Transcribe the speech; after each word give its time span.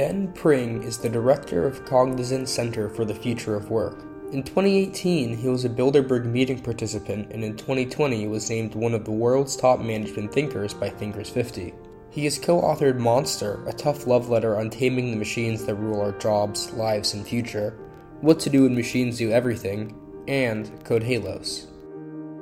Ben 0.00 0.32
Pring 0.32 0.82
is 0.82 0.96
the 0.96 1.10
director 1.10 1.66
of 1.66 1.84
Cognizant 1.84 2.48
Center 2.48 2.88
for 2.88 3.04
the 3.04 3.14
Future 3.14 3.54
of 3.54 3.70
Work. 3.70 4.02
In 4.32 4.42
2018, 4.42 5.36
he 5.36 5.46
was 5.46 5.66
a 5.66 5.68
Bilderberg 5.68 6.24
meeting 6.24 6.58
participant, 6.58 7.30
and 7.32 7.44
in 7.44 7.54
2020 7.54 8.26
was 8.26 8.48
named 8.48 8.74
one 8.74 8.94
of 8.94 9.04
the 9.04 9.10
world's 9.10 9.56
top 9.56 9.80
management 9.80 10.32
thinkers 10.32 10.72
by 10.72 10.88
Thinkers 10.88 11.28
50. 11.28 11.74
He 12.08 12.24
has 12.24 12.38
co 12.38 12.62
authored 12.62 12.98
Monster, 12.98 13.62
a 13.68 13.74
tough 13.74 14.06
love 14.06 14.30
letter 14.30 14.56
on 14.56 14.70
taming 14.70 15.10
the 15.10 15.18
machines 15.18 15.66
that 15.66 15.74
rule 15.74 16.00
our 16.00 16.12
jobs, 16.12 16.72
lives, 16.72 17.12
and 17.12 17.28
future, 17.28 17.76
What 18.22 18.40
to 18.40 18.48
Do 18.48 18.62
When 18.62 18.74
Machines 18.74 19.18
Do 19.18 19.30
Everything, 19.32 19.94
and 20.26 20.82
Code 20.82 21.02
Halos. 21.02 21.66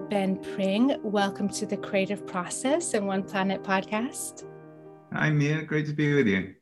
Ben 0.09 0.36
Pring, 0.54 0.95
welcome 1.02 1.48
to 1.48 1.66
the 1.66 1.77
Creative 1.77 2.25
Process 2.25 2.95
and 2.95 3.09
One 3.09 3.25
Planet 3.25 3.64
podcast. 3.64 4.45
Hi, 5.12 5.30
Mia. 5.30 5.62
Great 5.62 5.87
to 5.87 5.93
be 5.93 6.15
with 6.15 6.29
you. 6.29 6.55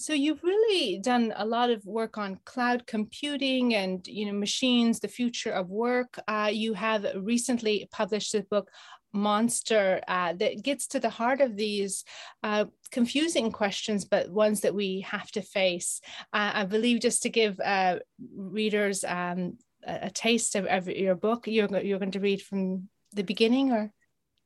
So 0.00 0.14
you've 0.14 0.42
really 0.42 0.98
done 0.98 1.34
a 1.36 1.44
lot 1.44 1.68
of 1.68 1.84
work 1.84 2.16
on 2.16 2.40
cloud 2.46 2.86
computing 2.86 3.74
and 3.74 4.06
you 4.06 4.24
know 4.24 4.32
machines, 4.32 4.98
the 4.98 5.08
future 5.08 5.50
of 5.50 5.68
work. 5.68 6.18
Uh, 6.26 6.48
you 6.50 6.72
have 6.72 7.04
recently 7.16 7.86
published 7.92 8.34
a 8.34 8.42
book, 8.44 8.70
Monster, 9.12 10.00
uh, 10.08 10.32
that 10.32 10.62
gets 10.62 10.86
to 10.86 11.00
the 11.00 11.10
heart 11.10 11.42
of 11.42 11.54
these 11.54 12.04
uh, 12.42 12.64
confusing 12.90 13.52
questions, 13.52 14.06
but 14.06 14.30
ones 14.30 14.62
that 14.62 14.74
we 14.74 15.02
have 15.02 15.30
to 15.32 15.42
face. 15.42 16.00
Uh, 16.32 16.52
I 16.54 16.64
believe 16.64 17.02
just 17.02 17.22
to 17.24 17.28
give 17.28 17.60
uh, 17.60 17.98
readers 18.34 19.04
um, 19.04 19.58
a, 19.86 20.06
a, 20.06 20.10
taste 20.10 20.54
of, 20.54 20.64
of, 20.64 20.88
your 20.88 21.14
book, 21.14 21.46
you're 21.46 21.68
you're 21.82 21.98
going 21.98 22.12
to 22.12 22.20
read 22.20 22.40
from 22.40 22.88
the 23.12 23.22
beginning, 23.22 23.70
or 23.70 23.92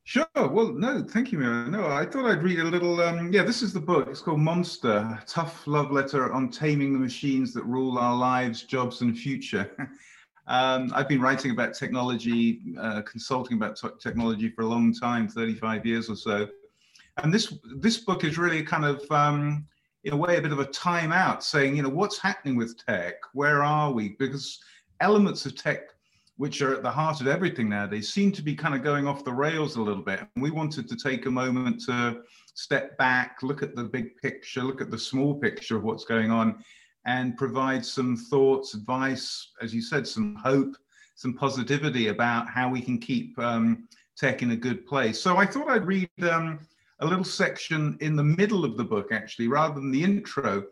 Sure. 0.06 0.26
Well, 0.36 0.74
no, 0.74 1.02
thank 1.02 1.32
you, 1.32 1.38
Mira. 1.38 1.66
No, 1.66 1.86
I 1.86 2.04
thought 2.04 2.30
I'd 2.30 2.42
read 2.42 2.60
a 2.60 2.64
little. 2.64 3.00
Um, 3.00 3.32
yeah, 3.32 3.42
this 3.42 3.62
is 3.62 3.72
the 3.72 3.80
book. 3.80 4.06
It's 4.10 4.20
called 4.20 4.38
Monster 4.38 5.18
Tough 5.26 5.66
Love 5.66 5.90
Letter 5.90 6.30
on 6.30 6.51
Taming 6.51 6.92
the 6.92 6.98
Machines 6.98 7.54
That 7.54 7.65
Rule 7.65 7.96
Our 7.96 8.14
Lives, 8.14 8.64
Jobs, 8.64 9.01
and 9.01 9.16
Future. 9.16 9.70
um, 10.46 10.92
I've 10.95 11.09
been 11.09 11.23
writing 11.23 11.52
about 11.52 11.73
technology, 11.73 12.60
uh, 12.79 13.01
consulting 13.01 13.56
about 13.56 13.80
technology 13.98 14.51
for 14.51 14.60
a 14.60 14.66
long 14.66 14.92
time 14.92 15.26
35 15.26 15.87
years 15.87 16.10
or 16.10 16.16
so. 16.16 16.48
And 17.23 17.32
this, 17.32 17.54
this 17.79 17.96
book 17.96 18.24
is 18.24 18.36
really 18.36 18.62
kind 18.62 18.84
of, 18.84 19.10
um, 19.10 19.66
in 20.04 20.12
a 20.12 20.16
way, 20.16 20.36
a 20.36 20.42
bit 20.42 20.52
of 20.52 20.59
a 20.59 20.66
timeout 20.66 21.42
saying, 21.42 21.76
you 21.76 21.82
know, 21.82 21.88
what's 21.88 22.18
happening 22.18 22.57
with 22.57 22.76
tech? 22.84 23.14
Where 23.32 23.62
are 23.62 23.90
we? 23.90 24.10
Because 24.18 24.60
elements 25.01 25.46
of 25.46 25.57
tech 25.57 25.93
which 26.37 26.63
are 26.63 26.74
at 26.74 26.82
the 26.82 26.90
heart 26.90 27.21
of 27.21 27.29
everything 27.29 27.68
nowadays, 27.68 28.13
seem 28.13 28.32
to 28.32 28.43
be 28.43 28.54
kind 28.54 28.74
of 28.74 28.82
going 28.82 29.07
off 29.07 29.24
the 29.24 29.32
rails 29.32 29.77
a 29.77 29.82
little 29.82 30.02
bit. 30.02 30.21
And 30.21 30.43
we 30.43 30.51
wanted 30.51 30.88
to 30.88 30.96
take 30.96 31.26
a 31.26 31.30
moment 31.30 31.85
to 31.87 32.23
step 32.54 32.99
back, 32.99 33.38
look 33.43 33.63
at 33.63 33.76
the 33.76 33.85
big 33.85 34.16
picture, 34.16 34.63
look 34.63 34.80
at 34.80 34.91
the 34.91 34.99
small 34.99 35.35
picture 35.35 35.76
of 35.76 35.85
what's 35.85 36.04
going 36.04 36.30
on, 36.30 36.65
and 37.07 37.37
provide 37.37 37.85
some 37.85 38.16
thoughts, 38.16 38.74
advice, 38.74 39.52
as 39.63 39.74
you 39.74 39.80
said, 39.80 40.09
some 40.09 40.35
hope, 40.37 40.76
some 41.15 41.35
positivity 41.35 42.09
about 42.09 42.48
how 42.48 42.69
we 42.69 42.80
can 42.80 42.98
keep 42.98 43.38
um, 43.38 43.87
tech 44.16 44.43
in 44.43 44.51
a 44.51 44.57
good 44.57 44.87
place. 44.87 45.21
So 45.21 45.37
I 45.37 45.46
thought 45.46 45.69
I'd 45.69 45.87
read 45.87 46.10
um, 46.23 46.59
a 46.98 47.07
little 47.07 47.24
section 47.24 47.96
in 48.01 48.16
the 48.16 48.24
middle 48.24 48.65
of 48.65 48.76
the 48.76 48.85
book, 48.85 49.13
actually, 49.13 49.46
rather 49.46 49.74
than 49.74 49.93
the 49.93 50.02
intro. 50.02 50.65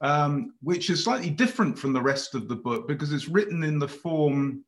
Um, 0.00 0.54
which 0.60 0.90
is 0.90 1.04
slightly 1.04 1.30
different 1.30 1.78
from 1.78 1.92
the 1.92 2.02
rest 2.02 2.34
of 2.34 2.48
the 2.48 2.56
book 2.56 2.88
because 2.88 3.12
it's 3.12 3.28
written 3.28 3.62
in 3.62 3.78
the 3.78 3.88
form 3.88 4.64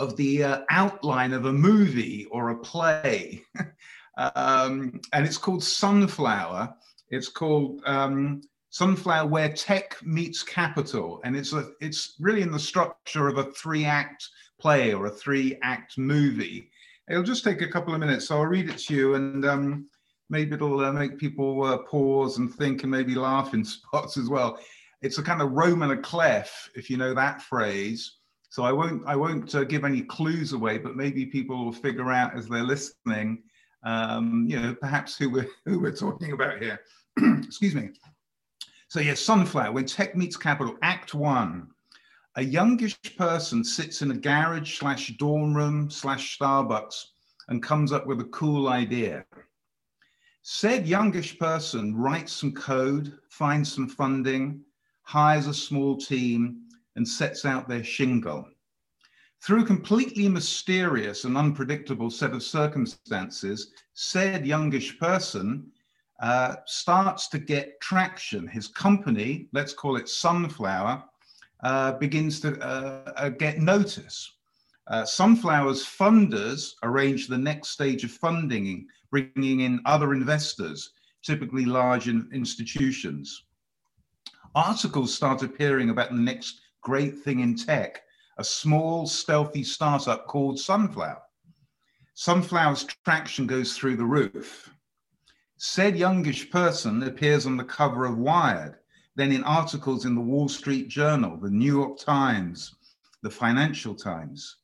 of 0.00 0.16
the 0.16 0.42
uh, 0.42 0.60
outline 0.70 1.34
of 1.34 1.44
a 1.44 1.52
movie 1.52 2.26
or 2.30 2.50
a 2.50 2.58
play. 2.58 3.44
um, 4.16 4.98
and 5.12 5.26
it's 5.26 5.36
called 5.36 5.62
Sunflower. 5.62 6.74
It's 7.10 7.28
called 7.28 7.82
um, 7.84 8.40
Sunflower 8.70 9.28
Where 9.28 9.52
Tech 9.52 9.96
Meets 10.02 10.42
Capital. 10.42 11.20
And 11.22 11.36
it's, 11.36 11.52
a, 11.52 11.70
it's 11.82 12.14
really 12.18 12.40
in 12.40 12.50
the 12.50 12.58
structure 12.58 13.28
of 13.28 13.36
a 13.36 13.52
three 13.52 13.84
act 13.84 14.26
play 14.58 14.94
or 14.94 15.06
a 15.06 15.10
three 15.10 15.58
act 15.62 15.98
movie. 15.98 16.70
It'll 17.10 17.22
just 17.22 17.44
take 17.44 17.60
a 17.60 17.68
couple 17.68 17.92
of 17.92 18.00
minutes. 18.00 18.28
So 18.28 18.36
I'll 18.38 18.46
read 18.46 18.70
it 18.70 18.78
to 18.78 18.94
you 18.94 19.14
and 19.16 19.44
um, 19.44 19.86
maybe 20.30 20.54
it'll 20.54 20.80
uh, 20.80 20.92
make 20.92 21.18
people 21.18 21.62
uh, 21.64 21.78
pause 21.78 22.38
and 22.38 22.54
think 22.54 22.84
and 22.84 22.90
maybe 22.90 23.14
laugh 23.14 23.52
in 23.52 23.64
spots 23.66 24.16
as 24.16 24.30
well. 24.30 24.58
It's 25.02 25.18
a 25.18 25.22
kind 25.22 25.42
of 25.42 25.52
Roman 25.52 25.90
à 25.90 26.02
clef, 26.02 26.70
if 26.74 26.88
you 26.88 26.96
know 26.96 27.12
that 27.12 27.42
phrase. 27.42 28.19
So 28.50 28.64
I 28.64 28.72
won't 28.72 29.02
I 29.06 29.14
won't 29.14 29.54
uh, 29.54 29.64
give 29.64 29.84
any 29.84 30.02
clues 30.02 30.52
away, 30.52 30.76
but 30.76 30.96
maybe 30.96 31.24
people 31.24 31.64
will 31.64 31.72
figure 31.72 32.10
out 32.10 32.36
as 32.36 32.48
they're 32.48 32.64
listening, 32.64 33.44
um, 33.84 34.44
you 34.48 34.60
know, 34.60 34.74
perhaps 34.74 35.16
who 35.16 35.30
we're 35.30 35.48
who 35.64 35.78
we're 35.80 35.94
talking 35.94 36.32
about 36.32 36.60
here. 36.60 36.80
Excuse 37.44 37.76
me. 37.76 37.90
So 38.88 38.98
yes, 38.98 39.20
sunflower. 39.20 39.72
When 39.72 39.86
tech 39.86 40.16
meets 40.16 40.36
capital, 40.36 40.76
Act 40.82 41.14
One. 41.14 41.68
A 42.36 42.42
youngish 42.42 42.96
person 43.16 43.64
sits 43.64 44.02
in 44.02 44.12
a 44.12 44.16
garage 44.16 44.78
slash 44.78 45.08
dorm 45.18 45.54
room 45.54 45.90
slash 45.90 46.38
Starbucks 46.38 47.06
and 47.48 47.62
comes 47.62 47.92
up 47.92 48.06
with 48.06 48.20
a 48.20 48.24
cool 48.26 48.68
idea. 48.68 49.24
Said 50.42 50.86
youngish 50.86 51.38
person 51.38 51.94
writes 51.94 52.32
some 52.32 52.52
code, 52.52 53.18
finds 53.28 53.72
some 53.72 53.88
funding, 53.88 54.60
hires 55.02 55.48
a 55.48 55.54
small 55.54 55.96
team, 55.96 56.62
and 57.00 57.08
sets 57.08 57.46
out 57.46 57.66
their 57.66 57.82
shingle. 57.82 58.46
Through 59.42 59.62
a 59.62 59.66
completely 59.66 60.28
mysterious 60.28 61.24
and 61.24 61.34
unpredictable 61.34 62.10
set 62.10 62.32
of 62.32 62.42
circumstances, 62.42 63.72
said 63.94 64.46
youngish 64.46 64.98
person 64.98 65.72
uh, 66.20 66.56
starts 66.66 67.28
to 67.28 67.38
get 67.38 67.80
traction. 67.80 68.46
His 68.46 68.68
company, 68.68 69.48
let's 69.54 69.72
call 69.72 69.96
it 69.96 70.10
Sunflower, 70.10 71.02
uh, 71.64 71.92
begins 71.92 72.38
to 72.40 72.60
uh, 72.60 73.12
uh 73.16 73.30
get 73.30 73.60
notice. 73.60 74.30
Uh, 74.88 75.04
Sunflower's 75.04 75.82
funders 75.82 76.74
arrange 76.82 77.28
the 77.28 77.38
next 77.38 77.70
stage 77.70 78.04
of 78.04 78.10
funding, 78.10 78.86
bringing 79.10 79.60
in 79.60 79.80
other 79.86 80.12
investors, 80.12 80.92
typically 81.22 81.64
large 81.64 82.08
in 82.08 82.28
institutions. 82.30 83.44
Articles 84.54 85.14
start 85.14 85.42
appearing 85.42 85.88
about 85.88 86.10
the 86.10 86.20
next 86.30 86.60
great 86.82 87.18
thing 87.18 87.40
in 87.40 87.56
tech, 87.56 88.02
a 88.38 88.44
small, 88.44 89.06
stealthy 89.06 89.62
startup 89.62 90.26
called 90.26 90.58
Sunflower. 90.58 91.22
Sunflower's 92.14 92.84
traction 93.04 93.46
goes 93.46 93.76
through 93.76 93.96
the 93.96 94.04
roof. 94.04 94.70
Said 95.56 95.96
youngish 95.96 96.50
person 96.50 97.02
appears 97.02 97.46
on 97.46 97.56
the 97.56 97.64
cover 97.64 98.06
of 98.06 98.18
Wired, 98.18 98.76
then 99.16 99.32
in 99.32 99.44
articles 99.44 100.04
in 100.06 100.14
the 100.14 100.20
Wall 100.20 100.48
Street 100.48 100.88
Journal, 100.88 101.36
the 101.36 101.50
New 101.50 101.76
York 101.76 101.98
Times, 101.98 102.74
the 103.22 103.30
Financial 103.30 103.94
Times. 103.94 104.56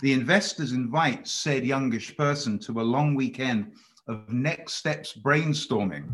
The 0.00 0.12
investors 0.12 0.72
invite 0.72 1.26
said 1.26 1.64
youngish 1.64 2.16
person 2.16 2.58
to 2.60 2.80
a 2.80 2.82
long 2.82 3.14
weekend 3.14 3.72
of 4.06 4.28
next 4.32 4.74
steps 4.74 5.12
brainstorming 5.12 6.08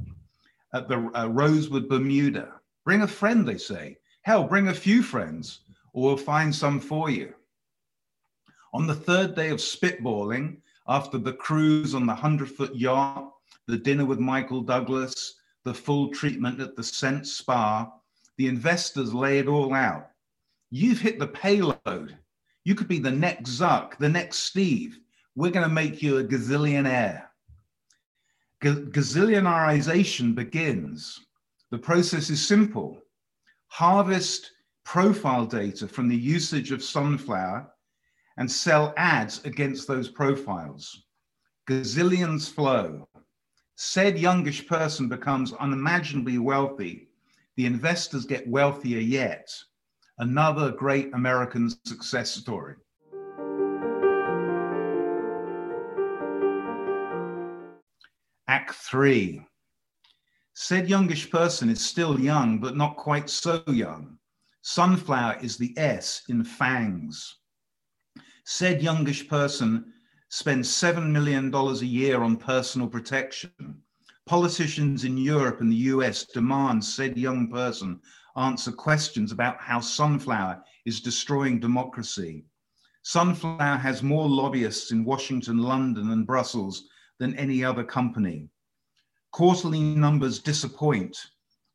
at 0.74 0.88
the 0.88 1.10
uh, 1.14 1.28
Rosewood, 1.28 1.88
Bermuda. 1.88 2.54
Bring 2.84 3.02
a 3.02 3.08
friend, 3.08 3.46
they 3.46 3.58
say. 3.58 3.96
Hell, 4.22 4.44
bring 4.44 4.68
a 4.68 4.74
few 4.74 5.02
friends, 5.02 5.60
or 5.92 6.02
we'll 6.02 6.16
find 6.16 6.54
some 6.54 6.78
for 6.78 7.08
you. 7.08 7.34
On 8.74 8.86
the 8.86 8.94
third 8.94 9.34
day 9.34 9.48
of 9.48 9.58
spitballing, 9.58 10.58
after 10.86 11.18
the 11.18 11.32
cruise 11.32 11.94
on 11.94 12.06
the 12.06 12.12
100 12.12 12.50
foot 12.50 12.74
yacht, 12.74 13.32
the 13.66 13.78
dinner 13.78 14.04
with 14.04 14.18
Michael 14.18 14.60
Douglas, 14.60 15.34
the 15.64 15.72
full 15.72 16.08
treatment 16.10 16.60
at 16.60 16.76
the 16.76 16.82
Sense 16.82 17.32
Spa, 17.32 17.90
the 18.36 18.46
investors 18.46 19.14
lay 19.14 19.38
it 19.38 19.48
all 19.48 19.72
out. 19.74 20.10
You've 20.70 21.00
hit 21.00 21.18
the 21.18 21.26
payload. 21.26 22.16
You 22.64 22.74
could 22.74 22.88
be 22.88 22.98
the 22.98 23.10
next 23.10 23.50
Zuck, 23.50 23.96
the 23.98 24.08
next 24.08 24.38
Steve. 24.38 24.98
We're 25.34 25.50
going 25.50 25.68
to 25.68 25.74
make 25.74 26.02
you 26.02 26.18
a 26.18 26.24
gazillionaire. 26.24 27.24
G- 28.62 28.68
gazillionarization 28.68 30.34
begins. 30.34 31.18
The 31.70 31.78
process 31.78 32.30
is 32.30 32.46
simple 32.46 33.02
harvest 33.70 34.50
profile 34.84 35.46
data 35.46 35.86
from 35.86 36.08
the 36.08 36.16
usage 36.16 36.72
of 36.72 36.82
sunflower 36.82 37.70
and 38.36 38.50
sell 38.50 38.92
ads 38.96 39.44
against 39.44 39.86
those 39.86 40.08
profiles. 40.08 41.04
Gazillions 41.68 42.50
flow. 42.50 43.08
Said 43.76 44.18
youngish 44.18 44.66
person 44.66 45.08
becomes 45.08 45.52
unimaginably 45.54 46.38
wealthy. 46.38 47.08
The 47.56 47.66
investors 47.66 48.26
get 48.26 48.46
wealthier 48.48 48.98
yet. 48.98 49.48
Another 50.18 50.72
great 50.72 51.14
American 51.14 51.70
success 51.86 52.30
story. 52.32 52.74
Act 58.48 58.74
three 58.74 59.46
Said 60.54 60.90
youngish 60.90 61.30
person 61.30 61.70
is 61.70 61.80
still 61.80 62.18
young, 62.18 62.58
but 62.58 62.76
not 62.76 62.96
quite 62.96 63.30
so 63.30 63.62
young. 63.66 64.18
Sunflower 64.62 65.38
is 65.40 65.56
the 65.56 65.72
S 65.78 66.22
in 66.28 66.44
fangs. 66.44 67.36
Said 68.44 68.82
youngish 68.82 69.28
person 69.28 69.92
spends 70.28 70.68
$7 70.68 71.10
million 71.10 71.54
a 71.54 71.72
year 71.84 72.22
on 72.22 72.36
personal 72.36 72.88
protection. 72.88 73.82
Politicians 74.26 75.04
in 75.04 75.16
Europe 75.16 75.60
and 75.60 75.72
the 75.72 75.90
US 75.94 76.24
demand 76.24 76.84
said 76.84 77.16
young 77.16 77.48
person 77.50 78.00
answer 78.36 78.70
questions 78.70 79.32
about 79.32 79.60
how 79.60 79.80
Sunflower 79.80 80.62
is 80.84 81.00
destroying 81.00 81.58
democracy. 81.58 82.44
Sunflower 83.02 83.78
has 83.78 84.02
more 84.02 84.28
lobbyists 84.28 84.92
in 84.92 85.04
Washington, 85.04 85.58
London, 85.58 86.10
and 86.10 86.26
Brussels 86.26 86.84
than 87.18 87.34
any 87.36 87.64
other 87.64 87.82
company. 87.82 88.48
Quarterly 89.32 89.80
numbers 89.80 90.40
disappoint. 90.40 91.16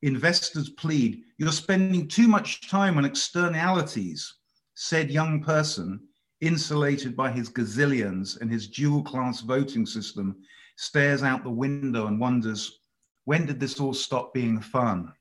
Investors 0.02 0.70
plead, 0.70 1.24
You're 1.38 1.52
spending 1.52 2.08
too 2.08 2.28
much 2.28 2.70
time 2.70 2.98
on 2.98 3.06
externalities, 3.06 4.34
said 4.74 5.10
young 5.10 5.42
person, 5.42 6.02
insulated 6.42 7.16
by 7.16 7.32
his 7.32 7.50
gazillions 7.50 8.40
and 8.40 8.52
his 8.52 8.68
dual 8.68 9.04
class 9.04 9.42
voting 9.42 9.86
system, 9.86 10.36
stares 10.76 11.24
out 11.24 11.44
the 11.44 11.50
window 11.50 12.08
and 12.08 12.20
wonders, 12.20 12.80
When 13.24 13.46
did 13.46 13.60
this 13.60 13.80
all 13.80 13.94
stop 13.94 14.34
being 14.34 14.60
fun? 14.60 15.14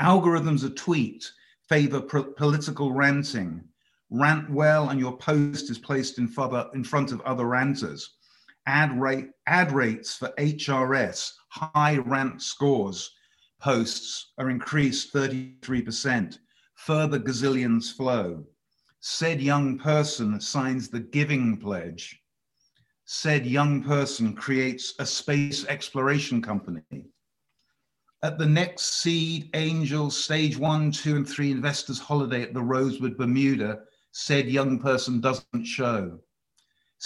Algorithms 0.00 0.64
of 0.64 0.74
tweet 0.74 1.30
favor 1.68 2.00
political 2.00 2.92
ranting. 2.92 3.64
Rant 4.10 4.50
well, 4.50 4.90
and 4.90 5.00
your 5.00 5.16
post 5.16 5.70
is 5.70 5.78
placed 5.78 6.18
in, 6.18 6.28
further, 6.28 6.68
in 6.74 6.84
front 6.84 7.10
of 7.10 7.20
other 7.22 7.46
ranters. 7.46 8.16
Ad, 8.66 8.98
rate, 8.98 9.30
ad 9.46 9.72
rates 9.72 10.16
for 10.16 10.28
HRS, 10.38 11.32
high 11.48 11.98
rant 11.98 12.40
scores, 12.40 13.10
posts 13.60 14.32
are 14.38 14.50
increased 14.50 15.12
33%. 15.12 16.38
Further 16.74 17.18
gazillions 17.18 17.92
flow. 17.92 18.44
Said 19.00 19.40
young 19.40 19.78
person 19.78 20.40
signs 20.40 20.88
the 20.88 21.00
giving 21.00 21.58
pledge. 21.58 22.20
Said 23.04 23.46
young 23.46 23.82
person 23.82 24.34
creates 24.34 24.94
a 24.98 25.04
space 25.06 25.66
exploration 25.66 26.40
company. 26.40 27.06
At 28.22 28.38
the 28.38 28.46
next 28.46 29.02
seed 29.02 29.50
angel 29.52 30.10
stage 30.10 30.56
one, 30.56 30.90
two, 30.90 31.16
and 31.16 31.28
three 31.28 31.50
investors 31.50 31.98
holiday 31.98 32.40
at 32.40 32.54
the 32.54 32.62
Rosewood, 32.62 33.18
Bermuda, 33.18 33.80
said 34.12 34.48
young 34.48 34.78
person 34.78 35.20
doesn't 35.20 35.64
show. 35.64 36.18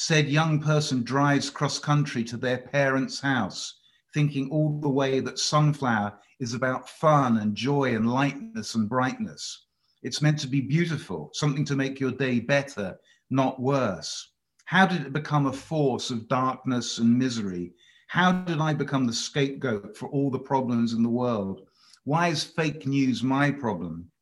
Said 0.01 0.29
young 0.29 0.61
person 0.61 1.03
drives 1.03 1.51
cross 1.51 1.81
country 1.81 2.23
to 2.23 2.37
their 2.37 2.59
parents' 2.59 3.19
house, 3.19 3.81
thinking 4.15 4.49
all 4.49 4.79
the 4.79 4.89
way 4.89 5.19
that 5.19 5.41
sunflower 5.41 6.21
is 6.39 6.55
about 6.55 6.89
fun 6.89 7.39
and 7.39 7.57
joy 7.57 7.97
and 7.97 8.09
lightness 8.09 8.77
and 8.77 8.89
brightness. 8.89 9.67
It's 10.05 10.23
meant 10.23 10.39
to 10.39 10.47
be 10.47 10.61
beautiful, 10.61 11.31
something 11.33 11.65
to 11.65 11.75
make 11.75 11.99
your 11.99 12.13
day 12.13 12.39
better, 12.39 12.97
not 13.29 13.61
worse. 13.61 14.35
How 14.67 14.87
did 14.87 15.05
it 15.05 15.13
become 15.13 15.47
a 15.47 15.53
force 15.53 16.11
of 16.11 16.29
darkness 16.29 16.99
and 16.99 17.19
misery? 17.19 17.73
How 18.07 18.31
did 18.31 18.61
I 18.61 18.75
become 18.75 19.05
the 19.05 19.13
scapegoat 19.13 19.97
for 19.97 20.09
all 20.11 20.31
the 20.31 20.39
problems 20.39 20.93
in 20.93 21.03
the 21.03 21.09
world? 21.09 21.63
Why 22.05 22.29
is 22.29 22.45
fake 22.45 22.87
news 22.87 23.25
my 23.25 23.51
problem? 23.51 24.13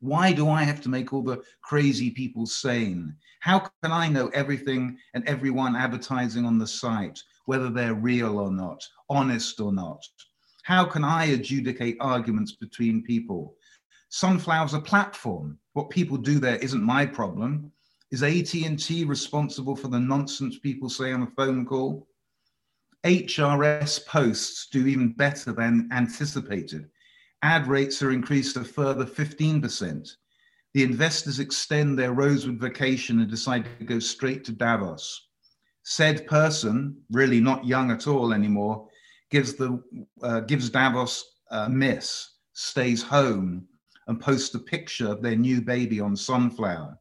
Why 0.00 0.32
do 0.32 0.50
I 0.50 0.64
have 0.64 0.82
to 0.82 0.90
make 0.90 1.14
all 1.14 1.22
the 1.22 1.42
crazy 1.62 2.10
people 2.10 2.44
sane? 2.44 3.16
How 3.42 3.58
can 3.58 3.90
I 3.90 4.06
know 4.06 4.28
everything 4.28 4.98
and 5.14 5.26
everyone 5.26 5.74
advertising 5.74 6.44
on 6.44 6.58
the 6.58 6.66
site, 6.66 7.20
whether 7.46 7.70
they're 7.70 7.92
real 7.92 8.38
or 8.38 8.52
not, 8.52 8.80
honest 9.10 9.58
or 9.58 9.72
not? 9.72 10.00
How 10.62 10.84
can 10.84 11.02
I 11.02 11.24
adjudicate 11.24 11.96
arguments 11.98 12.52
between 12.52 13.02
people? 13.02 13.56
Sunflower's 14.12 14.74
a 14.74 14.80
platform. 14.80 15.58
What 15.72 15.90
people 15.90 16.16
do 16.18 16.38
there 16.38 16.58
isn't 16.58 16.84
my 16.84 17.04
problem. 17.04 17.72
Is 18.12 18.22
AT&T 18.22 19.06
responsible 19.06 19.74
for 19.74 19.88
the 19.88 19.98
nonsense 19.98 20.60
people 20.60 20.88
say 20.88 21.10
on 21.10 21.24
a 21.24 21.32
phone 21.36 21.66
call? 21.66 22.06
HRS 23.02 24.06
posts 24.06 24.68
do 24.70 24.86
even 24.86 25.14
better 25.14 25.50
than 25.50 25.88
anticipated. 25.90 26.88
Ad 27.42 27.66
rates 27.66 28.04
are 28.04 28.12
increased 28.12 28.56
a 28.56 28.62
further 28.62 29.04
15%. 29.04 30.16
The 30.74 30.82
investors 30.82 31.38
extend 31.38 31.98
their 31.98 32.12
Rosewood 32.12 32.58
vacation 32.58 33.20
and 33.20 33.30
decide 33.30 33.66
to 33.78 33.84
go 33.84 33.98
straight 33.98 34.44
to 34.44 34.52
Davos. 34.52 35.28
Said 35.82 36.26
person, 36.26 36.96
really 37.10 37.40
not 37.40 37.66
young 37.66 37.90
at 37.90 38.06
all 38.06 38.32
anymore, 38.32 38.88
gives, 39.30 39.54
the, 39.54 39.82
uh, 40.22 40.40
gives 40.40 40.70
Davos 40.70 41.40
a 41.50 41.68
miss, 41.68 42.30
stays 42.52 43.02
home, 43.02 43.66
and 44.06 44.20
posts 44.20 44.54
a 44.54 44.58
picture 44.58 45.08
of 45.08 45.22
their 45.22 45.36
new 45.36 45.60
baby 45.60 46.00
on 46.00 46.16
Sunflower 46.16 46.98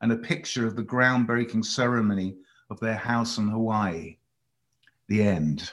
and 0.00 0.12
a 0.12 0.16
picture 0.16 0.66
of 0.66 0.76
the 0.76 0.84
groundbreaking 0.84 1.64
ceremony 1.64 2.36
of 2.70 2.78
their 2.80 2.96
house 2.96 3.38
in 3.38 3.48
Hawaii 3.48 4.18
the 5.08 5.22
end. 5.22 5.72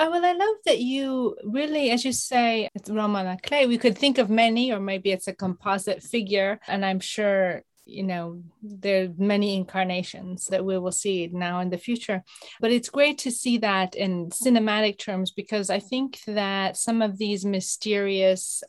Oh, 0.00 0.10
well, 0.12 0.24
I 0.24 0.32
love 0.32 0.56
that 0.66 0.78
you 0.78 1.36
really, 1.42 1.90
as 1.90 2.04
you 2.04 2.12
say, 2.12 2.68
it's 2.72 2.88
Roman 2.88 3.36
clef. 3.38 3.66
We 3.66 3.78
could 3.78 3.98
think 3.98 4.18
of 4.18 4.30
many, 4.30 4.70
or 4.70 4.78
maybe 4.78 5.10
it's 5.10 5.26
a 5.26 5.34
composite 5.34 6.04
figure. 6.04 6.60
And 6.68 6.84
I'm 6.84 7.00
sure, 7.00 7.62
you 7.84 8.04
know, 8.04 8.40
there 8.62 9.06
are 9.06 9.08
many 9.18 9.56
incarnations 9.56 10.46
that 10.46 10.64
we 10.64 10.78
will 10.78 10.92
see 10.92 11.28
now 11.32 11.58
in 11.58 11.70
the 11.70 11.78
future. 11.78 12.22
But 12.60 12.70
it's 12.70 12.90
great 12.90 13.18
to 13.18 13.32
see 13.32 13.58
that 13.58 13.96
in 13.96 14.30
cinematic 14.30 15.00
terms 15.00 15.32
because 15.32 15.68
I 15.68 15.80
think 15.80 16.20
that 16.28 16.76
some 16.76 17.02
of 17.02 17.18
these 17.18 17.44
mysterious 17.44 18.62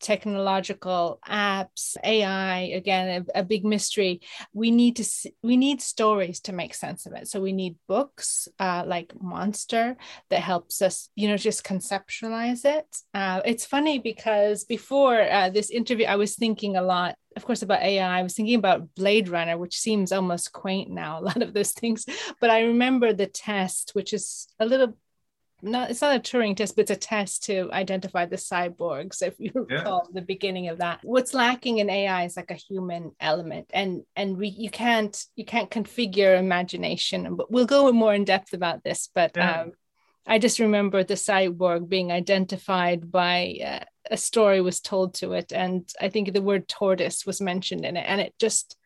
technological 0.00 1.20
apps 1.28 1.96
ai 2.04 2.72
again 2.74 3.26
a, 3.34 3.40
a, 3.40 3.44
big 3.44 3.64
mystery. 3.64 4.20
We 4.52 4.70
need 4.70 4.96
to 4.96 5.04
we 5.42 5.56
need 5.56 5.80
stories 5.80 6.40
to 6.42 6.52
make 6.52 6.74
sense 6.74 7.06
of 7.06 7.12
it. 7.12 7.28
So 7.28 7.40
we 7.40 7.52
need 7.52 7.76
books 7.86 8.48
uh, 8.58 8.84
like 8.86 9.12
monster 9.20 9.96
that 10.30 10.40
helps 10.40 10.82
us 10.82 11.10
you 11.14 11.28
know 11.28 11.36
just 11.36 11.64
conceptualize 11.64 12.64
it. 12.64 12.86
Uh, 13.14 13.40
it's 13.44 13.66
funny 13.66 13.98
because 13.98 14.64
before 14.64 15.20
uh, 15.20 15.50
this 15.50 15.70
interview 15.70 16.06
i 16.06 16.16
was 16.16 16.36
thinking 16.36 16.76
a 16.76 16.82
lot 16.82 17.14
of 17.36 17.44
course 17.44 17.62
about 17.62 17.82
ai 17.82 18.18
i 18.18 18.22
was 18.22 18.34
thinking 18.34 18.56
about 18.56 18.94
blade 18.94 19.28
runner 19.28 19.56
which 19.58 19.78
seems 19.78 20.12
almost 20.12 20.52
quaint 20.52 20.90
now 20.90 21.18
a 21.20 21.22
lot 21.22 21.42
of 21.42 21.52
those 21.52 21.72
things. 21.72 22.06
But 22.40 22.50
i 22.50 22.62
remember 22.62 23.12
the 23.12 23.26
test 23.26 23.90
which 23.94 24.12
is 24.12 24.48
a 24.58 24.66
little 24.66 24.94
not 25.62 25.90
it's 25.90 26.00
not 26.00 26.16
a 26.16 26.20
Turing 26.20 26.56
test, 26.56 26.76
but 26.76 26.82
it's 26.82 26.90
a 26.90 26.96
test 26.96 27.44
to 27.44 27.70
identify 27.72 28.26
the 28.26 28.36
cyborgs. 28.36 29.22
If 29.22 29.34
you 29.38 29.52
recall 29.54 30.02
yeah. 30.06 30.20
the 30.20 30.26
beginning 30.26 30.68
of 30.68 30.78
that, 30.78 31.00
what's 31.02 31.34
lacking 31.34 31.78
in 31.78 31.90
AI 31.90 32.24
is 32.24 32.36
like 32.36 32.50
a 32.50 32.54
human 32.54 33.12
element, 33.20 33.70
and 33.72 34.02
and 34.16 34.36
we 34.36 34.48
you 34.48 34.70
can't 34.70 35.24
you 35.36 35.44
can't 35.44 35.70
configure 35.70 36.38
imagination. 36.38 37.34
But 37.36 37.50
we'll 37.50 37.66
go 37.66 37.90
more 37.92 38.14
in 38.14 38.24
depth 38.24 38.52
about 38.52 38.84
this. 38.84 39.08
But 39.14 39.32
yeah. 39.36 39.62
um, 39.62 39.72
I 40.26 40.38
just 40.38 40.58
remember 40.58 41.02
the 41.02 41.14
cyborg 41.14 41.88
being 41.88 42.12
identified 42.12 43.10
by 43.10 43.56
uh, 43.64 43.84
a 44.10 44.16
story 44.16 44.60
was 44.60 44.80
told 44.80 45.14
to 45.14 45.32
it, 45.32 45.52
and 45.52 45.90
I 46.00 46.08
think 46.08 46.32
the 46.32 46.42
word 46.42 46.68
tortoise 46.68 47.26
was 47.26 47.40
mentioned 47.40 47.84
in 47.84 47.96
it, 47.96 48.04
and 48.06 48.20
it 48.20 48.34
just 48.38 48.76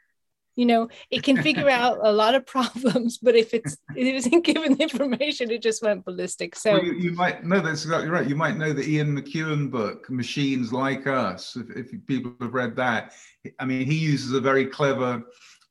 you 0.56 0.66
know 0.66 0.88
it 1.11 1.23
can 1.23 1.42
figure 1.42 1.68
out 1.82 1.99
a 2.02 2.12
lot 2.12 2.34
of 2.34 2.46
problems 2.46 3.18
but 3.18 3.34
if 3.34 3.54
it's 3.54 3.76
it 3.96 4.06
isn't 4.06 4.44
given 4.44 4.75
the 4.75 4.82
information 4.82 5.50
it 5.50 5.62
just 5.62 5.82
went 5.82 6.04
ballistic. 6.04 6.54
So 6.56 6.75
well, 6.75 6.84
you, 6.84 6.94
you, 6.94 7.12
might 7.12 7.44
know 7.44 7.61
that's 7.61 7.84
exactly 7.84 8.11
right. 8.11 8.28
You 8.28 8.37
might 8.37 8.56
know 8.56 8.73
the 8.73 8.88
ian 8.88 9.20
mcewan 9.20 9.70
book 9.70 10.08
machines 10.11 10.73
like 10.73 11.06
us 11.06 11.56
if, 11.56 11.92
if 11.92 12.06
people 12.06 12.34
have 12.40 12.54
read 12.54 12.76
that. 12.76 13.12
I 13.58 13.64
mean 13.64 13.87
he 13.87 13.96
uses 13.96 14.32
a 14.32 14.40
very 14.40 14.66
clever 14.66 15.23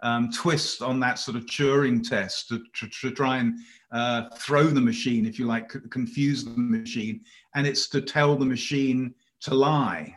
um, 0.01 0.31
twist 0.31 0.81
on 0.81 0.99
that 0.99 1.17
sort 1.17 1.37
of 1.37 1.45
turing 1.45 2.07
test 2.07 2.49
to, 2.49 2.61
to, 2.73 2.89
to 2.89 3.11
try 3.11 3.37
and 3.37 3.57
uh, 3.91 4.29
throw 4.37 4.65
the 4.65 4.81
machine 4.81 5.25
if 5.25 5.39
you 5.39 5.45
like 5.45 5.69
confuse 5.89 6.43
the 6.43 6.51
machine 6.51 7.21
and 7.55 7.65
it's 7.65 7.87
to 7.89 8.01
tell 8.01 8.35
the 8.35 8.45
machine 8.45 9.13
to 9.41 9.53
lie. 9.53 10.15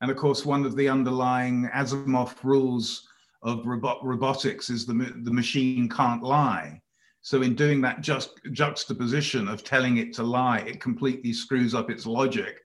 And 0.00 0.10
of 0.10 0.16
course 0.16 0.46
one 0.46 0.64
of 0.64 0.74
the 0.76 0.88
underlying 0.88 1.68
asimov 1.74 2.42
rules 2.42 3.08
of 3.44 3.66
robot, 3.66 4.04
robotics 4.04 4.70
is 4.70 4.86
the, 4.86 4.94
the 5.22 5.32
machine 5.32 5.88
can't 5.88 6.22
lie. 6.22 6.80
So 7.20 7.42
in 7.42 7.54
doing 7.54 7.80
that 7.82 8.00
just 8.00 8.40
juxtaposition 8.52 9.48
of 9.48 9.64
telling 9.64 9.98
it 9.98 10.12
to 10.14 10.22
lie, 10.22 10.58
it 10.60 10.80
completely 10.80 11.32
screws 11.32 11.74
up 11.74 11.90
its 11.90 12.06
logic. 12.06 12.60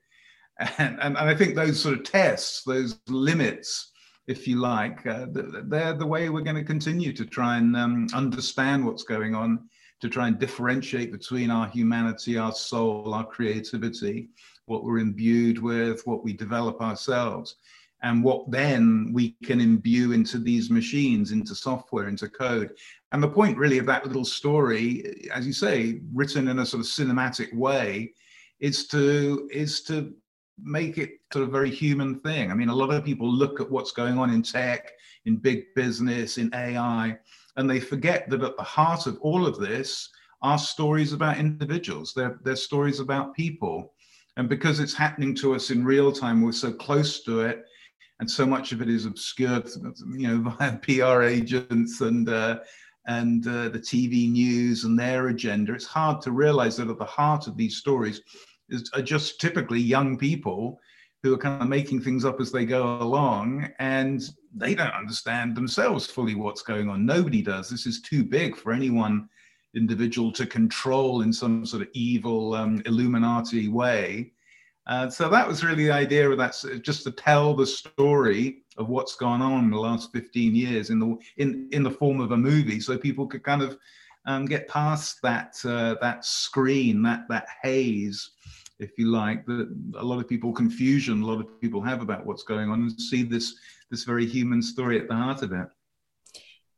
And, 0.77 0.99
and, 0.99 1.17
and 1.17 1.29
I 1.29 1.35
think 1.35 1.55
those 1.55 1.79
sort 1.79 1.97
of 1.97 2.03
tests, 2.03 2.63
those 2.63 2.99
limits, 3.07 3.91
if 4.27 4.47
you 4.47 4.57
like, 4.57 5.05
uh, 5.07 5.27
they're 5.31 5.93
the 5.93 6.05
way 6.05 6.29
we're 6.29 6.41
going 6.41 6.57
to 6.57 6.63
continue 6.63 7.13
to 7.13 7.25
try 7.25 7.57
and 7.57 7.75
um, 7.77 8.07
understand 8.13 8.85
what's 8.85 9.03
going 9.03 9.35
on, 9.35 9.69
to 10.01 10.09
try 10.09 10.27
and 10.27 10.39
differentiate 10.39 11.11
between 11.11 11.49
our 11.49 11.67
humanity, 11.67 12.37
our 12.37 12.51
soul, 12.51 13.13
our 13.13 13.25
creativity, 13.25 14.29
what 14.65 14.83
we're 14.83 14.99
imbued 14.99 15.59
with, 15.59 16.05
what 16.05 16.23
we 16.23 16.33
develop 16.33 16.81
ourselves 16.81 17.55
and 18.01 18.23
what 18.23 18.49
then 18.49 19.11
we 19.13 19.35
can 19.43 19.59
imbue 19.59 20.13
into 20.13 20.37
these 20.37 20.69
machines, 20.69 21.31
into 21.31 21.53
software, 21.53 22.07
into 22.07 22.29
code. 22.29 22.71
And 23.11 23.21
the 23.21 23.27
point 23.27 23.57
really 23.57 23.77
of 23.77 23.85
that 23.87 24.05
little 24.05 24.25
story, 24.25 25.27
as 25.33 25.45
you 25.45 25.53
say, 25.53 26.01
written 26.13 26.47
in 26.47 26.59
a 26.59 26.65
sort 26.65 26.81
of 26.81 26.87
cinematic 26.87 27.53
way, 27.53 28.13
is 28.59 28.87
to 28.87 29.49
is 29.51 29.81
to 29.83 30.13
make 30.61 30.97
it 30.97 31.11
sort 31.31 31.43
of 31.43 31.51
very 31.51 31.69
human 31.69 32.19
thing. 32.19 32.51
I 32.51 32.53
mean, 32.53 32.69
a 32.69 32.75
lot 32.75 32.91
of 32.93 33.05
people 33.05 33.31
look 33.31 33.61
at 33.61 33.69
what's 33.69 33.91
going 33.91 34.17
on 34.17 34.29
in 34.29 34.43
tech, 34.43 34.91
in 35.25 35.37
big 35.37 35.73
business, 35.75 36.37
in 36.37 36.53
AI, 36.53 37.17
and 37.55 37.69
they 37.69 37.79
forget 37.79 38.29
that 38.29 38.43
at 38.43 38.57
the 38.57 38.63
heart 38.63 39.07
of 39.07 39.17
all 39.21 39.45
of 39.45 39.59
this 39.59 40.09
are 40.41 40.57
stories 40.57 41.13
about 41.13 41.37
individuals. 41.37 42.13
They're, 42.13 42.39
they're 42.43 42.55
stories 42.55 42.99
about 42.99 43.35
people. 43.35 43.93
And 44.37 44.47
because 44.47 44.79
it's 44.79 44.93
happening 44.93 45.35
to 45.35 45.55
us 45.55 45.69
in 45.69 45.83
real 45.83 46.11
time, 46.11 46.41
we're 46.41 46.53
so 46.53 46.71
close 46.71 47.21
to 47.23 47.41
it, 47.41 47.65
and 48.19 48.29
so 48.29 48.45
much 48.45 48.71
of 48.71 48.81
it 48.81 48.89
is 48.89 49.05
obscured, 49.05 49.69
you 50.17 50.27
know, 50.27 50.51
via 50.59 50.77
PR 50.77 51.23
agents 51.23 52.01
and 52.01 52.29
uh, 52.29 52.59
and 53.07 53.47
uh, 53.47 53.69
the 53.69 53.79
TV 53.79 54.29
news 54.29 54.83
and 54.83 54.99
their 54.99 55.27
agenda. 55.27 55.73
It's 55.73 55.85
hard 55.85 56.21
to 56.21 56.31
realize 56.31 56.77
that 56.77 56.89
at 56.89 56.99
the 56.99 57.05
heart 57.05 57.47
of 57.47 57.57
these 57.57 57.77
stories 57.77 58.21
is, 58.69 58.89
are 58.93 59.01
just 59.01 59.39
typically 59.41 59.79
young 59.79 60.17
people 60.17 60.79
who 61.23 61.33
are 61.33 61.37
kind 61.37 61.61
of 61.61 61.67
making 61.67 62.01
things 62.01 62.23
up 62.23 62.39
as 62.39 62.51
they 62.51 62.65
go 62.65 62.97
along 63.01 63.69
and 63.79 64.21
they 64.55 64.73
don't 64.73 64.93
understand 64.93 65.55
themselves 65.55 66.05
fully 66.05 66.35
what's 66.35 66.61
going 66.61 66.87
on. 66.87 67.05
Nobody 67.05 67.41
does. 67.41 67.69
This 67.69 67.85
is 67.85 68.01
too 68.01 68.23
big 68.23 68.55
for 68.55 68.71
any 68.71 68.89
one 68.89 69.27
individual 69.75 70.31
to 70.33 70.45
control 70.45 71.21
in 71.21 71.33
some 71.33 71.65
sort 71.65 71.81
of 71.81 71.89
evil 71.93 72.53
um, 72.53 72.81
Illuminati 72.85 73.67
way. 73.67 74.31
Uh, 74.87 75.09
so 75.09 75.29
that 75.29 75.47
was 75.47 75.63
really 75.63 75.85
the 75.85 75.91
idea 75.91 76.29
of 76.29 76.37
that, 76.37 76.55
just 76.81 77.03
to 77.03 77.11
tell 77.11 77.53
the 77.53 77.65
story 77.65 78.63
of 78.77 78.89
what's 78.89 79.15
gone 79.15 79.41
on 79.41 79.65
in 79.65 79.71
the 79.71 79.77
last 79.77 80.11
15 80.11 80.55
years 80.55 80.89
in 80.89 80.99
the 80.99 81.17
in 81.37 81.69
in 81.71 81.83
the 81.83 81.91
form 81.91 82.19
of 82.19 82.31
a 82.31 82.37
movie, 82.37 82.79
so 82.79 82.97
people 82.97 83.27
could 83.27 83.43
kind 83.43 83.61
of 83.61 83.77
um, 84.25 84.45
get 84.45 84.67
past 84.67 85.19
that 85.21 85.55
uh, 85.65 85.95
that 86.01 86.25
screen, 86.25 87.03
that 87.03 87.25
that 87.29 87.47
haze, 87.61 88.31
if 88.79 88.97
you 88.97 89.07
like, 89.07 89.45
that 89.45 89.69
a 89.97 90.03
lot 90.03 90.19
of 90.19 90.27
people 90.27 90.51
confusion 90.51 91.21
a 91.21 91.25
lot 91.25 91.39
of 91.39 91.61
people 91.61 91.81
have 91.81 92.01
about 92.01 92.25
what's 92.25 92.43
going 92.43 92.69
on, 92.69 92.81
and 92.81 92.99
see 92.99 93.21
this 93.21 93.55
this 93.91 94.05
very 94.05 94.25
human 94.25 94.61
story 94.61 94.99
at 94.99 95.07
the 95.07 95.15
heart 95.15 95.43
of 95.43 95.51
it. 95.51 95.67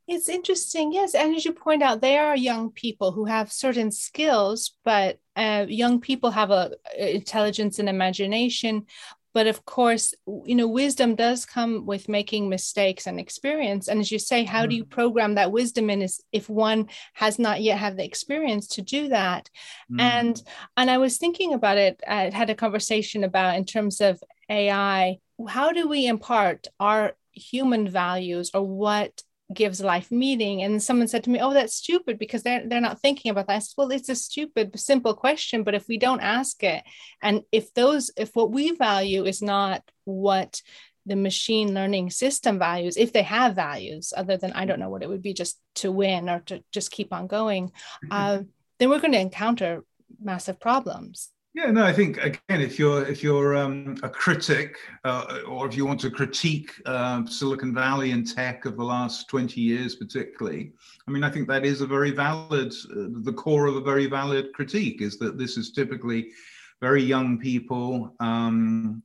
It's 0.08 0.27
interesting, 0.27 0.91
yes. 0.91 1.15
And 1.15 1.34
as 1.36 1.46
you 1.46 1.53
point 1.53 1.81
out, 1.81 2.01
they 2.01 2.17
are 2.17 2.36
young 2.36 2.72
people 2.72 3.13
who 3.13 3.24
have 3.25 3.51
certain 3.51 3.91
skills, 3.91 4.74
but 4.84 5.20
uh, 5.35 5.65
young 5.67 6.01
people 6.01 6.31
have 6.31 6.51
a 6.51 6.71
intelligence 6.97 7.79
and 7.79 7.89
imagination, 7.89 8.85
but 9.33 9.47
of 9.47 9.65
course 9.65 10.13
you 10.45 10.55
know 10.55 10.67
wisdom 10.67 11.15
does 11.15 11.45
come 11.45 11.85
with 11.85 12.09
making 12.09 12.50
mistakes 12.50 13.07
and 13.07 13.19
experience 13.19 13.88
and 13.88 14.00
as 14.00 14.11
you 14.11 14.19
say 14.19 14.43
how 14.43 14.65
do 14.65 14.75
you 14.75 14.83
mm-hmm. 14.83 14.93
program 14.93 15.35
that 15.35 15.51
wisdom 15.51 15.89
in 15.89 16.01
is 16.01 16.21
if 16.31 16.50
one 16.50 16.88
has 17.13 17.39
not 17.39 17.61
yet 17.61 17.77
had 17.77 17.97
the 17.97 18.03
experience 18.03 18.67
to 18.67 18.81
do 18.81 19.09
that 19.09 19.50
mm. 19.91 20.00
and 20.00 20.41
and 20.77 20.89
i 20.89 20.97
was 20.97 21.17
thinking 21.17 21.53
about 21.53 21.77
it 21.77 22.01
i 22.07 22.29
had 22.29 22.50
a 22.50 22.55
conversation 22.55 23.23
about 23.23 23.55
in 23.55 23.65
terms 23.65 24.01
of 24.01 24.21
ai 24.50 25.17
how 25.47 25.71
do 25.71 25.88
we 25.88 26.07
impart 26.07 26.67
our 26.79 27.13
human 27.31 27.88
values 27.88 28.51
or 28.53 28.63
what 28.63 29.23
gives 29.53 29.81
life 29.81 30.12
meaning 30.12 30.62
and 30.62 30.81
someone 30.81 31.08
said 31.08 31.24
to 31.24 31.29
me 31.29 31.39
oh 31.39 31.53
that's 31.53 31.75
stupid 31.75 32.17
because 32.17 32.43
they're, 32.43 32.67
they're 32.67 32.81
not 32.81 33.00
thinking 33.00 33.31
about 33.31 33.48
that 33.48 33.55
I 33.55 33.60
said, 33.60 33.74
well 33.77 33.91
it's 33.91 34.10
a 34.10 34.15
stupid 34.15 34.77
simple 34.79 35.13
question 35.13 35.63
but 35.63 35.75
if 35.75 35.88
we 35.88 35.98
don't 35.98 36.22
ask 36.22 36.63
it 36.63 36.84
and 37.22 37.41
if 37.51 37.74
those 37.74 38.12
if 38.17 38.36
what 38.36 38.51
we 38.51 38.72
value 38.72 39.25
is 39.25 39.41
not 39.41 39.84
what 40.05 40.62
the 41.05 41.15
machine 41.15 41.74
learning 41.74 42.12
system 42.12 42.60
values 42.60 42.98
if 42.98 43.12
they 43.12 43.24
have 43.24 43.55
values 43.55 44.13
other 44.15 44.38
than 44.38 44.53
i 44.53 44.65
don't 44.65 44.79
know 44.79 44.89
what 44.89 45.03
it 45.03 45.10
would 45.10 45.22
be 45.22 45.34
just 45.34 45.60
to 45.75 45.91
win 45.91 46.29
or 46.29 46.39
to 46.41 46.63
just 46.72 46.91
keep 46.91 47.12
on 47.12 47.27
going 47.27 47.67
mm-hmm. 47.70 48.08
uh, 48.12 48.39
then 48.79 48.89
we're 48.89 49.00
going 49.00 49.12
to 49.12 49.20
encounter 49.20 49.84
massive 50.22 50.60
problems 50.60 51.29
yeah, 51.53 51.70
no, 51.72 51.84
I 51.84 51.91
think 51.91 52.17
again, 52.17 52.62
if 52.62 52.79
you're 52.79 53.05
if 53.05 53.22
you're 53.22 53.58
um, 53.58 53.98
a 54.03 54.10
critic, 54.10 54.77
uh, 55.03 55.39
or 55.48 55.67
if 55.67 55.75
you 55.75 55.86
want 55.86 56.00
to 56.01 56.10
critique 56.10 56.72
uh, 56.86 57.25
Silicon 57.25 57.74
Valley 57.74 58.12
and 58.12 58.25
tech 58.25 58.65
of 58.65 58.77
the 58.77 58.84
last 58.84 59.27
twenty 59.27 59.60
years, 59.60 59.96
particularly, 59.96 60.72
I 61.08 61.12
mean, 61.12 61.24
I 61.24 61.29
think 61.29 61.48
that 61.50 61.65
is 61.65 61.81
a 61.81 61.88
very 61.88 62.12
valid, 62.12 62.72
uh, 62.91 63.10
the 63.24 63.34
core 63.34 63.67
of 63.67 63.75
a 63.75 63.81
very 63.81 64.08
valid 64.08 64.53
critique 64.53 65.01
is 65.01 65.17
that 65.20 65.38
this 65.38 65.58
is 65.58 65.72
typically 65.72 66.31
very 66.79 67.03
young 67.03 67.38
people. 67.38 68.15
Um, 68.20 69.03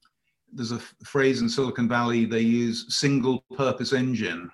there's 0.52 0.72
a 0.72 0.78
phrase 1.04 1.42
in 1.42 1.48
Silicon 1.48 1.88
Valley 1.88 2.24
they 2.24 2.40
use 2.40 2.96
single-purpose 2.96 3.92
engine. 3.92 4.48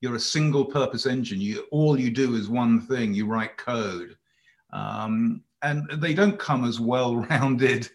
You're 0.00 0.16
a 0.16 0.20
single-purpose 0.20 1.06
engine. 1.06 1.40
You 1.40 1.64
all 1.70 1.98
you 1.98 2.10
do 2.10 2.34
is 2.34 2.48
one 2.48 2.80
thing. 2.80 3.14
You 3.14 3.26
write 3.26 3.56
code. 3.56 4.16
Um, 4.72 5.42
and 5.62 5.88
they 6.00 6.14
don't 6.14 6.38
come 6.38 6.64
as 6.64 6.80
well-rounded 6.80 7.88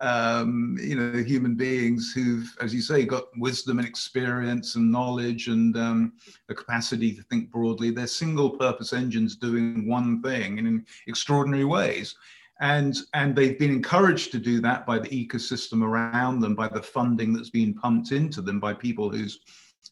um, 0.00 0.78
you 0.80 0.94
know 0.94 1.22
human 1.22 1.54
beings 1.54 2.12
who've 2.14 2.56
as 2.60 2.72
you 2.72 2.80
say 2.80 3.04
got 3.04 3.24
wisdom 3.36 3.78
and 3.78 3.88
experience 3.88 4.76
and 4.76 4.90
knowledge 4.90 5.48
and 5.48 5.76
um, 5.76 6.12
a 6.48 6.54
capacity 6.54 7.12
to 7.14 7.22
think 7.24 7.50
broadly. 7.50 7.90
They're 7.90 8.06
single 8.06 8.50
purpose 8.50 8.92
engines 8.92 9.36
doing 9.36 9.88
one 9.88 10.22
thing 10.22 10.58
in 10.58 10.86
extraordinary 11.06 11.64
ways. 11.64 12.14
And 12.60 12.96
and 13.14 13.34
they've 13.34 13.58
been 13.58 13.70
encouraged 13.70 14.32
to 14.32 14.38
do 14.38 14.60
that 14.60 14.86
by 14.86 14.98
the 14.98 15.08
ecosystem 15.08 15.82
around 15.82 16.40
them 16.40 16.54
by 16.54 16.68
the 16.68 16.82
funding 16.82 17.32
that's 17.32 17.50
been 17.50 17.74
pumped 17.74 18.12
into 18.12 18.40
them 18.40 18.60
by 18.60 18.74
people 18.74 19.10
whose 19.10 19.40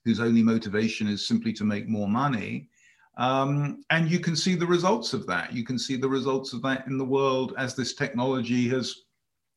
whose 0.04 0.20
only 0.20 0.42
motivation 0.42 1.08
is 1.08 1.26
simply 1.26 1.52
to 1.52 1.64
make 1.64 1.88
more 1.88 2.08
money 2.08 2.68
um, 3.16 3.82
and 3.90 4.10
you 4.10 4.18
can 4.18 4.36
see 4.36 4.54
the 4.54 4.66
results 4.66 5.14
of 5.14 5.26
that. 5.26 5.52
You 5.52 5.64
can 5.64 5.78
see 5.78 5.96
the 5.96 6.08
results 6.08 6.52
of 6.52 6.62
that 6.62 6.86
in 6.86 6.98
the 6.98 7.04
world 7.04 7.54
as 7.56 7.74
this 7.74 7.94
technology 7.94 8.68
has 8.68 9.02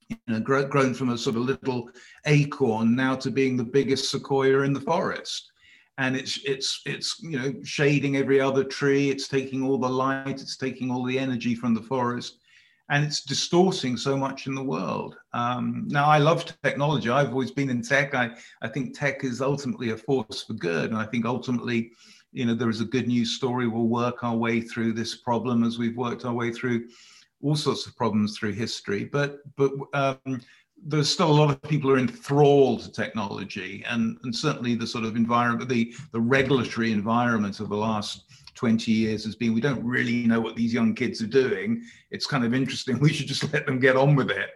you 0.09 0.17
know, 0.27 0.39
grow, 0.39 0.65
grown 0.65 0.93
from 0.93 1.09
a 1.09 1.17
sort 1.17 1.35
of 1.35 1.43
little 1.43 1.89
acorn 2.25 2.95
now 2.95 3.15
to 3.15 3.29
being 3.29 3.57
the 3.57 3.63
biggest 3.63 4.09
sequoia 4.09 4.61
in 4.61 4.73
the 4.73 4.81
forest. 4.81 5.51
And 5.97 6.15
it's 6.15 6.39
it's 6.45 6.81
it's 6.85 7.21
you 7.21 7.37
know 7.37 7.53
shading 7.63 8.15
every 8.15 8.39
other 8.39 8.63
tree. 8.63 9.09
It's 9.09 9.27
taking 9.27 9.61
all 9.63 9.77
the 9.77 9.89
light. 9.89 10.41
It's 10.41 10.55
taking 10.55 10.89
all 10.89 11.03
the 11.03 11.19
energy 11.19 11.55
from 11.55 11.73
the 11.73 11.81
forest, 11.81 12.37
and 12.89 13.03
it's 13.03 13.21
distorting 13.21 13.97
so 13.97 14.15
much 14.15 14.47
in 14.47 14.55
the 14.55 14.63
world. 14.63 15.17
Um, 15.33 15.83
now, 15.89 16.05
I 16.05 16.17
love 16.17 16.45
technology. 16.63 17.09
I've 17.09 17.33
always 17.33 17.51
been 17.51 17.69
in 17.69 17.81
tech. 17.81 18.15
I 18.15 18.29
I 18.61 18.69
think 18.69 18.97
tech 18.97 19.25
is 19.25 19.41
ultimately 19.41 19.89
a 19.89 19.97
force 19.97 20.43
for 20.43 20.53
good, 20.53 20.91
and 20.91 20.97
I 20.97 21.05
think 21.05 21.25
ultimately 21.25 21.91
you 22.31 22.45
know, 22.45 22.53
there 22.53 22.69
is 22.69 22.81
a 22.81 22.86
good 22.86 23.07
news 23.07 23.36
story. 23.36 23.67
We'll 23.67 23.88
work 23.88 24.24
our 24.24 24.36
way 24.36 24.62
through 24.62 24.93
this 24.93 25.15
problem 25.15 25.63
as 25.63 25.77
we've 25.77 25.98
worked 25.98 26.25
our 26.25 26.33
way 26.33 26.51
through 26.51 26.88
all 27.41 27.55
sorts 27.55 27.88
of 27.88 27.95
problems 27.95 28.38
through 28.38 28.53
history. 28.53 29.05
But 29.05 29.39
but 29.55 29.71
um, 29.93 30.41
there's 30.86 31.09
still 31.09 31.31
a 31.31 31.33
lot 31.33 31.50
of 31.50 31.62
people 31.63 31.89
who 31.89 31.95
are 31.95 32.00
enthralled 32.00 32.81
to 32.81 32.91
technology, 32.91 33.83
and 33.89 34.17
and 34.24 34.36
certainly 34.36 34.75
the 34.75 34.88
sort 34.88 35.05
of 35.05 35.15
environment, 35.15 35.69
the 35.69 35.93
the 36.12 36.21
regulatory 36.21 36.91
environment 36.91 37.59
of 37.59 37.69
the 37.69 37.77
last 37.77 38.25
20 38.55 38.91
years 38.91 39.24
has 39.24 39.36
been 39.36 39.53
we 39.53 39.62
don't 39.62 39.83
really 39.86 40.27
know 40.27 40.41
what 40.41 40.55
these 40.55 40.74
young 40.74 40.93
kids 40.93 41.21
are 41.21 41.27
doing. 41.27 41.81
It's 42.12 42.25
kind 42.25 42.43
of 42.43 42.53
interesting. 42.53 43.00
We 43.00 43.13
should 43.13 43.27
just 43.27 43.51
let 43.53 43.65
them 43.65 43.79
get 43.79 43.95
on 43.95 44.15
with 44.15 44.29
it. 44.29 44.50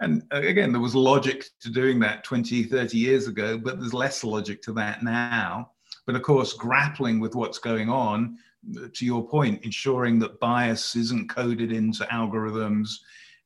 And 0.00 0.22
uh, 0.32 0.42
again, 0.42 0.72
there 0.72 0.80
was 0.80 0.94
logic 0.94 1.46
to 1.60 1.70
doing 1.70 1.98
that 2.00 2.22
20, 2.22 2.64
30 2.64 2.98
years 2.98 3.28
ago, 3.28 3.56
but 3.56 3.80
there's 3.80 3.94
less 3.94 4.22
logic 4.24 4.60
to 4.62 4.72
that 4.74 5.02
now. 5.02 5.70
But 6.06 6.14
of 6.14 6.22
course, 6.22 6.52
grappling 6.52 7.20
with 7.20 7.34
what's 7.34 7.58
going 7.58 7.88
on, 7.88 8.38
to 8.92 9.04
your 9.04 9.26
point, 9.26 9.64
ensuring 9.64 10.18
that 10.20 10.40
bias 10.40 10.96
isn't 10.96 11.28
coded 11.28 11.72
into 11.72 12.04
algorithms 12.04 12.90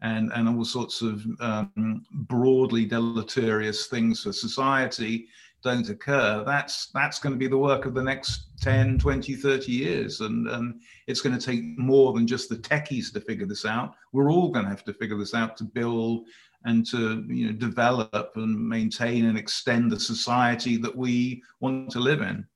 and, 0.03 0.31
and 0.35 0.49
all 0.49 0.65
sorts 0.65 1.03
of 1.03 1.25
um, 1.41 2.05
broadly 2.13 2.87
deleterious 2.87 3.87
things 3.87 4.23
for 4.23 4.33
society 4.33 5.29
don't 5.63 5.91
occur 5.91 6.43
that's 6.47 6.87
that's 6.95 7.19
going 7.19 7.35
to 7.35 7.39
be 7.39 7.47
the 7.47 7.57
work 7.57 7.85
of 7.85 7.95
the 7.95 8.03
next 8.03 8.47
10 8.61 8.99
20 8.99 9.35
30 9.35 9.73
years. 9.73 10.21
And, 10.21 10.49
and 10.49 10.81
it's 11.07 11.21
going 11.21 11.39
to 11.39 11.45
take 11.45 11.79
more 11.79 12.13
than 12.13 12.27
just 12.27 12.49
the 12.49 12.57
techies 12.57 13.13
to 13.13 13.21
figure 13.21 13.47
this 13.47 13.65
out. 13.65 13.95
We're 14.13 14.31
all 14.31 14.51
going 14.51 14.65
to 14.65 14.71
have 14.71 14.85
to 14.85 14.95
figure 14.95 15.19
this 15.19 15.35
out 15.35 15.57
to 15.59 15.65
build 15.65 16.27
and 16.65 16.87
to 16.87 17.25
you 17.29 17.47
know 17.47 17.53
develop 17.53 18.33
and 18.37 18.69
maintain 18.69 19.27
and 19.27 19.39
extend 19.39 19.91
the 19.91 20.01
society 20.01 20.77
that 20.77 20.95
we 20.95 21.43
want 21.61 21.91
to 21.91 22.01
live 22.01 22.21
in 22.21 22.47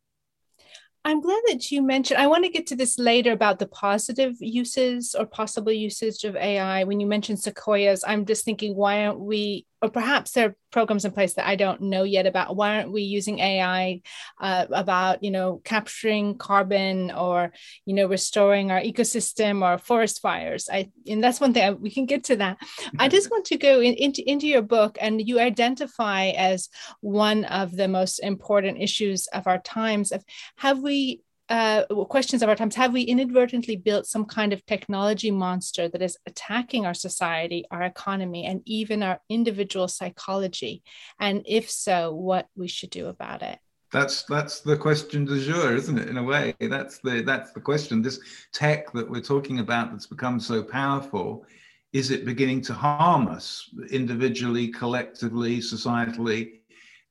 I'm 1.06 1.20
glad 1.20 1.42
that 1.49 1.70
you 1.70 1.82
mentioned. 1.82 2.18
I 2.18 2.26
want 2.28 2.44
to 2.44 2.50
get 2.50 2.66
to 2.68 2.76
this 2.76 2.99
later 2.99 3.32
about 3.32 3.58
the 3.58 3.66
positive 3.66 4.37
uses 4.40 5.14
or 5.14 5.26
possible 5.26 5.70
usage 5.70 6.25
of 6.25 6.34
AI. 6.34 6.84
When 6.84 6.99
you 6.99 7.06
mentioned 7.06 7.40
sequoias, 7.40 8.04
I'm 8.06 8.25
just 8.25 8.44
thinking, 8.44 8.75
why 8.75 9.04
aren't 9.04 9.20
we 9.20 9.66
or 9.85 9.91
perhaps 9.91 10.33
there 10.33 10.49
are 10.49 10.57
programs 10.73 11.05
in 11.05 11.12
place 11.12 11.35
that 11.35 11.47
I 11.47 11.57
don't 11.57 11.83
know 11.83 12.05
yet 12.05 12.26
about 12.26 12.57
why 12.57 12.76
aren't 12.76 12.91
we 12.91 13.03
using 13.03 13.38
AI 13.38 14.00
uh, 14.41 14.64
about 14.73 15.23
you 15.23 15.31
know 15.31 15.61
capturing 15.62 16.38
carbon 16.38 17.11
or 17.11 17.53
you 17.85 17.95
know 17.95 18.07
restoring 18.07 18.71
our 18.71 18.81
ecosystem 18.81 19.62
or 19.62 19.76
forest 19.76 20.23
fires. 20.23 20.71
I 20.73 20.91
and 21.07 21.23
that's 21.23 21.38
one 21.38 21.53
thing 21.53 21.64
I, 21.64 21.71
we 21.73 21.91
can 21.91 22.07
get 22.07 22.25
to 22.25 22.37
that. 22.37 22.57
I 22.99 23.09
just 23.09 23.31
want 23.31 23.45
to 23.47 23.59
go 23.59 23.81
in, 23.81 23.93
into 23.95 24.29
into 24.29 24.47
your 24.47 24.62
book 24.62 24.97
and 25.00 25.21
you 25.29 25.38
identify 25.38 26.29
as 26.29 26.71
one 27.03 27.45
of 27.45 27.76
the 27.76 27.87
most 27.87 28.21
important 28.21 28.81
issues 28.81 29.26
of 29.26 29.47
our 29.47 29.59
times. 29.59 30.12
Of 30.12 30.25
have 30.57 30.79
we 30.79 31.21
uh, 31.49 31.85
questions 32.09 32.43
of 32.43 32.49
our 32.49 32.57
times 32.57 32.75
have 32.75 32.93
we 32.93 33.03
inadvertently 33.03 33.77
built 33.77 34.07
some 34.07 34.25
kind 34.25 34.53
of 34.53 34.65
technology 34.65 35.31
monster 35.31 35.89
that 35.89 36.03
is 36.03 36.17
attacking 36.27 36.87
our 36.87 36.95
society 36.95 37.65
our 37.71 37.83
economy 37.83 38.45
and 38.45 38.63
even 38.65 39.03
our 39.03 39.21
individual 39.29 39.89
psychology 39.89 40.83
and 41.21 41.43
if 41.47 41.71
so 41.71 42.15
what 42.15 42.49
we 42.57 42.69
should 42.69 42.91
do 42.91 43.09
about 43.09 43.43
it 43.43 43.59
That's 43.93 44.25
that's 44.25 44.61
the 44.61 44.77
question 44.77 45.25
du 45.25 45.39
jour, 45.39 45.77
isn't 45.77 45.99
it? 45.99 46.09
In 46.09 46.17
a 46.17 46.23
way, 46.23 46.55
that's 46.59 46.99
the 46.99 47.23
that's 47.23 47.53
the 47.53 47.61
question. 47.61 48.03
This 48.03 48.19
tech 48.53 48.93
that 48.93 49.09
we're 49.09 49.21
talking 49.35 49.61
about 49.61 49.93
that's 49.93 50.09
become 50.09 50.41
so 50.41 50.65
powerful, 50.65 51.47
is 51.93 52.11
it 52.11 52.25
beginning 52.25 52.61
to 52.63 52.75
harm 52.75 53.29
us 53.29 53.71
individually, 53.91 54.67
collectively, 54.69 55.59
societally? 55.59 56.41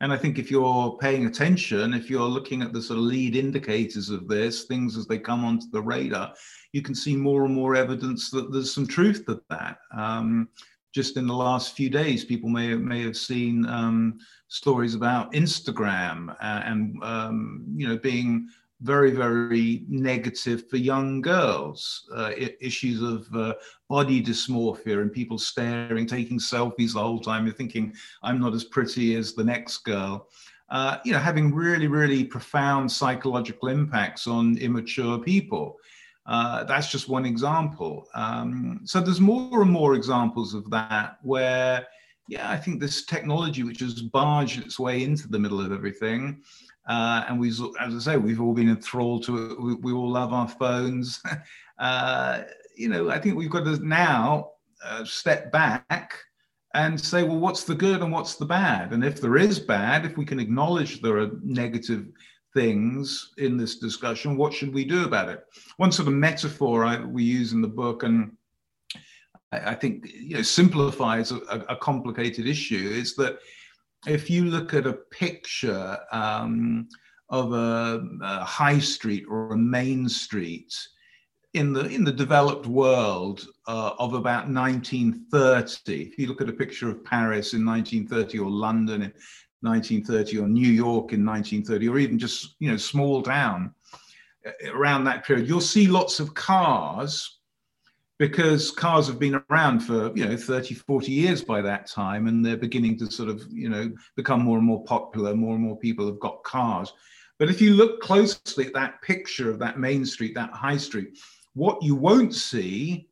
And 0.04 0.12
I 0.12 0.18
think 0.18 0.38
if 0.38 0.52
you're 0.52 0.98
paying 0.98 1.28
attention, 1.28 1.94
if 1.94 2.10
you're 2.10 2.28
looking 2.28 2.62
at 2.62 2.74
the 2.74 2.82
sort 2.82 3.00
of 3.00 3.06
lead 3.06 3.38
indicators 3.38 4.10
of 4.10 4.28
this, 4.28 4.66
things 4.66 4.98
as 4.98 5.08
they 5.08 5.18
come 5.18 5.46
onto 5.46 5.70
the 5.72 5.82
radar, 5.82 6.34
you 6.74 6.82
can 6.82 6.94
see 6.94 7.16
more 7.16 7.46
and 7.46 7.56
more 7.56 7.74
evidence 7.74 8.30
that 8.32 8.52
there's 8.52 8.74
some 8.74 8.86
truth 8.86 9.26
to 9.28 9.42
that. 9.50 9.78
Um, 9.98 10.50
just 10.94 11.16
in 11.16 11.26
the 11.26 11.34
last 11.34 11.78
few 11.78 11.90
days, 11.90 12.26
people 12.26 12.50
may 12.50 12.76
may 12.76 13.02
have 13.02 13.16
seen 13.16 13.66
um, 13.66 14.20
stories 14.50 14.94
about 14.94 15.32
Instagram 15.32 16.36
uh, 16.42 16.62
and 16.66 17.02
um, 17.02 17.64
you 17.74 17.88
know 17.88 17.98
being 17.98 18.50
very 18.84 19.12
very 19.12 19.86
negative 19.88 20.70
for 20.70 20.78
young 20.78 21.22
girls. 21.22 22.08
Uh, 22.16 22.32
issues 22.60 23.02
of 23.02 23.34
uh, 23.36 23.54
body 23.90 24.22
dysmorphia 24.22 25.02
and 25.02 25.12
people 25.12 25.38
staring, 25.38 26.06
taking 26.06 26.38
selfies 26.38 26.94
the 26.94 27.00
whole 27.00 27.20
time. 27.20 27.46
You're 27.46 27.56
thinking, 27.56 27.94
I'm 28.22 28.40
not 28.40 28.54
as 28.54 28.66
pretty 28.66 29.16
as 29.16 29.34
the 29.34 29.44
next 29.44 29.80
girl. 29.80 30.28
Uh, 30.70 30.98
you 31.06 31.12
know, 31.12 31.20
having 31.20 31.54
really 31.54 31.88
really 31.88 32.24
profound 32.24 32.92
psychological 32.92 33.70
impacts 33.70 34.28
on 34.28 34.58
immature 34.58 35.18
people. 35.18 35.78
Uh, 36.26 36.64
that's 36.64 36.90
just 36.90 37.10
one 37.10 37.26
example. 37.26 38.08
Um, 38.16 38.80
so 38.86 39.02
there's 39.02 39.20
more 39.20 39.62
and 39.62 39.72
more 39.72 39.96
examples 39.96 40.54
of 40.54 40.70
that 40.70 41.18
where, 41.22 41.86
yeah, 42.30 42.50
I 42.50 42.58
think 42.58 42.80
this 42.80 43.06
technology 43.06 43.64
which 43.64 43.82
has 43.82 44.02
barged 44.02 44.60
its 44.60 44.80
way 44.80 45.04
into 45.04 45.28
the 45.28 45.38
middle 45.38 45.60
of 45.60 45.74
everything, 45.74 46.42
uh, 46.88 47.24
and 47.28 47.40
we, 47.40 47.50
as 47.50 47.96
I 47.96 48.00
say, 48.00 48.18
we've 48.18 48.42
all 48.42 48.54
been 48.54 48.70
enthralled 48.70 49.24
to 49.26 49.52
it. 49.52 49.62
We, 49.62 49.74
we 49.76 49.94
all 49.94 50.12
love 50.12 50.34
our 50.34 50.48
phones. 50.48 51.22
uh, 51.80 52.42
you 52.76 52.90
know, 52.90 53.10
I 53.10 53.20
think 53.20 53.36
we've 53.36 53.50
got 53.50 53.66
to 53.66 53.78
now 53.86 54.52
uh, 54.84 55.06
step 55.06 55.52
back 55.52 56.20
and 56.74 57.00
say, 57.00 57.24
well, 57.24 57.40
what's 57.40 57.64
the 57.64 57.76
good 57.76 58.02
and 58.02 58.12
what's 58.12 58.36
the 58.36 58.46
bad? 58.46 58.94
And 58.94 59.04
if 59.04 59.22
there 59.22 59.38
is 59.38 59.60
bad, 59.60 60.06
if 60.06 60.18
we 60.18 60.26
can 60.26 60.40
acknowledge 60.40 61.02
there 61.02 61.20
are 61.20 61.32
negative 61.44 62.08
things 62.54 63.32
in 63.38 63.58
this 63.58 63.78
discussion. 63.78 64.38
What 64.38 64.54
should 64.54 64.74
we 64.74 64.86
do 64.86 65.06
about 65.06 65.30
it? 65.30 65.44
One 65.78 65.92
sort 65.92 66.08
of 66.08 66.14
metaphor 66.14 66.86
I, 66.86 67.04
we 67.04 67.24
use 67.24 67.54
in 67.54 67.62
the 67.62 67.68
book, 67.68 68.04
and 68.04 68.36
I, 69.52 69.76
think 69.76 70.12
you 70.14 70.38
know 70.38 70.42
simplifies 70.42 71.32
a, 71.32 71.38
a, 71.70 71.76
complicated 71.76 72.48
issue, 72.48 72.92
is 72.94 73.16
that 73.16 73.40
if 74.08 74.30
you 74.30 74.46
look 74.46 74.74
at 74.74 74.88
a 74.88 74.94
picture 74.94 75.98
um, 76.12 76.88
of 77.30 77.54
a, 77.54 78.06
a 78.22 78.44
high 78.44 78.80
street 78.80 79.26
or 79.30 79.54
a 79.54 79.58
main 79.58 80.08
street 80.08 80.74
in 81.54 81.72
the 81.72 81.86
in 81.86 82.04
the 82.04 82.12
developed 82.12 82.66
world 82.66 83.48
uh, 83.68 83.92
of 84.00 84.14
about 84.14 84.50
1930 84.50 86.02
if 86.02 86.18
you 86.18 86.28
look 86.28 86.42
at 86.42 86.50
a 86.50 86.54
picture 86.54 86.90
of 86.90 87.06
paris 87.06 87.54
in 87.54 87.64
1930 87.64 88.40
or 88.40 88.50
london 88.50 89.04
in 89.04 89.14
1930 89.64 90.40
or 90.40 90.48
New 90.48 90.68
York 90.68 91.14
in 91.14 91.26
1930 91.26 91.88
or 91.88 91.98
even 91.98 92.20
just 92.20 92.56
you 92.60 92.70
know 92.70 92.78
small 92.78 93.22
town 93.22 93.74
uh, 94.46 94.52
around 94.72 95.06
that 95.06 95.26
period 95.26 95.48
you'll 95.48 95.62
see 95.62 95.88
lots 95.88 96.20
of 96.20 96.34
cars 96.34 97.40
because 98.20 98.72
cars 98.72 99.08
have 99.08 99.20
been 99.20 99.42
around 99.50 99.80
for 99.80 100.16
you 100.16 100.26
know 100.26 100.38
30 100.38 100.76
40 100.76 101.12
years 101.12 101.44
by 101.44 101.62
that 101.62 101.88
time 101.88 102.28
and 102.28 102.46
they're 102.46 102.58
beginning 102.58 102.98
to 103.00 103.12
sort 103.12 103.30
of 103.30 103.44
you 103.52 103.70
know 103.70 103.92
become 104.16 104.42
more 104.42 104.58
and 104.58 104.68
more 104.68 104.84
popular 104.84 105.36
more 105.36 105.56
and 105.56 105.64
more 105.64 105.78
people 105.78 106.06
have 106.06 106.20
got 106.20 106.44
cars 106.44 106.94
but 107.40 107.50
if 107.50 107.62
you 107.62 107.74
look 107.74 108.02
closely 108.02 108.68
at 108.68 108.74
that 108.74 109.02
picture 109.02 109.50
of 109.50 109.60
that 109.60 109.80
main 109.80 110.06
street 110.06 110.36
that 110.36 110.52
high 110.52 110.78
street 110.78 111.18
what 111.54 111.82
you 111.82 111.96
won't 111.96 112.34
see 112.34 113.08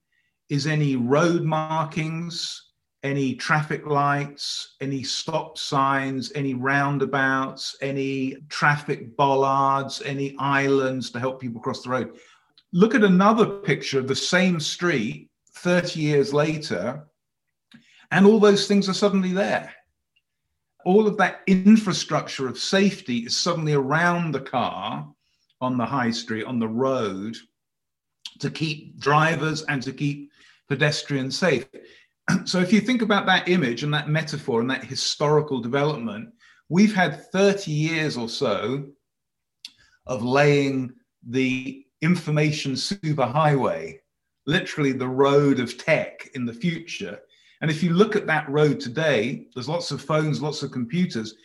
is 0.49 0.67
any 0.67 0.95
road 0.95 1.43
markings 1.43 2.71
any 3.03 3.33
traffic 3.33 3.85
lights, 3.87 4.75
any 4.79 5.03
stop 5.03 5.57
signs, 5.57 6.31
any 6.35 6.53
roundabouts, 6.53 7.75
any 7.81 8.37
traffic 8.49 9.15
bollards, 9.17 10.01
any 10.05 10.35
islands 10.37 11.09
to 11.09 11.19
help 11.19 11.41
people 11.41 11.59
cross 11.59 11.81
the 11.81 11.89
road. 11.89 12.17
Look 12.73 12.95
at 12.95 13.03
another 13.03 13.45
picture 13.45 13.99
of 13.99 14.07
the 14.07 14.15
same 14.15 14.59
street 14.59 15.29
30 15.55 15.99
years 15.99 16.33
later, 16.33 17.05
and 18.11 18.25
all 18.25 18.39
those 18.39 18.67
things 18.67 18.87
are 18.87 18.93
suddenly 18.93 19.33
there. 19.33 19.73
All 20.85 21.07
of 21.07 21.17
that 21.17 21.41
infrastructure 21.47 22.47
of 22.47 22.57
safety 22.57 23.19
is 23.19 23.37
suddenly 23.37 23.73
around 23.73 24.31
the 24.31 24.39
car 24.39 25.07
on 25.59 25.77
the 25.77 25.85
high 25.85 26.11
street, 26.11 26.45
on 26.45 26.59
the 26.59 26.67
road, 26.67 27.35
to 28.39 28.49
keep 28.49 28.99
drivers 28.99 29.63
and 29.63 29.83
to 29.83 29.93
keep 29.93 30.31
pedestrians 30.67 31.37
safe 31.37 31.67
so 32.45 32.59
if 32.59 32.71
you 32.71 32.81
think 32.81 33.01
about 33.01 33.25
that 33.25 33.47
image 33.47 33.83
and 33.83 33.93
that 33.93 34.09
metaphor 34.09 34.61
and 34.61 34.69
that 34.69 34.83
historical 34.83 35.59
development, 35.59 36.29
we've 36.69 36.93
had 36.93 37.29
30 37.31 37.71
years 37.71 38.17
or 38.17 38.29
so 38.29 38.85
of 40.05 40.23
laying 40.23 40.91
the 41.27 41.85
information 42.01 42.73
superhighway, 42.73 43.99
literally 44.45 44.91
the 44.91 45.07
road 45.07 45.59
of 45.59 45.77
tech 45.77 46.29
in 46.33 46.45
the 46.45 46.53
future. 46.53 47.19
And 47.61 47.69
if 47.69 47.83
you 47.83 47.93
look 47.93 48.15
at 48.15 48.27
that 48.27 48.49
road 48.49 48.79
today, 48.79 49.47
there's 49.53 49.69
lots 49.69 49.91
of 49.91 50.01
phones, 50.01 50.41
lots 50.41 50.63
of 50.63 50.71
computers, 50.71 51.35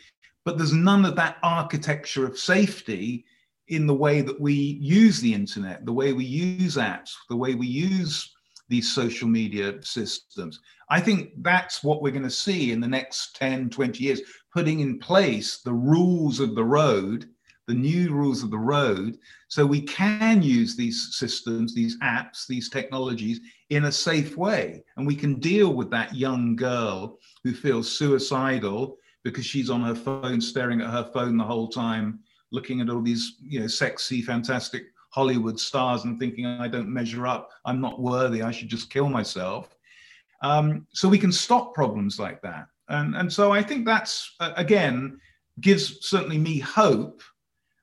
but 0.44 0.56
there's 0.56 0.72
none 0.72 1.04
of 1.04 1.16
that 1.16 1.36
architecture 1.42 2.26
of 2.26 2.38
safety 2.38 3.24
in 3.68 3.86
the 3.86 3.94
way 3.94 4.20
that 4.22 4.40
we 4.40 4.54
use 4.54 5.20
the 5.20 5.34
internet, 5.34 5.84
the 5.84 5.92
way 5.92 6.12
we 6.12 6.24
use 6.24 6.76
apps, 6.76 7.12
the 7.28 7.36
way 7.36 7.54
we 7.54 7.66
use 7.66 8.32
these 8.68 8.94
social 8.94 9.28
media 9.28 9.74
systems. 9.82 10.60
I 10.88 11.00
think 11.00 11.30
that's 11.42 11.82
what 11.82 12.00
we're 12.00 12.12
going 12.12 12.22
to 12.22 12.30
see 12.30 12.72
in 12.72 12.80
the 12.80 12.88
next 12.88 13.36
10, 13.36 13.70
20 13.70 14.02
years, 14.02 14.20
putting 14.52 14.80
in 14.80 14.98
place 14.98 15.58
the 15.58 15.72
rules 15.72 16.40
of 16.40 16.54
the 16.54 16.64
road, 16.64 17.28
the 17.66 17.74
new 17.74 18.12
rules 18.12 18.42
of 18.42 18.50
the 18.50 18.58
road, 18.58 19.18
so 19.48 19.66
we 19.66 19.80
can 19.80 20.42
use 20.42 20.76
these 20.76 21.10
systems, 21.12 21.74
these 21.74 21.98
apps, 22.00 22.46
these 22.46 22.70
technologies 22.70 23.40
in 23.70 23.86
a 23.86 23.92
safe 23.92 24.36
way. 24.36 24.84
And 24.96 25.06
we 25.06 25.16
can 25.16 25.40
deal 25.40 25.74
with 25.74 25.90
that 25.90 26.14
young 26.14 26.56
girl 26.56 27.18
who 27.42 27.52
feels 27.52 27.90
suicidal 27.90 28.98
because 29.24 29.44
she's 29.44 29.70
on 29.70 29.82
her 29.82 29.94
phone, 29.94 30.40
staring 30.40 30.80
at 30.80 30.90
her 30.90 31.10
phone 31.12 31.36
the 31.36 31.44
whole 31.44 31.68
time, 31.68 32.20
looking 32.52 32.80
at 32.80 32.88
all 32.88 33.02
these, 33.02 33.36
you 33.40 33.58
know, 33.58 33.66
sexy, 33.66 34.22
fantastic 34.22 34.84
Hollywood 35.10 35.58
stars 35.58 36.04
and 36.04 36.20
thinking, 36.20 36.46
I 36.46 36.68
don't 36.68 36.88
measure 36.88 37.26
up, 37.26 37.50
I'm 37.64 37.80
not 37.80 38.00
worthy, 38.00 38.42
I 38.42 38.52
should 38.52 38.68
just 38.68 38.90
kill 38.90 39.08
myself. 39.08 39.74
Um, 40.42 40.86
so 40.92 41.08
we 41.08 41.18
can 41.18 41.32
stop 41.32 41.74
problems 41.74 42.20
like 42.20 42.40
that. 42.42 42.66
And, 42.88 43.16
and 43.16 43.32
so 43.32 43.50
I 43.50 43.62
think 43.62 43.84
that's, 43.84 44.36
again, 44.38 45.18
gives 45.60 46.06
certainly 46.06 46.38
me 46.38 46.60
hope 46.60 47.22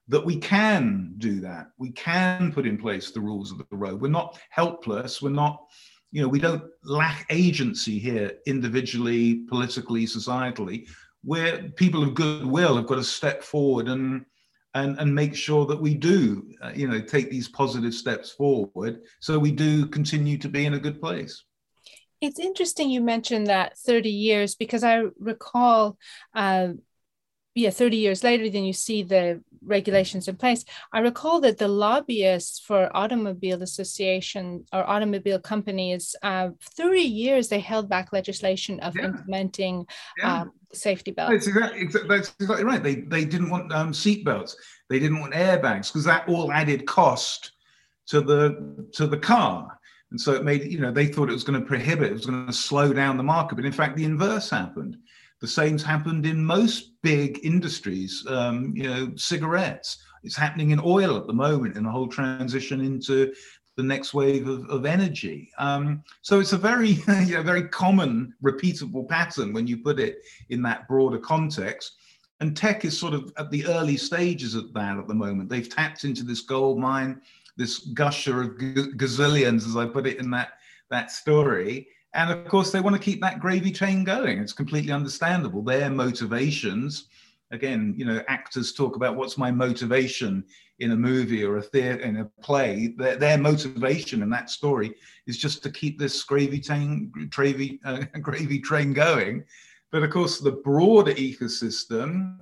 that 0.07 0.25
we 0.25 0.37
can 0.37 1.13
do 1.17 1.39
that. 1.41 1.67
We 1.77 1.91
can 1.91 2.51
put 2.51 2.67
in 2.67 2.77
place 2.77 3.11
the 3.11 3.21
rules 3.21 3.51
of 3.51 3.57
the 3.57 3.75
road. 3.75 4.01
We're 4.01 4.09
not 4.09 4.37
helpless. 4.49 5.21
We're 5.21 5.29
not, 5.29 5.65
you 6.11 6.21
know, 6.21 6.27
we 6.27 6.39
don't 6.39 6.63
lack 6.83 7.25
agency 7.29 7.99
here 7.99 8.33
individually, 8.45 9.45
politically, 9.49 10.05
societally. 10.05 10.87
Where 11.23 11.69
people 11.69 12.03
of 12.03 12.15
goodwill 12.15 12.75
have 12.75 12.87
got 12.87 12.95
to 12.95 13.03
step 13.03 13.43
forward 13.43 13.87
and 13.87 14.25
and, 14.75 14.97
and 14.99 15.13
make 15.13 15.35
sure 15.35 15.65
that 15.67 15.79
we 15.79 15.93
do, 15.93 16.51
uh, 16.61 16.71
you 16.73 16.87
know, 16.87 16.99
take 16.99 17.29
these 17.29 17.47
positive 17.47 17.93
steps 17.93 18.31
forward 18.31 19.01
so 19.19 19.37
we 19.37 19.51
do 19.51 19.85
continue 19.85 20.37
to 20.39 20.49
be 20.49 20.65
in 20.65 20.73
a 20.73 20.79
good 20.79 20.99
place. 20.99 21.43
It's 22.21 22.39
interesting 22.39 22.89
you 22.89 23.01
mentioned 23.01 23.47
that 23.47 23.77
30 23.77 24.09
years 24.09 24.55
because 24.55 24.83
I 24.83 25.03
recall, 25.19 25.97
uh, 26.33 26.69
yeah, 27.55 27.69
30 27.69 27.97
years 27.97 28.23
later, 28.23 28.49
then 28.49 28.63
you 28.63 28.73
see 28.73 29.03
the 29.03 29.41
regulations 29.63 30.27
in 30.27 30.35
place. 30.35 30.65
I 30.91 30.99
recall 30.99 31.39
that 31.41 31.57
the 31.57 31.67
lobbyists 31.67 32.59
for 32.59 32.89
automobile 32.95 33.61
association 33.61 34.65
or 34.73 34.87
automobile 34.89 35.39
companies, 35.39 36.15
uh, 36.23 36.49
30 36.77 37.01
years 37.01 37.49
they 37.49 37.59
held 37.59 37.89
back 37.89 38.11
legislation 38.11 38.79
of 38.79 38.95
yeah. 38.95 39.05
implementing 39.05 39.85
yeah. 40.17 40.41
Um, 40.41 40.51
safety 40.73 41.11
belts. 41.11 41.45
That's 41.45 41.47
exactly, 41.47 42.07
that's 42.07 42.35
exactly 42.39 42.65
right. 42.65 42.81
They, 42.81 42.95
they 42.95 43.25
didn't 43.25 43.51
want 43.51 43.71
um, 43.71 43.93
seat 43.93 44.25
belts. 44.25 44.55
They 44.89 44.97
didn't 44.97 45.19
want 45.19 45.33
airbags 45.33 45.87
because 45.87 46.05
that 46.05 46.27
all 46.27 46.51
added 46.51 46.87
cost 46.87 47.51
to 48.07 48.21
the 48.21 48.87
to 48.93 49.05
the 49.05 49.17
car. 49.17 49.79
And 50.11 50.19
so 50.19 50.33
it 50.33 50.43
made, 50.43 50.63
you 50.71 50.79
know, 50.79 50.91
they 50.91 51.07
thought 51.07 51.29
it 51.29 51.33
was 51.33 51.43
going 51.43 51.59
to 51.59 51.65
prohibit, 51.65 52.11
it 52.11 52.13
was 52.13 52.25
going 52.27 52.45
to 52.45 52.53
slow 52.53 52.93
down 52.93 53.17
the 53.17 53.23
market. 53.23 53.55
But 53.55 53.65
in 53.65 53.71
fact, 53.71 53.95
the 53.95 54.05
inverse 54.05 54.49
happened. 54.49 54.97
The 55.43 55.49
same's 55.49 55.83
happened 55.83 56.25
in 56.25 56.41
most 56.41 57.01
big 57.01 57.41
industries, 57.43 58.25
um, 58.29 58.71
you 58.77 58.83
know, 58.83 59.11
cigarettes. 59.17 59.97
It's 60.23 60.37
happening 60.37 60.71
in 60.71 60.79
oil 60.79 61.17
at 61.17 61.27
the 61.27 61.33
moment 61.33 61.75
in 61.75 61.83
the 61.83 61.91
whole 61.91 62.07
transition 62.07 62.79
into 62.79 63.33
the 63.75 63.83
next 63.83 64.13
wave 64.13 64.47
of, 64.47 64.63
of 64.69 64.85
energy. 64.85 65.51
Um, 65.57 66.01
so 66.21 66.39
it's 66.39 66.53
a 66.53 66.57
very, 66.57 66.91
you 67.25 67.35
know, 67.35 67.43
very 67.43 67.67
common, 67.67 68.33
repeatable 68.41 69.05
pattern 69.09 69.51
when 69.51 69.67
you 69.67 69.79
put 69.79 69.99
it 69.99 70.19
in 70.47 70.61
that 70.61 70.87
broader 70.87 71.17
context. 71.19 71.97
And 72.39 72.55
tech 72.55 72.85
is 72.85 72.97
sort 72.97 73.13
of 73.13 73.33
at 73.37 73.51
the 73.51 73.65
early 73.65 73.97
stages 73.97 74.55
of 74.55 74.71
that 74.71 74.97
at 74.97 75.09
the 75.09 75.13
moment. 75.13 75.49
They've 75.49 75.67
tapped 75.67 76.05
into 76.05 76.23
this 76.23 76.39
gold 76.39 76.79
mine, 76.79 77.19
this 77.57 77.79
gusher 77.79 78.43
of 78.43 78.51
gazillions, 78.51 79.67
as 79.67 79.75
I 79.75 79.87
put 79.87 80.07
it 80.07 80.19
in 80.19 80.31
that, 80.31 80.53
that 80.89 81.11
story. 81.11 81.89
And 82.13 82.31
of 82.31 82.45
course, 82.47 82.71
they 82.71 82.79
want 82.79 82.95
to 82.95 83.01
keep 83.01 83.21
that 83.21 83.39
gravy 83.39 83.71
train 83.71 84.03
going. 84.03 84.39
It's 84.39 84.53
completely 84.53 84.91
understandable. 84.91 85.63
Their 85.63 85.89
motivations, 85.89 87.07
again, 87.51 87.95
you 87.97 88.05
know, 88.05 88.23
actors 88.27 88.73
talk 88.73 88.95
about 88.95 89.15
what's 89.15 89.37
my 89.37 89.51
motivation 89.51 90.43
in 90.79 90.91
a 90.91 90.95
movie 90.95 91.43
or 91.43 91.57
a 91.57 91.61
theater 91.61 92.01
in 92.01 92.17
a 92.17 92.25
play. 92.41 92.93
Their, 92.97 93.15
their 93.15 93.37
motivation 93.37 94.21
in 94.21 94.29
that 94.29 94.49
story 94.49 94.93
is 95.25 95.37
just 95.37 95.63
to 95.63 95.71
keep 95.71 95.97
this 95.97 96.21
gravy 96.23 96.59
train, 96.59 97.11
gravy, 97.31 97.79
uh, 97.83 98.03
gravy 98.21 98.59
train 98.59 98.93
going 98.93 99.43
but 99.93 100.01
of 100.01 100.09
course, 100.09 100.39
the 100.39 100.51
broader 100.51 101.13
ecosystem, 101.13 102.39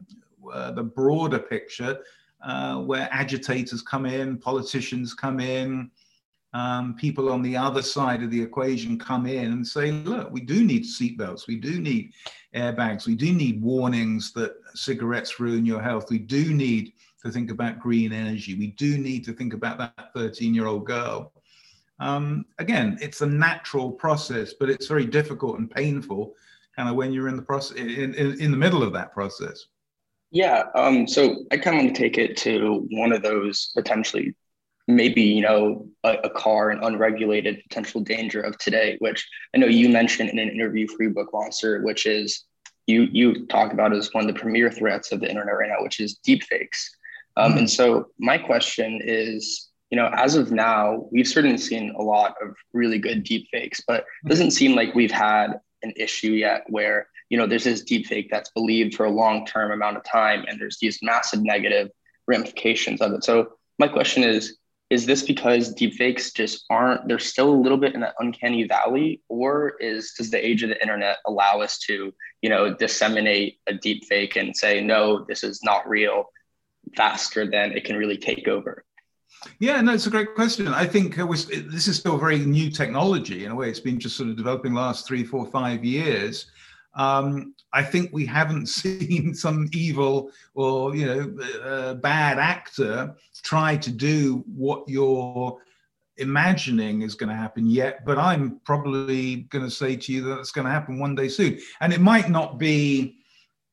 uh, 0.52 0.72
the 0.72 0.84
broader 0.84 1.38
picture, 1.38 2.00
uh, 2.42 2.78
where 2.78 3.10
agitators 3.12 3.82
come 3.82 4.06
in, 4.06 4.38
politicians 4.38 5.14
come 5.14 5.42
in, 5.42 5.92
um, 6.54 6.96
people 6.96 7.32
on 7.32 7.42
the 7.42 7.56
other 7.56 7.82
side 7.82 8.22
of 8.24 8.30
the 8.30 8.42
equation 8.42 9.00
come 9.00 9.26
in 9.26 9.52
and 9.52 9.66
say, 9.66 9.92
look, 9.92 10.32
we 10.32 10.42
do 10.42 10.64
need 10.64 10.84
seatbelts, 10.84 11.48
we 11.48 11.56
do 11.56 11.80
need 11.80 12.12
airbags, 12.56 13.08
we 13.08 13.16
do 13.16 13.32
need 13.32 13.62
warnings 13.62 14.34
that 14.34 14.56
cigarettes 14.74 15.40
ruin 15.40 15.66
your 15.66 15.82
health, 15.82 16.10
we 16.10 16.20
do 16.20 16.54
need 16.54 16.94
to 17.24 17.32
think 17.32 17.52
about 17.52 17.80
green 17.80 18.12
energy, 18.12 18.56
we 18.56 18.68
do 18.68 18.98
need 18.98 19.24
to 19.26 19.34
think 19.34 19.54
about 19.54 19.78
that 19.78 20.12
13 20.14 20.54
year 20.54 20.68
old 20.68 20.86
girl. 20.86 21.32
Um, 22.00 22.46
again, 22.58 22.98
it's 23.00 23.22
a 23.22 23.28
natural 23.28 23.92
process, 23.92 24.54
but 24.60 24.70
it's 24.70 24.88
very 24.88 25.06
difficult 25.06 25.60
and 25.60 25.70
painful 25.70 26.34
kind 26.76 26.90
of 26.90 26.96
when 26.96 27.14
you're 27.14 27.28
in 27.28 27.36
the 27.36 27.42
process 27.42 27.78
in, 27.78 28.14
in, 28.16 28.42
in 28.42 28.52
the 28.52 28.58
middle 28.58 28.84
of 28.84 28.94
that 28.94 29.14
process. 29.14 29.68
Yeah 30.32 30.64
um, 30.76 31.08
so 31.08 31.44
i 31.52 31.58
kind 31.58 31.78
of 31.78 31.84
want 31.84 31.96
to 31.96 32.02
take 32.02 32.18
it 32.18 32.38
to 32.38 32.88
one 32.92 33.12
of 33.12 33.22
those 33.22 33.72
potentially 33.76 34.34
maybe 34.96 35.22
you 35.22 35.42
know 35.42 35.88
a, 36.04 36.18
a, 36.24 36.30
car 36.30 36.70
an 36.70 36.84
unregulated 36.84 37.62
potential 37.64 38.02
danger 38.02 38.42
of 38.42 38.58
today 38.58 38.98
which 39.00 39.28
i 39.56 39.58
know 39.58 39.68
you 39.68 39.90
mentioned 39.90 40.30
in 40.30 40.40
an 40.40 40.50
interview 40.50 40.88
for 40.88 41.10
book 41.10 41.30
monster 41.34 41.82
which 41.82 42.06
is 42.06 42.46
you 42.88 43.08
you 43.12 43.46
talk 43.48 43.74
about 43.74 43.96
as 43.96 44.14
one 44.14 44.28
of 44.28 44.34
the 44.34 44.40
premier 44.40 44.70
threats 44.72 45.12
of 45.12 45.20
the 45.20 45.30
internet 45.30 45.56
right 45.56 45.70
now 45.70 45.84
which 45.84 46.00
is 46.00 46.20
deepfakes. 46.28 46.90
Um, 47.38 47.52
mm-hmm. 47.52 47.60
and 47.60 47.70
so 47.70 48.08
my 48.20 48.38
question 48.38 49.00
is 49.04 49.70
you 49.90 49.98
know 49.98 50.10
as 50.14 50.36
of 50.36 50.52
now 50.52 51.08
we've 51.12 51.28
certainly 51.28 51.58
seen 51.58 51.94
a 51.98 52.02
lot 52.02 52.36
of 52.42 52.56
really 52.74 53.00
good 53.00 53.26
deepfakes 53.26 53.82
but 53.88 54.06
it 54.24 54.30
doesn't 54.30 54.52
seem 54.52 54.76
like 54.76 54.96
we've 54.96 55.12
had 55.12 55.60
an 55.84 55.94
issue 55.96 56.32
yet 56.32 56.64
where 56.70 57.08
you 57.30 57.38
know 57.38 57.48
there's 57.48 57.64
this 57.64 57.84
deep 57.84 58.06
fake 58.08 58.28
that's 58.30 58.52
believed 58.52 58.96
for 58.96 59.06
a 59.06 59.12
long 59.12 59.46
term 59.46 59.72
amount 59.72 59.98
of 59.98 60.04
time 60.04 60.46
and 60.48 60.60
there's 60.60 60.78
these 60.82 61.00
massive 61.02 61.42
negative 61.42 61.90
ramifications 62.28 63.02
of 63.02 63.14
it. 63.14 63.24
So 63.24 63.54
my 63.80 63.88
question 63.88 64.24
is 64.24 64.58
is 64.92 65.06
this 65.06 65.24
because 65.24 65.74
deepfakes 65.74 66.34
just 66.34 66.66
aren't 66.70 67.08
they're 67.08 67.18
still 67.18 67.50
a 67.50 67.62
little 67.64 67.78
bit 67.78 67.96
in 67.96 68.02
that 68.02 68.14
uncanny 68.20 68.66
valley 68.66 69.22
or 69.30 69.76
is 69.80 70.14
does 70.18 70.30
the 70.30 70.46
age 70.46 70.62
of 70.62 70.70
the 70.70 70.80
internet 70.82 71.18
allow 71.26 71.62
us 71.62 71.80
to 71.80 72.14
you 72.42 72.50
know 72.50 72.74
disseminate 72.76 73.60
a 73.68 73.74
deepfake 73.74 74.36
and 74.36 74.56
say 74.56 74.82
no 74.82 75.26
this 75.28 75.44
is 75.44 75.64
not 75.64 75.88
real 75.88 76.26
faster 76.96 77.50
than 77.50 77.72
it 77.72 77.86
can 77.86 77.96
really 77.96 78.18
take 78.18 78.48
over 78.48 78.84
yeah, 79.60 79.82
no, 79.82 79.94
it's 79.94 80.06
a 80.06 80.12
great 80.12 80.36
question. 80.36 80.68
I 80.68 80.86
think 80.86 81.18
was, 81.18 81.48
this 81.48 81.88
is 81.88 81.98
still 81.98 82.18
very 82.18 82.38
new 82.38 82.70
technology 82.70 83.46
in 83.46 83.52
a 83.52 83.56
way. 83.56 83.70
It's 83.70 83.80
been 83.80 84.00
just 84.00 84.16
sort 84.16 84.30
of 84.30 84.36
developing 84.36 84.74
last 84.74 85.08
three, 85.08 85.24
four, 85.24 85.48
five 85.48 85.84
years. 85.84 86.46
Um, 86.94 87.56
I 87.74 87.84
think 87.84 88.12
we 88.12 88.26
haven't 88.26 88.66
seen 88.82 89.34
some 89.34 89.70
evil 89.72 90.32
or 90.54 90.96
you 90.96 91.06
know 91.06 91.44
uh, 91.64 91.94
bad 91.96 92.40
actor 92.40 93.16
try 93.44 93.78
to 93.78 93.92
do 93.92 94.44
what 94.48 94.84
you're 94.88 95.58
imagining 96.18 97.02
is 97.02 97.16
going 97.16 97.30
to 97.30 97.36
happen 97.36 97.66
yet. 97.66 98.06
But 98.06 98.18
I'm 98.18 98.60
probably 98.66 99.48
going 99.50 99.66
to 99.66 99.72
say 99.72 99.96
to 99.96 100.14
you 100.14 100.22
that 100.24 100.40
it's 100.40 100.52
going 100.52 100.66
to 100.66 100.72
happen 100.72 101.00
one 101.00 101.16
day 101.16 101.28
soon, 101.28 101.60
and 101.80 101.94
it 101.94 102.02
might 102.02 102.30
not 102.30 102.58
be 102.58 103.16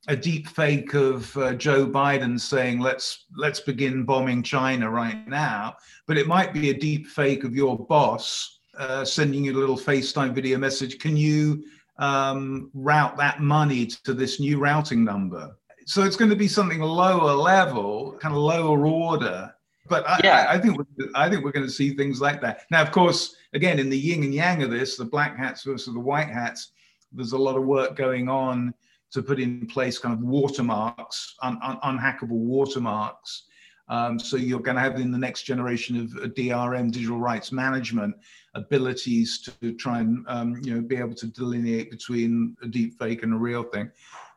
a 0.06 0.16
deep 0.16 0.48
fake 0.48 0.94
of 0.94 1.36
uh, 1.36 1.52
Joe 1.54 1.86
Biden 1.86 2.40
saying 2.40 2.80
let's 2.80 3.26
let's 3.36 3.60
begin 3.60 4.04
bombing 4.04 4.42
China 4.42 4.90
right 4.90 5.26
now, 5.28 5.76
but 6.06 6.16
it 6.16 6.26
might 6.26 6.54
be 6.54 6.70
a 6.70 6.74
deep 6.74 7.06
fake 7.06 7.44
of 7.44 7.54
your 7.54 7.78
boss 7.78 8.60
uh, 8.78 9.04
sending 9.04 9.44
you 9.44 9.52
a 9.52 9.58
little 9.58 9.76
FaceTime 9.76 10.32
video 10.32 10.56
message. 10.56 10.98
Can 10.98 11.16
you 11.16 11.64
um, 11.98 12.70
route 12.74 13.16
that 13.16 13.40
money 13.40 13.86
to 13.86 14.14
this 14.14 14.40
new 14.40 14.58
routing 14.58 15.04
number? 15.04 15.56
So 15.86 16.02
it's 16.02 16.16
going 16.16 16.30
to 16.30 16.36
be 16.36 16.48
something 16.48 16.80
lower 16.80 17.32
level, 17.32 18.16
kind 18.20 18.34
of 18.34 18.40
lower 18.40 18.86
order. 18.86 19.54
But 19.88 20.06
I, 20.06 20.20
yeah. 20.22 20.46
I, 20.48 20.54
I 20.54 20.58
think 20.58 20.76
we're, 20.76 21.08
I 21.14 21.30
think 21.30 21.44
we're 21.44 21.52
going 21.52 21.66
to 21.66 21.72
see 21.72 21.94
things 21.94 22.20
like 22.20 22.40
that. 22.42 22.62
Now, 22.70 22.82
of 22.82 22.92
course, 22.92 23.36
again 23.54 23.78
in 23.78 23.88
the 23.88 23.98
yin 23.98 24.22
and 24.22 24.34
yang 24.34 24.62
of 24.62 24.70
this, 24.70 24.96
the 24.96 25.04
black 25.04 25.36
hats 25.36 25.64
versus 25.64 25.94
the 25.94 26.00
white 26.00 26.28
hats, 26.28 26.72
there's 27.10 27.32
a 27.32 27.38
lot 27.38 27.56
of 27.56 27.64
work 27.64 27.96
going 27.96 28.28
on 28.28 28.74
to 29.12 29.22
put 29.22 29.40
in 29.40 29.66
place 29.66 29.98
kind 29.98 30.14
of 30.14 30.20
watermarks, 30.20 31.34
un, 31.42 31.58
un, 31.62 31.78
unhackable 31.84 32.28
watermarks. 32.28 33.44
Um, 33.88 34.18
so 34.18 34.36
you're 34.36 34.60
going 34.60 34.76
to 34.76 34.82
have 34.82 35.00
in 35.00 35.10
the 35.10 35.18
next 35.18 35.44
generation 35.44 35.98
of 35.98 36.14
uh, 36.22 36.26
DRM, 36.28 36.92
digital 36.92 37.18
rights 37.18 37.52
management, 37.52 38.14
abilities 38.58 39.40
to 39.60 39.72
try 39.72 40.00
and 40.00 40.24
um, 40.28 40.60
you 40.62 40.74
know 40.74 40.80
be 40.80 40.96
able 40.96 41.14
to 41.14 41.26
delineate 41.26 41.90
between 41.90 42.56
a 42.62 42.66
deep 42.66 42.98
fake 42.98 43.22
and 43.22 43.32
a 43.32 43.36
real 43.36 43.62
thing. 43.62 43.90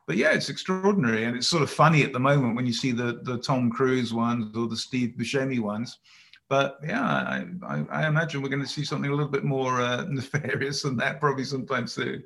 But 0.06 0.16
yeah, 0.16 0.32
it's 0.32 0.48
extraordinary, 0.48 1.24
and 1.24 1.36
it's 1.36 1.48
sort 1.48 1.62
of 1.62 1.70
funny 1.70 2.02
at 2.02 2.12
the 2.12 2.18
moment 2.18 2.56
when 2.56 2.66
you 2.66 2.72
see 2.72 2.92
the 2.92 3.20
the 3.22 3.38
Tom 3.38 3.70
Cruise 3.70 4.12
ones 4.12 4.56
or 4.56 4.66
the 4.66 4.76
Steve 4.76 5.14
Buscemi 5.18 5.60
ones. 5.60 5.98
But 6.48 6.78
yeah, 6.86 7.02
I, 7.02 7.46
I, 7.66 7.84
I 7.90 8.06
imagine 8.06 8.42
we're 8.42 8.50
going 8.50 8.62
to 8.62 8.68
see 8.68 8.84
something 8.84 9.10
a 9.10 9.14
little 9.14 9.30
bit 9.30 9.44
more 9.44 9.80
uh, 9.80 10.04
nefarious 10.08 10.82
than 10.82 10.96
that 10.98 11.20
probably 11.20 11.44
sometime 11.44 11.86
soon. 11.86 12.24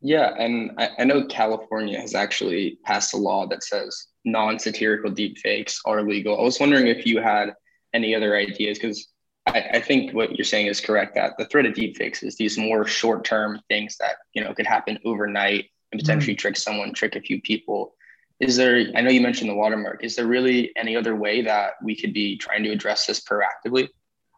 Yeah, 0.00 0.34
and 0.38 0.72
I, 0.78 0.90
I, 0.98 1.04
know 1.04 1.26
California 1.26 2.00
has 2.00 2.14
actually 2.14 2.78
passed 2.84 3.12
a 3.12 3.18
law 3.18 3.46
that 3.48 3.62
says 3.62 4.06
non-satirical 4.24 5.12
deepfakes 5.12 5.76
are 5.84 6.02
legal. 6.02 6.40
I 6.40 6.42
was 6.42 6.58
wondering 6.58 6.86
if 6.86 7.04
you 7.04 7.20
had 7.20 7.54
any 7.92 8.14
other 8.14 8.34
ideas 8.34 8.78
because 8.78 9.08
I, 9.54 9.70
I, 9.74 9.80
think 9.80 10.12
what 10.12 10.36
you're 10.36 10.44
saying 10.44 10.66
is 10.66 10.80
correct 10.80 11.14
that 11.14 11.36
the 11.38 11.44
threat 11.46 11.66
of 11.66 11.74
deepfakes 11.74 12.22
is 12.22 12.36
these 12.36 12.56
more 12.56 12.86
short-term 12.86 13.60
things 13.68 13.96
that 13.98 14.16
you 14.34 14.42
know 14.42 14.54
could 14.54 14.66
happen 14.66 14.98
overnight 15.04 15.66
and 15.92 16.00
potentially 16.00 16.34
mm. 16.34 16.38
trick 16.38 16.56
someone, 16.56 16.92
trick 16.92 17.16
a 17.16 17.20
few 17.20 17.40
people. 17.42 17.94
Is 18.40 18.56
there? 18.56 18.86
I 18.94 19.00
know 19.02 19.10
you 19.10 19.20
mentioned 19.20 19.50
the 19.50 19.54
watermark. 19.54 20.02
Is 20.02 20.16
there 20.16 20.26
really 20.26 20.72
any 20.76 20.96
other 20.96 21.14
way 21.14 21.42
that 21.42 21.72
we 21.82 21.94
could 21.94 22.14
be 22.14 22.38
trying 22.38 22.62
to 22.64 22.70
address 22.70 23.06
this 23.06 23.20
proactively? 23.20 23.88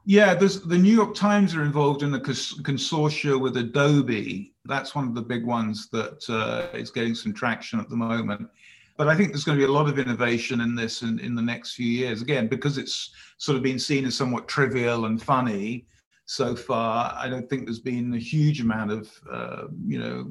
Yeah, 0.05 0.35
there's, 0.35 0.61
the 0.63 0.79
New 0.79 0.93
York 0.93 1.15
Times 1.15 1.55
are 1.55 1.63
involved 1.63 2.03
in 2.03 2.13
a 2.15 2.19
consortia 2.19 3.41
with 3.41 3.57
Adobe. 3.57 4.53
That's 4.65 4.97
one 4.97 5.07
of 5.07 5.15
the 5.15 5.23
big 5.23 5.47
ones 5.47 5.89
that 5.91 6.29
uh, 6.29 6.77
is 6.77 6.91
getting 6.91 7.15
some 7.15 7.33
traction 7.33 7.79
at 7.79 7.89
the 7.89 7.95
moment. 7.95 8.49
But 8.97 9.09
I 9.09 9.17
think 9.17 9.29
there's 9.29 9.45
going 9.45 9.59
to 9.59 9.65
be 9.65 9.71
a 9.71 9.73
lot 9.73 9.89
of 9.89 9.99
innovation 9.99 10.61
in 10.61 10.75
this 10.75 11.03
in, 11.03 11.19
in 11.21 11.35
the 11.35 11.43
next 11.43 11.75
few 11.75 11.87
years. 11.87 12.21
Again, 12.21 12.49
because 12.49 12.79
it's 12.79 13.13
sort 13.43 13.57
of 13.57 13.63
been 13.65 13.79
seen 13.79 14.05
as 14.05 14.15
somewhat 14.15 14.47
trivial 14.47 15.07
and 15.07 15.21
funny 15.21 15.85
so 16.27 16.55
far, 16.55 17.13
I 17.17 17.29
don't 17.29 17.51
think 17.51 17.65
there's 17.65 17.81
been 17.81 18.15
a 18.15 18.19
huge 18.19 18.61
amount 18.61 18.93
of, 18.93 19.11
uh, 19.29 19.65
you 19.85 19.99
know, 19.99 20.31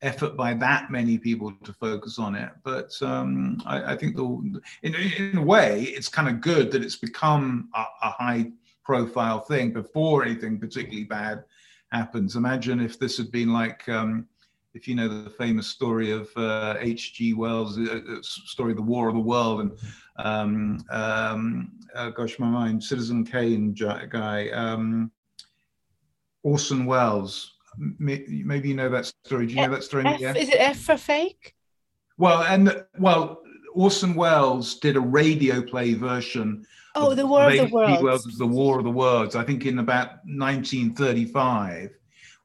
effort 0.00 0.38
by 0.38 0.54
that 0.54 0.90
many 0.90 1.18
people 1.18 1.52
to 1.64 1.74
focus 1.74 2.18
on 2.18 2.34
it. 2.34 2.50
But 2.64 2.96
um, 3.02 3.60
I, 3.66 3.92
I, 3.92 3.96
think 3.98 4.16
the, 4.16 4.62
in, 4.82 4.94
in 4.94 5.36
a 5.36 5.42
way, 5.42 5.82
it's 5.82 6.08
kind 6.08 6.30
of 6.30 6.40
good 6.40 6.70
that 6.70 6.82
it's 6.82 6.96
become 6.96 7.68
a, 7.74 7.84
a 8.00 8.10
high 8.12 8.50
profile 8.82 9.40
thing 9.40 9.74
before 9.74 10.24
anything 10.24 10.58
particularly 10.58 11.04
bad 11.04 11.44
happens. 11.92 12.36
Imagine 12.36 12.80
if 12.80 12.98
this 12.98 13.18
had 13.18 13.30
been 13.30 13.52
like, 13.52 13.86
um, 13.90 14.26
if 14.76 14.86
you 14.86 14.94
know 14.94 15.08
the 15.08 15.30
famous 15.30 15.66
story 15.66 16.12
of 16.12 16.28
H.G. 16.36 17.32
Uh, 17.32 17.36
Wells' 17.36 17.78
uh, 17.78 18.00
uh, 18.08 18.18
story, 18.22 18.74
The 18.74 18.82
War 18.82 19.08
of 19.08 19.14
the 19.14 19.20
World, 19.20 19.60
and 19.60 19.72
um, 20.16 20.84
um, 20.90 21.72
uh, 21.94 22.10
gosh, 22.10 22.38
my 22.38 22.46
mind, 22.46 22.82
Citizen 22.82 23.24
Kane 23.24 23.72
guy, 23.72 24.50
um, 24.50 25.10
Orson 26.42 26.86
Welles. 26.86 27.54
Maybe 27.98 28.68
you 28.68 28.74
know 28.74 28.88
that 28.88 29.12
story. 29.24 29.46
Do 29.46 29.54
you 29.54 29.62
know 29.62 29.74
that 29.74 29.84
story? 29.84 30.06
F, 30.06 30.20
yeah? 30.20 30.34
Is 30.34 30.48
it 30.48 30.60
F 30.60 30.78
for 30.78 30.96
fake? 30.96 31.54
Well, 32.18 32.42
and 32.44 32.84
well, 32.98 33.42
Orson 33.74 34.14
Welles 34.14 34.76
did 34.76 34.96
a 34.96 35.00
radio 35.00 35.60
play 35.62 35.94
version 35.94 36.66
Oh, 36.96 37.14
the 37.14 37.26
War 37.26 37.48
of 37.48 37.52
the 37.52 37.66
Worlds. 37.66 38.02
Worlds 38.02 38.38
the 38.38 38.46
War 38.46 38.78
of 38.78 38.84
the 38.84 38.90
Worlds. 38.90 39.36
I 39.36 39.44
think 39.44 39.66
in 39.66 39.78
about 39.78 40.24
1935, 40.24 41.90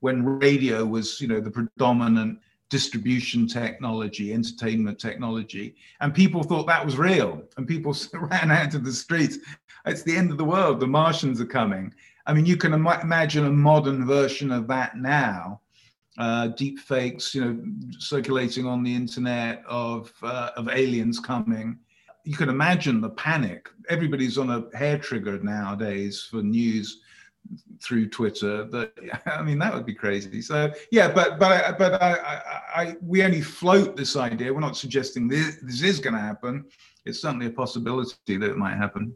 when 0.01 0.23
radio 0.25 0.85
was, 0.85 1.19
you 1.21 1.27
know, 1.27 1.39
the 1.39 1.49
predominant 1.51 2.39
distribution 2.69 3.47
technology, 3.47 4.33
entertainment 4.33 4.99
technology, 4.99 5.75
and 6.01 6.13
people 6.13 6.43
thought 6.43 6.67
that 6.67 6.85
was 6.85 6.97
real, 6.97 7.41
and 7.57 7.67
people 7.67 7.95
ran 8.13 8.51
out 8.51 8.71
to 8.71 8.79
the 8.79 8.93
streets. 8.93 9.37
It's 9.85 10.03
the 10.03 10.15
end 10.15 10.31
of 10.31 10.37
the 10.37 10.45
world. 10.45 10.79
The 10.79 10.87
Martians 10.87 11.41
are 11.41 11.45
coming. 11.45 11.93
I 12.27 12.33
mean, 12.33 12.45
you 12.45 12.57
can 12.57 12.73
Im- 12.73 13.01
imagine 13.01 13.45
a 13.45 13.51
modern 13.51 14.05
version 14.05 14.51
of 14.51 14.67
that 14.67 14.95
now. 14.97 15.61
uh, 16.17 16.47
deep 16.49 16.79
fakes, 16.79 17.33
you 17.33 17.43
know, 17.45 17.57
circulating 17.97 18.65
on 18.67 18.83
the 18.83 18.93
internet 18.93 19.63
of 19.67 20.11
uh, 20.23 20.49
of 20.57 20.67
aliens 20.69 21.19
coming. 21.19 21.79
You 22.25 22.35
can 22.37 22.49
imagine 22.49 23.01
the 23.01 23.09
panic. 23.11 23.69
Everybody's 23.89 24.37
on 24.37 24.49
a 24.49 24.77
hair 24.77 24.97
trigger 24.99 25.39
nowadays 25.39 26.27
for 26.29 26.43
news 26.43 27.01
through 27.81 28.09
Twitter. 28.09 28.65
That 28.65 28.93
I 29.25 29.41
mean, 29.41 29.59
that 29.59 29.73
would 29.73 29.85
be 29.85 29.93
crazy. 29.93 30.41
So 30.41 30.71
yeah, 30.91 31.11
but 31.11 31.39
but 31.39 31.51
I, 31.51 31.71
but 31.71 32.01
I, 32.01 32.13
I, 32.13 32.81
I 32.81 32.95
we 33.01 33.23
only 33.23 33.41
float 33.41 33.95
this 33.95 34.15
idea. 34.15 34.53
We're 34.53 34.59
not 34.59 34.77
suggesting 34.77 35.27
this 35.27 35.57
this 35.61 35.81
is 35.81 35.99
going 35.99 36.15
to 36.15 36.21
happen. 36.21 36.65
It's 37.05 37.21
certainly 37.21 37.47
a 37.47 37.51
possibility 37.51 38.37
that 38.37 38.49
it 38.49 38.57
might 38.57 38.75
happen. 38.75 39.15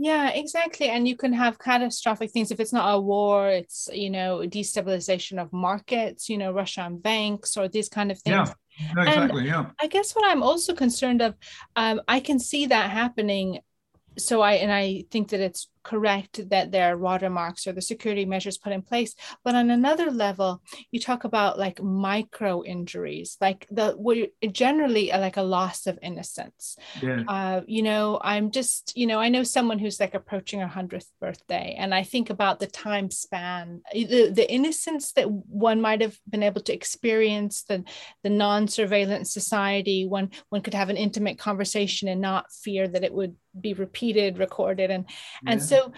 Yeah, 0.00 0.30
exactly. 0.30 0.90
And 0.90 1.08
you 1.08 1.16
can 1.16 1.32
have 1.32 1.58
catastrophic 1.58 2.30
things 2.30 2.52
if 2.52 2.60
it's 2.60 2.72
not 2.72 2.94
a 2.94 3.00
war, 3.00 3.50
it's 3.50 3.88
you 3.92 4.10
know 4.10 4.40
destabilization 4.46 5.42
of 5.42 5.52
markets, 5.52 6.28
you 6.28 6.38
know 6.38 6.52
Russia 6.52 6.82
Russian 6.82 6.98
banks 6.98 7.56
or 7.56 7.68
these 7.68 7.88
kind 7.88 8.12
of 8.12 8.18
things. 8.20 8.50
Yeah, 8.78 9.02
exactly. 9.02 9.40
And 9.40 9.48
yeah. 9.48 9.66
I 9.80 9.88
guess 9.88 10.14
what 10.14 10.24
I'm 10.30 10.42
also 10.44 10.72
concerned 10.72 11.20
of, 11.20 11.34
um, 11.74 12.00
I 12.06 12.20
can 12.20 12.38
see 12.38 12.66
that 12.66 12.90
happening. 12.90 13.58
So 14.16 14.40
I 14.40 14.52
and 14.54 14.72
I 14.72 15.04
think 15.10 15.30
that 15.30 15.40
it's 15.40 15.68
correct 15.88 16.50
that 16.50 16.70
there 16.70 16.92
are 16.92 16.98
watermarks 16.98 17.66
or 17.66 17.72
the 17.72 17.88
security 17.92 18.26
measures 18.26 18.58
put 18.58 18.72
in 18.72 18.82
place. 18.82 19.14
But 19.44 19.54
on 19.54 19.70
another 19.70 20.10
level, 20.10 20.62
you 20.92 21.00
talk 21.00 21.24
about 21.24 21.58
like 21.58 21.82
micro 21.82 22.62
injuries, 22.62 23.38
like 23.40 23.66
the 23.70 23.88
generally 24.52 25.10
uh, 25.10 25.20
like 25.20 25.38
a 25.38 25.50
loss 25.56 25.86
of 25.86 25.98
innocence. 26.02 26.76
Yeah. 27.02 27.22
Uh, 27.26 27.60
you 27.66 27.82
know, 27.82 28.20
I'm 28.22 28.50
just, 28.50 28.96
you 28.96 29.06
know, 29.06 29.18
I 29.18 29.28
know 29.30 29.44
someone 29.44 29.78
who's 29.78 30.00
like 30.00 30.14
approaching 30.14 30.60
a 30.60 30.68
hundredth 30.68 31.10
birthday, 31.20 31.74
and 31.78 31.94
I 31.94 32.02
think 32.02 32.28
about 32.28 32.60
the 32.60 32.66
time 32.66 33.10
span, 33.10 33.80
uh, 33.88 34.06
the, 34.12 34.30
the 34.30 34.52
innocence 34.58 35.12
that 35.12 35.30
one 35.30 35.80
might 35.80 36.02
have 36.02 36.16
been 36.28 36.42
able 36.42 36.62
to 36.62 36.74
experience, 36.74 37.64
the 37.68 37.84
the 38.24 38.30
non-surveillance 38.30 39.32
society, 39.32 40.06
one 40.06 40.28
one 40.50 40.62
could 40.62 40.74
have 40.74 40.90
an 40.90 40.96
intimate 41.06 41.38
conversation 41.38 42.08
and 42.08 42.20
not 42.20 42.52
fear 42.52 42.86
that 42.86 43.04
it 43.04 43.14
would 43.14 43.34
be 43.58 43.74
repeated, 43.74 44.38
recorded, 44.38 44.90
and 44.90 45.04
yeah. 45.42 45.52
and 45.52 45.62
so 45.62 45.77
so 45.78 45.92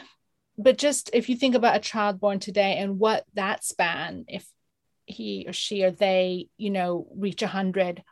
but 0.59 0.79
just 0.79 1.11
if 1.13 1.29
you 1.29 1.37
think 1.37 1.55
about 1.55 1.77
a 1.77 1.81
child 1.81 2.21
born 2.21 2.39
today 2.39 2.77
and 2.79 2.99
what 2.99 3.25
that 3.35 3.65
span 3.65 4.25
if 4.29 4.47
he 5.07 5.45
or 5.49 5.53
she 5.53 5.83
or 5.83 5.91
they 5.91 6.49
you 6.57 6.71
know 6.71 7.07
reach 7.17 7.43
a 7.43 7.47
hundred 7.47 8.03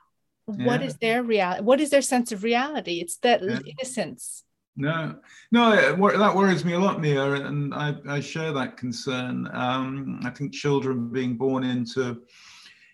yeah. 0.49 0.67
what 0.67 0.83
is 0.83 0.97
their 0.97 1.23
reality 1.23 1.63
what 1.63 1.81
is 1.81 1.91
their 1.91 2.03
sense 2.03 2.33
of 2.33 2.43
reality 2.43 3.01
it's 3.01 3.19
that 3.19 3.43
yeah. 3.43 3.59
innocence 3.67 4.45
no 4.77 5.17
no 5.53 5.71
that 5.71 6.35
worries 6.35 6.65
me 6.65 6.73
a 6.73 6.79
lot 6.79 7.01
mia 7.01 7.33
and 7.33 7.75
i, 7.75 7.95
I 8.09 8.21
share 8.21 8.53
that 8.53 8.77
concern 8.77 9.49
um, 9.53 10.21
i 10.25 10.31
think 10.31 10.53
children 10.53 11.11
being 11.13 11.37
born 11.37 11.65
into 11.65 12.23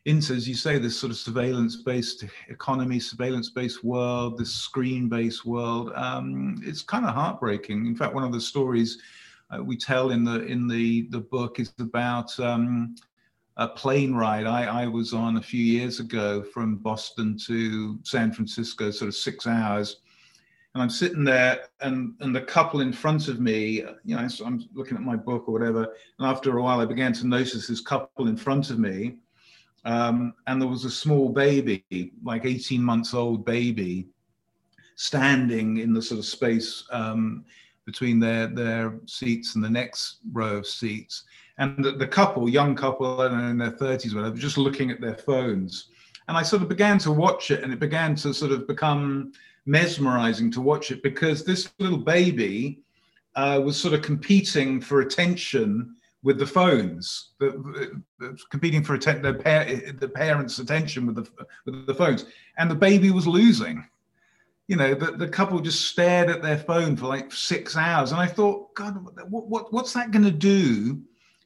into, 0.06 0.34
as 0.34 0.46
you 0.46 0.54
say, 0.54 0.78
this 0.78 0.98
sort 0.98 1.10
of 1.10 1.16
surveillance-based 1.16 2.24
economy, 2.48 3.00
surveillance-based 3.00 3.82
world, 3.82 4.36
this 4.36 4.52
screen-based 4.52 5.46
world. 5.46 5.92
Um, 5.94 6.60
it's 6.62 6.82
kind 6.82 7.06
of 7.06 7.14
heartbreaking. 7.14 7.86
In 7.86 7.96
fact, 7.96 8.14
one 8.14 8.24
of 8.24 8.32
the 8.32 8.40
stories 8.40 8.98
uh, 9.50 9.62
we 9.62 9.76
tell 9.76 10.10
in 10.10 10.24
the 10.24 10.44
in 10.44 10.66
the 10.66 11.06
the 11.10 11.20
book 11.20 11.58
is 11.58 11.72
about 11.78 12.38
um, 12.40 12.94
a 13.56 13.68
plane 13.68 14.14
ride 14.14 14.46
I, 14.46 14.82
I 14.82 14.86
was 14.86 15.14
on 15.14 15.36
a 15.36 15.42
few 15.42 15.62
years 15.62 16.00
ago 16.00 16.42
from 16.42 16.76
Boston 16.76 17.38
to 17.46 17.98
San 18.02 18.32
Francisco, 18.32 18.90
sort 18.90 19.08
of 19.08 19.14
six 19.14 19.46
hours. 19.46 20.00
And 20.74 20.82
I'm 20.82 20.90
sitting 20.90 21.24
there, 21.24 21.68
and 21.80 22.14
and 22.20 22.34
the 22.34 22.42
couple 22.42 22.80
in 22.80 22.92
front 22.92 23.28
of 23.28 23.40
me, 23.40 23.84
you 24.04 24.16
know, 24.16 24.28
so 24.28 24.44
I'm 24.44 24.68
looking 24.74 24.96
at 24.96 25.02
my 25.02 25.16
book 25.16 25.44
or 25.46 25.52
whatever. 25.52 25.94
And 26.18 26.28
after 26.28 26.58
a 26.58 26.62
while, 26.62 26.80
I 26.80 26.84
began 26.84 27.12
to 27.14 27.26
notice 27.26 27.68
this 27.68 27.80
couple 27.80 28.28
in 28.28 28.36
front 28.36 28.68
of 28.70 28.78
me 28.78 29.18
um, 29.84 30.34
and 30.46 30.60
there 30.60 30.68
was 30.68 30.84
a 30.84 30.90
small 30.90 31.28
baby, 31.28 31.84
like 32.22 32.46
18 32.46 32.82
months 32.82 33.12
old 33.12 33.44
baby, 33.44 34.06
standing 34.96 35.78
in 35.78 35.92
the 35.92 36.00
sort 36.00 36.18
of 36.18 36.24
space 36.24 36.84
um, 36.90 37.44
between 37.84 38.18
their, 38.18 38.46
their 38.46 38.94
seats 39.06 39.54
and 39.54 39.64
the 39.64 39.70
next 39.70 40.18
row 40.32 40.56
of 40.56 40.66
seats. 40.66 41.24
And 41.58 41.84
the, 41.84 41.92
the 41.92 42.06
couple, 42.06 42.48
young 42.48 42.74
couple, 42.74 43.20
I 43.20 43.28
know, 43.28 43.48
in 43.48 43.58
their 43.58 43.72
30s, 43.72 44.14
whatever, 44.14 44.36
just 44.36 44.58
looking 44.58 44.90
at 44.90 45.00
their 45.00 45.16
phones. 45.16 45.90
And 46.28 46.36
I 46.36 46.42
sort 46.42 46.62
of 46.62 46.68
began 46.68 46.98
to 47.00 47.12
watch 47.12 47.50
it, 47.50 47.62
and 47.62 47.72
it 47.72 47.78
began 47.78 48.14
to 48.16 48.32
sort 48.32 48.52
of 48.52 48.66
become 48.66 49.32
mesmerizing 49.66 50.50
to 50.52 50.60
watch 50.60 50.90
it 50.90 51.02
because 51.02 51.44
this 51.44 51.70
little 51.78 51.98
baby 51.98 52.80
uh, 53.36 53.60
was 53.62 53.76
sort 53.76 53.94
of 53.94 54.02
competing 54.02 54.80
for 54.80 55.00
attention 55.00 55.96
with 56.24 56.38
the 56.38 56.46
phones, 56.46 57.34
the, 57.38 57.50
the, 58.18 58.36
competing 58.50 58.82
for 58.82 58.94
atten- 58.94 59.22
the, 59.22 59.34
par- 59.34 59.66
the 60.00 60.08
parents' 60.08 60.58
attention 60.58 61.06
with 61.06 61.16
the 61.16 61.46
with 61.66 61.86
the 61.86 61.94
phones, 61.94 62.24
and 62.56 62.68
the 62.68 62.74
baby 62.74 63.10
was 63.10 63.26
losing. 63.26 63.86
You 64.66 64.76
know, 64.76 64.94
the, 64.94 65.12
the 65.12 65.28
couple 65.28 65.60
just 65.60 65.82
stared 65.90 66.30
at 66.30 66.40
their 66.40 66.56
phone 66.56 66.96
for 66.96 67.06
like 67.06 67.30
six 67.30 67.76
hours, 67.76 68.10
and 68.10 68.20
I 68.20 68.26
thought, 68.26 68.74
God, 68.74 69.06
what, 69.28 69.48
what 69.48 69.72
what's 69.72 69.92
that 69.92 70.10
going 70.10 70.24
to 70.24 70.30
do 70.30 71.00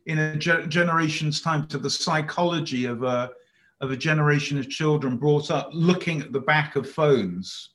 in 0.07 0.19
a 0.19 0.37
ge- 0.37 0.69
generation's 0.69 1.41
time 1.41 1.67
to 1.67 1.79
the 1.79 1.91
psychology 1.91 2.85
of 2.85 3.03
a 3.03 3.31
of 3.81 3.91
a 3.91 3.97
generation 3.97 4.59
of 4.59 4.71
children 4.71 5.17
brought 5.17 5.51
up 5.51 5.71
looking 5.73 6.21
at 6.21 6.33
the 6.33 6.41
back 6.41 6.77
of 6.77 6.89
phones? 6.89 7.71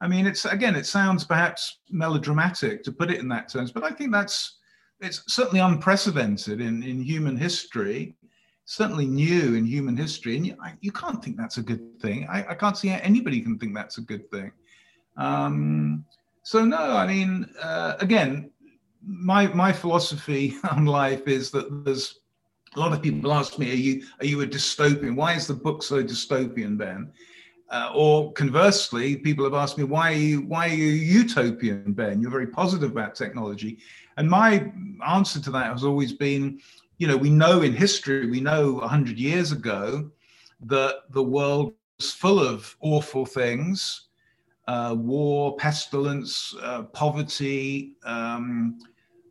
I 0.00 0.06
mean, 0.06 0.28
it's 0.28 0.44
again, 0.44 0.76
it 0.76 0.86
sounds 0.86 1.24
perhaps 1.24 1.78
melodramatic 1.90 2.84
to 2.84 2.92
put 2.92 3.10
it 3.10 3.18
in 3.18 3.26
that 3.30 3.48
terms, 3.48 3.72
but 3.72 3.82
I 3.82 3.90
think 3.90 4.12
that's 4.12 4.58
it's 5.00 5.22
certainly 5.32 5.60
unprecedented 5.60 6.60
in, 6.60 6.82
in 6.82 7.02
human 7.02 7.36
history, 7.36 8.14
certainly 8.64 9.06
new 9.06 9.54
in 9.54 9.64
human 9.64 9.96
history. 9.96 10.36
And 10.36 10.46
you, 10.46 10.56
I, 10.62 10.74
you 10.80 10.92
can't 10.92 11.22
think 11.22 11.36
that's 11.36 11.58
a 11.58 11.62
good 11.62 12.00
thing. 12.00 12.26
I, 12.30 12.50
I, 12.50 12.54
can't 12.54 12.76
see 12.76 12.88
how 12.88 12.98
anybody 13.02 13.40
can 13.40 13.58
think 13.58 13.74
that's 13.74 13.98
a 13.98 14.02
good 14.02 14.30
thing. 14.30 14.52
Um, 15.16 16.04
so, 16.42 16.64
no, 16.64 16.96
I 16.96 17.06
mean, 17.06 17.46
uh, 17.60 17.96
again, 18.00 18.50
my, 19.04 19.46
my 19.48 19.72
philosophy 19.72 20.54
on 20.70 20.84
life 20.84 21.26
is 21.26 21.50
that 21.52 21.84
there's 21.84 22.20
a 22.76 22.80
lot 22.80 22.92
of 22.92 23.02
people 23.02 23.32
ask 23.32 23.58
me, 23.58 23.70
are 23.70 23.74
you, 23.74 24.04
are 24.20 24.26
you 24.26 24.42
a 24.42 24.46
dystopian? 24.46 25.16
Why 25.16 25.34
is 25.34 25.46
the 25.46 25.54
book 25.54 25.82
so 25.82 26.02
dystopian, 26.02 26.78
Ben? 26.78 27.12
Uh, 27.70 27.90
or 27.94 28.32
conversely, 28.32 29.16
people 29.16 29.44
have 29.44 29.54
asked 29.54 29.78
me, 29.78 29.84
why 29.84 30.10
are 30.10 30.16
you 30.16 30.40
why 30.42 30.66
are 30.68 30.74
you 30.74 30.88
utopian, 30.88 31.92
Ben? 31.92 32.20
You're 32.20 32.30
very 32.30 32.48
positive 32.48 32.90
about 32.90 33.14
technology. 33.14 33.78
And 34.16 34.28
my 34.28 34.72
answer 35.06 35.40
to 35.40 35.50
that 35.52 35.70
has 35.70 35.84
always 35.84 36.12
been, 36.12 36.60
you 36.98 37.06
know, 37.06 37.16
we 37.16 37.30
know 37.30 37.62
in 37.62 37.72
history, 37.72 38.28
we 38.28 38.40
know 38.40 38.72
100 38.74 39.18
years 39.18 39.52
ago 39.52 40.10
that 40.62 41.02
the 41.10 41.22
world 41.22 41.72
was 41.98 42.12
full 42.12 42.40
of 42.40 42.76
awful 42.80 43.24
things 43.24 44.08
uh, 44.70 44.94
war, 44.94 45.56
pestilence, 45.56 46.54
uh, 46.62 46.82
poverty. 46.82 47.96
Um, 48.04 48.78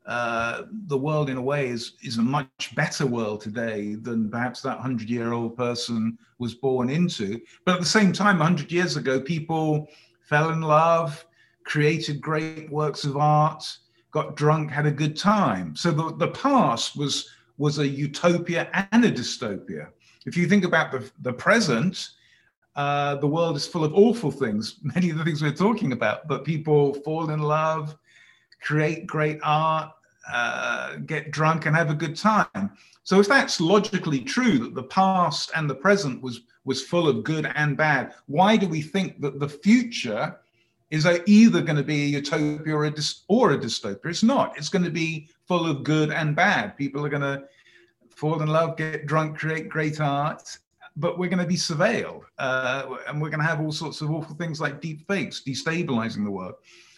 uh, 0.10 0.63
the 0.88 0.98
world, 0.98 1.30
in 1.30 1.38
a 1.38 1.41
way, 1.41 1.67
is, 1.67 1.93
is 2.02 2.17
a 2.17 2.22
much 2.22 2.74
better 2.74 3.06
world 3.06 3.41
today 3.41 3.93
than 3.93 4.28
perhaps 4.28 4.60
that 4.62 4.76
100 4.76 5.08
year 5.08 5.34
old 5.34 5.56
person 5.56 6.17
was 6.39 6.56
born 6.56 6.89
into. 6.89 7.39
But 7.63 7.76
at 7.76 7.80
the 7.80 7.86
same 7.86 8.12
time, 8.12 8.39
100 8.39 8.72
years 8.72 8.98
ago, 8.98 9.22
people 9.22 9.88
fell 10.22 10.50
in 10.50 10.62
love, 10.62 11.24
created 11.63 12.22
great 12.22 12.72
works 12.72 13.04
of 13.04 13.17
art, 13.17 13.63
got 14.10 14.36
drunk, 14.36 14.72
had 14.72 14.88
a 14.88 14.91
good 14.91 15.15
time. 15.15 15.76
So 15.76 15.91
the, 15.91 16.15
the 16.15 16.30
past 16.30 16.98
was 16.98 17.30
was 17.60 17.78
a 17.78 17.88
utopia 17.88 18.67
and 18.91 19.06
a 19.06 19.12
dystopia. 19.12 19.89
If 20.26 20.36
you 20.36 20.48
think 20.48 20.63
about 20.63 20.91
the, 20.91 21.12
the 21.22 21.34
present, 21.34 22.10
uh, 22.76 23.15
the 23.15 23.28
world 23.28 23.58
is 23.58 23.67
full 23.67 23.84
of 23.84 23.93
awful 23.93 24.32
things, 24.32 24.80
many 24.84 25.12
of 25.12 25.19
the 25.19 25.24
things 25.24 25.43
we're 25.43 25.52
talking 25.52 25.91
about, 25.91 26.28
but 26.28 26.45
people 26.45 26.95
fall 27.04 27.30
in 27.30 27.41
love, 27.41 27.95
create 28.62 29.06
great 29.06 29.39
art, 29.43 29.91
uh, 30.32 30.96
get 31.06 31.32
drunk 31.32 31.65
and 31.65 31.76
have 31.76 31.89
a 31.89 31.96
good 31.96 32.15
time. 32.15 32.72
So 33.04 33.20
if 33.20 33.28
that's 33.28 33.60
logically 33.60 34.22
true 34.22 34.60
that 34.60 34.76
the 34.76 34.84
past 34.84 35.52
and 35.56 35.70
the 35.70 35.76
present 35.76 36.22
was 36.22 36.42
was 36.65 36.82
full 36.82 37.08
of 37.08 37.24
good 37.24 37.52
and 37.56 37.76
bad, 37.76 38.13
why 38.28 38.58
do 38.58 38.68
we 38.68 38.82
think 38.82 39.22
that 39.22 39.39
the 39.39 39.50
future 39.50 40.38
is 40.89 41.08
either 41.28 41.62
going 41.62 41.76
to 41.76 41.84
be 41.84 42.04
a 42.04 42.08
utopia 42.08 42.76
or 42.76 42.86
a, 42.86 42.92
dy- 42.92 43.02
or 43.28 43.52
a 43.52 43.58
dystopia. 43.58 44.06
It's 44.06 44.24
not. 44.24 44.58
It's 44.58 44.70
going 44.70 44.86
to 44.86 44.92
be 44.92 45.30
full 45.48 45.65
of 45.68 45.84
good 45.84 46.12
and 46.12 46.36
bad. 46.36 46.78
People 46.78 47.06
are 47.06 47.10
going 47.10 47.22
to 47.22 47.44
fall 48.10 48.42
in 48.42 48.48
love, 48.48 48.76
get 48.76 49.06
drunk, 49.06 49.38
create 49.38 49.70
great 49.70 50.02
art, 50.02 50.58
but 50.96 51.18
we're 51.20 51.30
going 51.30 51.44
to 51.44 51.48
be 51.48 51.56
surveilled. 51.56 52.24
Uh, 52.39 52.98
and 53.08 53.22
we're 53.22 53.30
going 53.30 53.39
to 53.39 53.46
have 53.46 53.62
all 53.62 53.72
sorts 53.72 54.02
of 54.02 54.10
awful 54.10 54.36
things 54.36 54.60
like 54.60 54.82
deep 54.82 55.08
fakes, 55.08 55.42
destabilizing 55.46 56.26
the 56.26 56.32
world. 56.32 56.56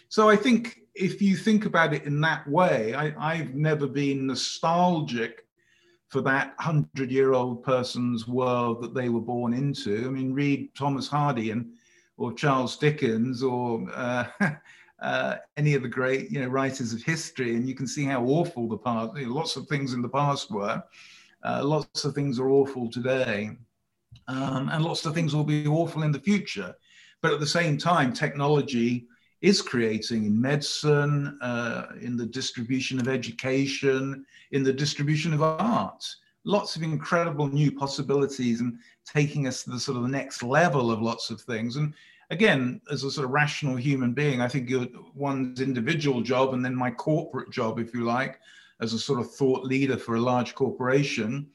So 0.08 0.30
I 0.30 0.36
think 0.36 0.81
if 0.96 1.22
you 1.22 1.36
think 1.36 1.66
about 1.66 1.94
it 1.94 2.04
in 2.04 2.20
that 2.22 2.48
way, 2.48 2.94
I, 2.94 3.14
I've 3.18 3.56
never 3.56 3.88
been 3.88 4.28
nostalgic 4.28 5.46
for 6.10 6.22
that 6.22 6.54
hundred 6.60 7.10
year 7.10 7.34
old 7.34 7.64
person's 7.64 8.28
world 8.28 8.84
that 8.84 8.94
they 8.94 9.10
were 9.10 9.22
born 9.22 9.54
into. 9.54 10.06
I 10.06 10.10
mean, 10.10 10.34
read 10.34 10.76
Thomas 10.76 11.08
Hardy 11.08 11.52
and 11.52 11.72
or 12.18 12.34
Charles 12.34 12.78
Dickens 12.78 13.42
or 13.42 13.88
uh, 13.94 14.26
uh, 15.02 15.38
any 15.58 15.74
of 15.74 15.82
the 15.82 15.88
great 15.88 16.30
you 16.30 16.42
know 16.42 16.48
writers 16.48 16.94
of 16.94 17.02
history, 17.02 17.56
and 17.56 17.68
you 17.68 17.76
can 17.76 17.88
see 17.88 18.04
how 18.04 18.24
awful 18.26 18.68
the 18.68 18.78
past, 18.78 19.18
you 19.18 19.28
know, 19.28 19.34
lots 19.34 19.56
of 19.56 19.68
things 19.68 19.94
in 19.94 20.02
the 20.02 20.10
past 20.10 20.52
were. 20.52 20.84
Uh, 21.44 21.62
lots 21.64 22.06
of 22.06 22.14
things 22.14 22.40
are 22.40 22.50
awful 22.50 22.92
today, 22.92 23.50
um, 24.28 24.70
and 24.70 24.84
lots 24.84 25.06
of 25.06 25.14
things 25.14 25.34
will 25.34 25.44
be 25.44 25.66
awful 25.66 26.04
in 26.04 26.12
the 26.12 26.20
future. 26.20 26.76
But 27.22 27.34
at 27.34 27.40
the 27.40 27.48
same 27.48 27.78
time, 27.78 28.14
technology 28.14 29.08
is 29.42 29.62
creating 29.62 30.26
in 30.26 30.40
medicine, 30.40 31.38
uh, 31.42 31.88
in 32.00 32.16
the 32.16 32.26
distribution 32.26 33.00
of 33.00 33.08
education, 33.08 34.26
in 34.52 34.64
the 34.64 34.74
distribution 34.74 35.34
of 35.34 35.42
art. 35.42 36.06
Lots 36.44 36.76
of 36.76 36.84
incredible 36.84 37.48
new 37.48 37.72
possibilities 37.72 38.62
and 38.62 38.78
taking 39.06 39.48
us 39.48 39.64
to 39.64 39.72
the 39.72 39.80
sort 39.80 39.98
of 39.98 40.04
the 40.04 40.10
next 40.10 40.44
level 40.44 40.92
of 40.92 41.02
lots 41.02 41.30
of 41.30 41.42
things. 41.42 41.76
And 41.76 41.94
again, 42.30 42.82
as 42.92 43.04
a 43.04 43.12
sort 43.12 43.26
of 43.26 43.32
rational 43.32 43.76
human 43.76 44.14
being, 44.14 44.42
I 44.42 44.48
think 44.48 44.72
one's 45.16 45.60
individual 45.62 46.22
job 46.22 46.54
and 46.54 46.64
then 46.64 46.76
my 46.76 46.92
corporate 46.92 47.52
job, 47.52 47.80
if 47.80 47.94
you 47.94 48.04
like, 48.04 48.40
as 48.80 48.94
a 48.94 49.00
sort 49.00 49.20
of 49.20 49.32
thought 49.32 49.64
leader 49.64 49.98
for 49.98 50.16
a 50.16 50.22
large 50.22 50.56
corporation, 50.56 51.48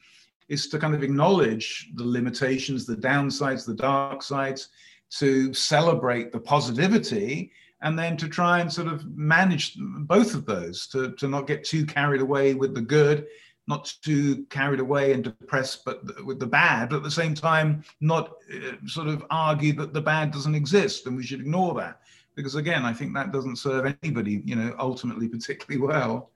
is 0.49 0.67
to 0.69 0.79
kind 0.79 0.95
of 0.95 1.03
acknowledge 1.03 1.89
the 1.95 2.05
limitations, 2.05 2.85
the 2.85 2.95
downsides, 2.95 3.65
the 3.65 3.73
dark 3.73 4.23
sides, 4.23 4.69
to 5.09 5.53
celebrate 5.53 6.31
the 6.31 6.39
positivity 6.39 7.51
and 7.81 7.97
then 7.97 8.17
to 8.17 8.27
try 8.27 8.59
and 8.59 8.71
sort 8.71 8.87
of 8.87 9.05
manage 9.15 9.75
both 9.77 10.33
of 10.33 10.45
those 10.45 10.87
to, 10.87 11.11
to 11.13 11.27
not 11.27 11.47
get 11.47 11.63
too 11.63 11.85
carried 11.85 12.21
away 12.21 12.53
with 12.53 12.73
the 12.73 12.81
good 12.81 13.27
not 13.67 13.93
too 14.01 14.45
carried 14.49 14.79
away 14.79 15.11
and 15.13 15.23
depressed 15.23 15.83
but 15.83 16.01
with 16.25 16.39
the 16.39 16.47
bad 16.47 16.89
but 16.89 16.97
at 16.97 17.03
the 17.03 17.11
same 17.11 17.35
time 17.35 17.83
not 18.01 18.31
uh, 18.53 18.71
sort 18.85 19.07
of 19.07 19.25
argue 19.29 19.73
that 19.73 19.93
the 19.93 20.01
bad 20.01 20.31
doesn't 20.31 20.55
exist 20.55 21.05
and 21.05 21.15
we 21.15 21.23
should 21.23 21.41
ignore 21.41 21.73
that. 21.75 22.01
Because 22.35 22.55
again 22.55 22.85
i 22.85 22.93
think 22.93 23.13
that 23.13 23.31
doesn't 23.31 23.57
serve 23.57 23.93
anybody 24.03 24.41
you 24.45 24.55
know 24.55 24.75
ultimately 24.79 25.27
particularly 25.27 25.85
well 25.85 26.31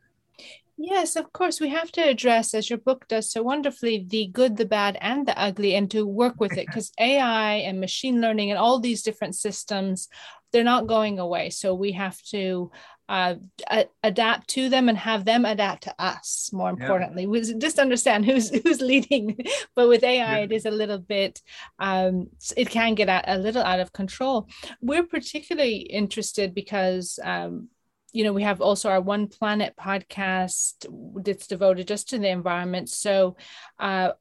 Yes, 0.83 1.15
of 1.15 1.31
course. 1.31 1.61
We 1.61 1.69
have 1.69 1.91
to 1.91 2.01
address, 2.01 2.55
as 2.55 2.67
your 2.67 2.79
book 2.79 3.07
does 3.07 3.31
so 3.31 3.43
wonderfully, 3.43 4.03
the 4.07 4.27
good, 4.33 4.57
the 4.57 4.65
bad, 4.65 4.97
and 4.99 5.27
the 5.27 5.39
ugly, 5.39 5.75
and 5.75 5.89
to 5.91 6.07
work 6.07 6.39
with 6.39 6.57
it 6.57 6.65
because 6.65 6.91
AI 6.99 7.53
and 7.67 7.79
machine 7.79 8.19
learning 8.19 8.49
and 8.49 8.57
all 8.57 8.79
these 8.79 9.03
different 9.03 9.35
systems, 9.35 10.07
they're 10.51 10.63
not 10.63 10.87
going 10.87 11.19
away. 11.19 11.51
So 11.51 11.75
we 11.75 11.91
have 11.91 12.19
to 12.31 12.71
uh, 13.07 13.35
a- 13.69 13.89
adapt 14.01 14.47
to 14.51 14.69
them 14.69 14.89
and 14.89 14.97
have 14.97 15.23
them 15.23 15.45
adapt 15.45 15.83
to 15.83 15.93
us. 15.99 16.49
More 16.51 16.71
importantly, 16.71 17.23
yeah. 17.23 17.29
we 17.29 17.41
just 17.59 17.77
understand 17.77 18.25
who's 18.25 18.49
who's 18.63 18.81
leading. 18.81 19.37
but 19.75 19.87
with 19.87 20.03
AI, 20.03 20.39
yeah. 20.39 20.43
it 20.45 20.51
is 20.51 20.65
a 20.65 20.71
little 20.71 20.97
bit. 20.97 21.41
Um, 21.77 22.29
it 22.57 22.71
can 22.71 22.95
get 22.95 23.07
a, 23.07 23.35
a 23.35 23.37
little 23.37 23.61
out 23.61 23.81
of 23.81 23.93
control. 23.93 24.47
We're 24.81 25.05
particularly 25.05 25.77
interested 25.77 26.55
because. 26.55 27.19
Um, 27.23 27.69
you 28.11 28.23
know, 28.23 28.33
we 28.33 28.43
have 28.43 28.61
also 28.61 28.89
our 28.89 29.01
One 29.01 29.27
Planet 29.27 29.75
podcast 29.79 30.85
that's 31.23 31.47
devoted 31.47 31.87
just 31.87 32.09
to 32.09 32.19
the 32.19 32.29
environment. 32.29 32.89
So, 32.89 33.37
uh, 33.79 34.11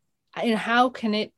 know, 0.50 0.56
how 0.56 0.90
can 0.90 1.14
it 1.14 1.32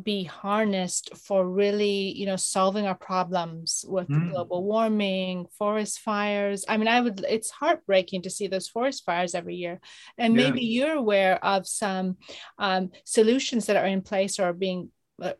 be 0.00 0.22
harnessed 0.22 1.16
for 1.16 1.44
really, 1.44 2.16
you 2.16 2.24
know, 2.26 2.36
solving 2.36 2.86
our 2.86 2.94
problems 2.94 3.84
with 3.88 4.08
mm. 4.08 4.30
global 4.30 4.62
warming, 4.62 5.46
forest 5.58 5.98
fires? 5.98 6.64
I 6.68 6.76
mean, 6.76 6.88
I 6.88 7.00
would. 7.00 7.24
It's 7.28 7.50
heartbreaking 7.50 8.22
to 8.22 8.30
see 8.30 8.46
those 8.46 8.68
forest 8.68 9.04
fires 9.04 9.34
every 9.34 9.56
year, 9.56 9.80
and 10.16 10.34
yeah. 10.34 10.44
maybe 10.44 10.64
you're 10.64 10.96
aware 10.96 11.44
of 11.44 11.66
some 11.66 12.16
um, 12.58 12.90
solutions 13.04 13.66
that 13.66 13.76
are 13.76 13.86
in 13.86 14.02
place 14.02 14.38
or 14.38 14.44
are 14.44 14.52
being 14.52 14.90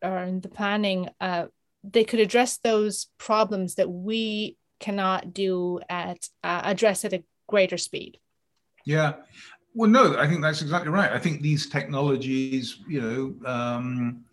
or 0.02 0.18
in 0.24 0.40
the 0.40 0.48
planning. 0.48 1.08
Uh, 1.20 1.46
they 1.84 2.04
could 2.04 2.20
address 2.20 2.58
those 2.58 3.06
problems 3.18 3.76
that 3.76 3.88
we 3.88 4.57
cannot 4.80 5.34
do 5.34 5.80
at 5.88 6.28
uh, 6.44 6.60
address 6.64 7.04
at 7.04 7.12
a 7.12 7.24
greater 7.46 7.78
speed. 7.78 8.18
Yeah. 8.84 9.14
Well 9.74 9.90
no 9.90 10.18
i 10.18 10.26
think 10.26 10.42
that's 10.42 10.62
exactly 10.62 10.90
right. 10.90 11.12
I 11.12 11.18
think 11.18 11.40
these 11.40 11.68
technologies 11.68 12.80
you 12.88 13.00
know 13.00 13.48
um, 13.48 14.24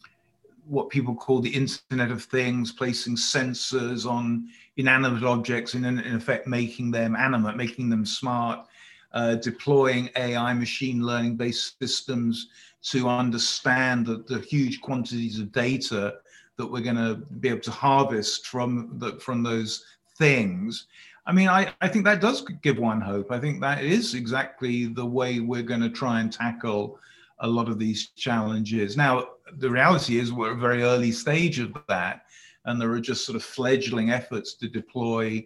what 0.66 0.90
people 0.90 1.14
call 1.14 1.40
the 1.40 1.54
internet 1.54 2.10
of 2.10 2.24
things 2.24 2.72
placing 2.72 3.16
sensors 3.16 4.10
on 4.10 4.48
inanimate 4.78 5.24
objects 5.24 5.76
and 5.76 5.86
in, 5.86 6.00
in 6.00 6.16
effect 6.16 6.48
making 6.48 6.90
them 6.90 7.16
animate 7.16 7.56
making 7.56 7.90
them 7.90 8.06
smart 8.06 8.66
uh, 9.14 9.36
deploying 9.36 10.10
ai 10.16 10.54
machine 10.54 11.06
learning 11.06 11.36
based 11.36 11.78
systems 11.80 12.48
to 12.82 13.08
understand 13.08 14.06
the, 14.06 14.24
the 14.28 14.40
huge 14.40 14.82
quantities 14.82 15.40
of 15.40 15.52
data 15.52 16.16
that 16.58 16.66
we're 16.66 16.82
going 16.82 16.96
to 16.96 17.16
be 17.40 17.50
able 17.50 17.60
to 17.60 17.72
harvest 17.72 18.48
from 18.48 18.92
the, 18.98 19.14
from 19.20 19.44
those 19.44 19.86
things. 20.18 20.88
I 21.26 21.32
mean, 21.32 21.48
I, 21.48 21.74
I 21.82 21.88
think 21.88 22.06
that 22.06 22.22
does 22.22 22.42
give 22.62 22.78
one 22.78 23.02
hope. 23.02 23.32
I 23.32 23.40
think 23.40 23.60
that 23.62 23.84
is 23.84 24.14
exactly 24.14 24.86
the 24.86 25.06
way 25.06 25.40
we're 25.40 25.64
going 25.64 25.82
to 25.82 25.90
try 25.90 26.22
and 26.22 26.32
tackle 26.32 27.00
a 27.40 27.48
lot 27.48 27.68
of 27.68 27.80
these 27.80 28.10
challenges. 28.10 28.96
Now, 28.96 29.28
the 29.58 29.70
reality 29.70 30.20
is 30.20 30.32
we're 30.32 30.52
at 30.52 30.58
a 30.58 30.60
very 30.60 30.84
early 30.84 31.12
stage 31.12 31.60
of 31.60 31.76
that, 31.88 32.26
and 32.66 32.80
there 32.80 32.92
are 32.92 33.02
just 33.02 33.26
sort 33.26 33.36
of 33.36 33.44
fledgling 33.44 34.12
efforts 34.12 34.54
to 34.56 34.68
deploy 34.68 35.46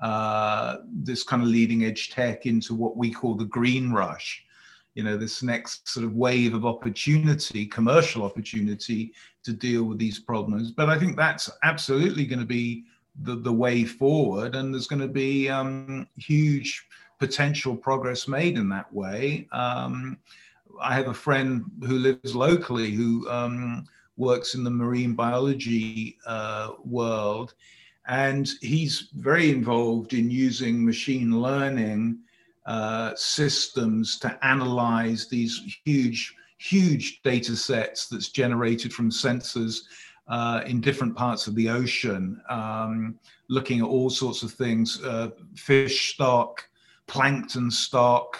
uh, 0.00 0.78
this 0.92 1.22
kind 1.22 1.42
of 1.42 1.48
leading 1.48 1.84
edge 1.84 2.10
tech 2.10 2.46
into 2.46 2.74
what 2.74 2.96
we 2.96 3.10
call 3.10 3.34
the 3.34 3.44
green 3.44 3.92
rush. 3.92 4.44
You 4.94 5.04
know, 5.04 5.16
this 5.16 5.42
next 5.42 5.88
sort 5.88 6.04
of 6.04 6.14
wave 6.14 6.54
of 6.54 6.66
opportunity, 6.66 7.66
commercial 7.66 8.24
opportunity 8.24 9.12
to 9.44 9.52
deal 9.52 9.84
with 9.84 9.98
these 9.98 10.18
problems. 10.18 10.72
But 10.72 10.90
I 10.90 10.98
think 10.98 11.16
that's 11.16 11.48
absolutely 11.62 12.26
going 12.26 12.40
to 12.40 12.46
be 12.46 12.84
the, 13.22 13.36
the 13.36 13.52
way 13.52 13.84
forward, 13.84 14.54
and 14.54 14.72
there's 14.72 14.86
going 14.86 15.02
to 15.02 15.08
be 15.08 15.48
um, 15.48 16.06
huge 16.16 16.86
potential 17.18 17.76
progress 17.76 18.26
made 18.26 18.56
in 18.56 18.68
that 18.70 18.92
way. 18.92 19.46
Um, 19.52 20.18
I 20.80 20.94
have 20.94 21.08
a 21.08 21.14
friend 21.14 21.64
who 21.82 21.98
lives 21.98 22.34
locally 22.34 22.90
who 22.90 23.28
um, 23.28 23.86
works 24.16 24.54
in 24.54 24.64
the 24.64 24.70
marine 24.70 25.14
biology 25.14 26.18
uh, 26.26 26.72
world, 26.84 27.54
and 28.06 28.48
he's 28.60 29.08
very 29.14 29.50
involved 29.50 30.14
in 30.14 30.30
using 30.30 30.84
machine 30.84 31.40
learning 31.40 32.18
uh, 32.66 33.12
systems 33.16 34.18
to 34.18 34.38
analyze 34.44 35.28
these 35.28 35.78
huge, 35.84 36.34
huge 36.58 37.20
data 37.22 37.56
sets 37.56 38.08
that's 38.08 38.28
generated 38.28 38.92
from 38.92 39.10
sensors 39.10 39.82
uh, 40.30 40.62
in 40.64 40.80
different 40.80 41.14
parts 41.16 41.48
of 41.48 41.56
the 41.56 41.68
ocean, 41.68 42.40
um, 42.48 43.18
looking 43.48 43.80
at 43.80 43.84
all 43.84 44.08
sorts 44.08 44.44
of 44.44 44.52
things 44.52 45.02
uh, 45.02 45.30
fish 45.56 46.14
stock, 46.14 46.66
plankton 47.08 47.70
stock. 47.70 48.38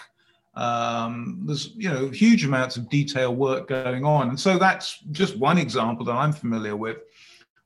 Um, 0.55 1.43
there's 1.45 1.73
you 1.75 1.89
know 1.89 2.09
huge 2.09 2.45
amounts 2.45 2.77
of 2.77 2.89
detail 2.89 3.35
work 3.35 3.67
going 3.67 4.05
on, 4.05 4.29
and 4.29 4.39
so 4.39 4.57
that's 4.57 4.99
just 5.11 5.37
one 5.37 5.57
example 5.57 6.05
that 6.05 6.15
I'm 6.15 6.31
familiar 6.31 6.77
with, 6.77 6.97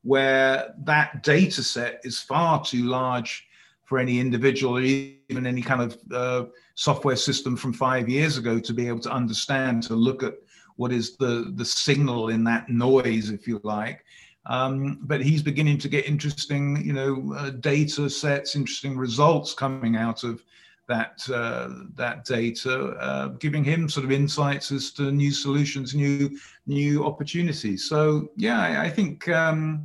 where 0.02 0.74
that 0.78 1.22
data 1.22 1.62
set 1.62 2.00
is 2.02 2.20
far 2.20 2.64
too 2.64 2.84
large 2.84 3.46
for 3.84 4.00
any 4.00 4.18
individual 4.18 4.78
or 4.78 4.82
even 4.82 5.46
any 5.46 5.62
kind 5.62 5.80
of 5.80 5.98
uh, 6.12 6.46
software 6.74 7.14
system 7.14 7.56
from 7.56 7.72
five 7.72 8.08
years 8.08 8.38
ago 8.38 8.58
to 8.58 8.72
be 8.72 8.88
able 8.88 8.98
to 8.98 9.12
understand 9.12 9.84
to 9.84 9.94
look 9.94 10.24
at 10.24 10.34
what 10.74 10.92
is 10.92 11.16
the 11.16 11.52
the 11.54 11.64
signal 11.64 12.28
in 12.28 12.42
that 12.42 12.68
noise, 12.68 13.30
if 13.30 13.46
you 13.46 13.60
like. 13.62 14.04
Um, 14.48 14.98
but 15.02 15.22
he's 15.22 15.42
beginning 15.42 15.78
to 15.78 15.88
get 15.88 16.06
interesting, 16.06 16.84
you 16.84 16.92
know, 16.92 17.34
uh, 17.36 17.50
data 17.50 18.08
sets, 18.08 18.54
interesting 18.54 18.96
results 18.96 19.54
coming 19.54 19.96
out 19.96 20.22
of 20.22 20.44
that 20.88 21.28
uh, 21.32 21.68
that 21.94 22.24
data, 22.24 22.90
uh, 23.00 23.28
giving 23.38 23.64
him 23.64 23.88
sort 23.88 24.04
of 24.04 24.12
insights 24.12 24.70
as 24.70 24.92
to 24.92 25.10
new 25.10 25.32
solutions, 25.32 25.94
new 25.94 26.38
new 26.66 27.04
opportunities. 27.04 27.88
So 27.88 28.30
yeah, 28.36 28.60
I, 28.60 28.84
I 28.84 28.90
think 28.90 29.28
um, 29.28 29.84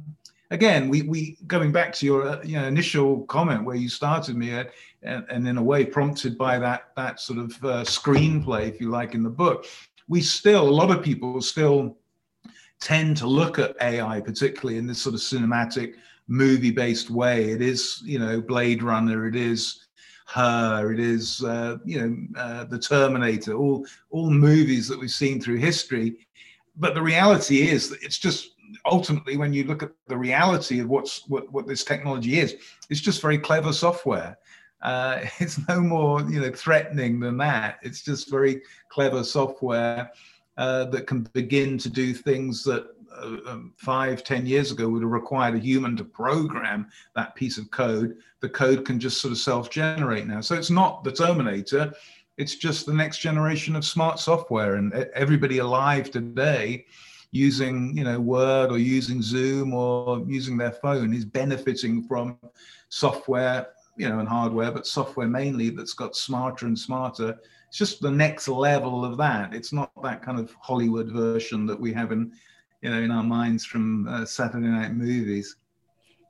again, 0.52 0.90
we 0.90 1.02
we 1.02 1.38
going 1.48 1.72
back 1.72 1.92
to 1.94 2.06
your 2.06 2.28
uh, 2.28 2.44
you 2.44 2.60
know, 2.60 2.68
initial 2.68 3.22
comment 3.26 3.64
where 3.64 3.76
you 3.76 3.90
started 3.90 4.36
me 4.36 4.54
at, 4.54 4.72
and, 5.02 5.26
and, 5.30 5.48
in 5.48 5.58
a 5.58 5.64
way 5.64 5.84
prompted 5.86 6.38
by 6.38 6.60
that 6.60 6.92
that 6.96 7.20
sort 7.20 7.40
of 7.40 7.52
uh, 7.64 7.84
screenplay, 7.84 8.70
if 8.70 8.80
you 8.80 8.92
like, 8.92 9.16
in 9.16 9.24
the 9.24 9.30
book 9.30 9.66
we 10.12 10.20
still, 10.20 10.68
a 10.68 10.70
lot 10.70 10.92
of 10.92 11.02
people 11.02 11.42
still 11.42 11.96
tend 12.82 13.16
to 13.18 13.28
look 13.28 13.60
at 13.60 13.76
AI, 13.80 14.20
particularly 14.20 14.78
in 14.78 14.88
this 14.88 15.02
sort 15.02 15.16
of 15.16 15.22
cinematic 15.22 15.94
movie 16.28 16.72
based 16.72 17.10
way. 17.10 17.52
It 17.52 17.62
is, 17.62 18.02
you 18.04 18.20
know, 18.20 18.42
Blade 18.42 18.84
Runner, 18.84 19.28
it 19.28 19.36
is 19.36 19.88
her, 20.28 20.92
it 20.92 21.00
is, 21.00 21.44
uh, 21.44 21.78
you 21.86 22.02
know, 22.02 22.42
uh, 22.42 22.64
The 22.66 22.80
Terminator, 22.80 23.54
all, 23.54 23.86
all 24.10 24.30
movies 24.30 24.88
that 24.88 25.00
we've 25.00 25.12
seen 25.12 25.40
through 25.40 25.58
history. 25.58 26.28
But 26.76 26.96
the 26.96 27.02
reality 27.02 27.70
is 27.70 27.90
that 27.90 28.02
it's 28.02 28.18
just 28.18 28.52
ultimately 28.86 29.38
when 29.38 29.54
you 29.54 29.66
look 29.66 29.84
at 29.84 29.92
the 30.08 30.18
reality 30.18 30.80
of 30.80 30.90
what's 30.90 31.28
what, 31.28 31.52
what 31.52 31.68
this 31.68 31.84
technology 31.84 32.40
is, 32.40 32.56
it's 32.90 33.02
just 33.02 33.22
very 33.22 33.38
clever 33.38 33.74
software. 33.74 34.38
Uh, 34.82 35.20
it's 35.40 35.60
no 35.68 35.82
more 35.82 36.22
you 36.22 36.40
know 36.40 36.52
threatening 36.52 37.20
than 37.20 37.38
that. 37.38 37.80
It's 37.84 38.02
just 38.02 38.30
very 38.30 38.62
clever 38.90 39.24
software 39.24 40.10
uh, 40.58 40.86
that 40.86 41.08
can 41.08 41.24
begin 41.34 41.78
to 41.78 41.90
do 41.90 42.14
things 42.14 42.64
that 42.64 42.88
uh, 43.16 43.38
um, 43.48 43.74
five, 43.78 44.24
ten 44.24 44.46
years 44.46 44.72
ago 44.72 44.88
would 44.88 45.02
have 45.02 45.12
required 45.12 45.56
a 45.56 45.60
human 45.60 45.96
to 45.98 46.04
program 46.04 46.88
that 47.16 47.36
piece 47.36 47.58
of 47.58 47.70
code. 47.72 48.18
The 48.40 48.50
code 48.50 48.86
can 48.86 49.00
just 49.00 49.22
sort 49.22 49.32
of 49.32 49.38
self-generate 49.38 50.28
now. 50.28 50.42
So 50.42 50.56
it's 50.56 50.70
not 50.70 51.04
the 51.04 51.12
Terminator. 51.12 51.94
It's 52.38 52.56
just 52.56 52.86
the 52.86 52.94
next 52.94 53.20
generation 53.20 53.76
of 53.76 53.86
smart 53.86 54.20
software, 54.20 54.76
and 54.76 54.94
everybody 55.14 55.60
alive 55.60 56.10
today 56.12 56.86
using 57.32 57.96
you 57.98 58.04
know 58.04 58.20
Word 58.20 58.72
or 58.72 58.78
using 58.78 59.22
Zoom 59.22 59.74
or 59.74 60.24
using 60.28 60.58
their 60.58 60.72
phone 60.72 61.14
is 61.14 61.26
benefiting 61.26 62.04
from 62.04 62.38
software, 62.90 63.68
you 63.98 64.08
know, 64.10 64.20
and 64.20 64.28
hardware, 64.28 64.72
but 64.72 64.88
software 64.88 65.28
mainly 65.28 65.70
that's 65.70 65.94
got 65.94 66.16
smarter 66.16 66.66
and 66.66 66.78
smarter. 66.78 67.40
It's 67.72 67.78
just 67.78 68.02
the 68.02 68.12
next 68.12 68.50
level 68.50 69.06
of 69.06 69.16
that. 69.20 69.54
It's 69.54 69.72
not 69.72 69.94
that 70.04 70.22
kind 70.22 70.38
of 70.38 70.54
Hollywood 70.60 71.10
version 71.10 71.66
that 71.68 71.80
we 71.80 71.94
have 71.94 72.12
in 72.12 72.34
you 72.82 72.90
know 72.90 73.00
in 73.00 73.12
our 73.12 73.24
minds 73.24 73.64
from 73.64 74.10
uh, 74.10 74.26
Saturday 74.26 74.68
night 74.68 74.94
movies. 74.94 75.56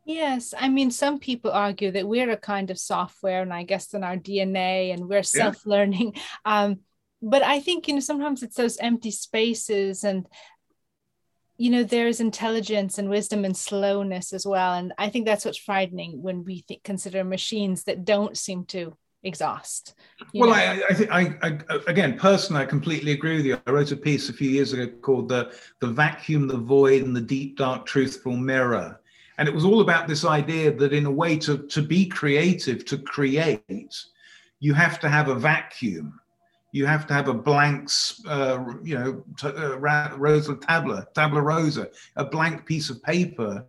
Yes, 0.05 0.53
I 0.55 0.69
mean, 0.69 0.91
some 0.91 1.17
people 1.17 1.49
argue 1.49 1.89
that 1.93 2.07
we're 2.07 2.29
a 2.29 2.37
kind 2.37 2.69
of 2.69 2.77
software, 2.77 3.41
and 3.41 3.51
I 3.51 3.63
guess 3.63 3.91
in 3.95 4.03
our 4.03 4.17
DNA, 4.17 4.93
and 4.93 5.09
we're 5.09 5.23
self-learning. 5.23 6.13
Yeah. 6.13 6.21
Um, 6.45 6.79
but 7.23 7.41
I 7.41 7.59
think 7.59 7.87
you 7.87 7.95
know 7.95 8.01
sometimes 8.01 8.43
it's 8.43 8.55
those 8.55 8.77
empty 8.77 9.09
spaces, 9.09 10.03
and 10.03 10.27
you 11.57 11.71
know 11.71 11.83
there's 11.83 12.19
intelligence 12.19 12.99
and 12.99 13.09
wisdom 13.09 13.45
and 13.45 13.57
slowness 13.57 14.31
as 14.31 14.45
well. 14.45 14.75
And 14.75 14.93
I 14.99 15.09
think 15.09 15.25
that's 15.25 15.45
what's 15.45 15.57
frightening 15.57 16.21
when 16.21 16.43
we 16.43 16.63
think, 16.67 16.83
consider 16.83 17.23
machines 17.23 17.85
that 17.85 18.05
don't 18.05 18.37
seem 18.37 18.65
to 18.65 18.95
exhaust. 19.23 19.95
Well, 20.33 20.53
I, 20.53 20.81
I, 20.89 20.93
think 20.93 21.11
I, 21.11 21.37
I, 21.41 21.57
again 21.87 22.17
personally, 22.17 22.63
I 22.63 22.65
completely 22.65 23.11
agree 23.11 23.37
with 23.37 23.45
you. 23.45 23.59
I 23.65 23.71
wrote 23.71 23.91
a 23.91 23.97
piece 23.97 24.29
a 24.29 24.33
few 24.33 24.49
years 24.49 24.73
ago 24.73 24.87
called 25.01 25.29
"the 25.29 25.53
the 25.79 25.87
vacuum, 25.87 26.47
the 26.47 26.57
void, 26.57 27.03
and 27.03 27.15
the 27.15 27.21
deep, 27.21 27.57
dark, 27.57 27.85
truthful 27.85 28.35
mirror." 28.35 28.99
And 29.37 29.47
it 29.47 29.55
was 29.55 29.65
all 29.65 29.81
about 29.81 30.07
this 30.07 30.23
idea 30.23 30.71
that, 30.71 30.93
in 30.93 31.07
a 31.07 31.11
way, 31.11 31.35
to, 31.37 31.57
to 31.57 31.81
be 31.81 32.05
creative, 32.05 32.85
to 32.85 32.97
create, 32.97 34.05
you 34.59 34.73
have 34.75 34.99
to 34.99 35.09
have 35.09 35.29
a 35.29 35.35
vacuum. 35.35 36.19
You 36.73 36.85
have 36.85 37.07
to 37.07 37.13
have 37.13 37.27
a 37.27 37.33
blank, 37.33 37.89
uh, 38.27 38.63
you 38.83 38.97
know, 38.99 39.23
t- 39.37 39.47
uh, 39.47 39.77
rosa 39.77 40.55
tabla, 40.55 41.07
tabla 41.13 41.41
rosa, 41.43 41.89
a 42.15 42.23
blank 42.23 42.65
piece 42.65 42.89
of 42.89 43.01
paper 43.01 43.65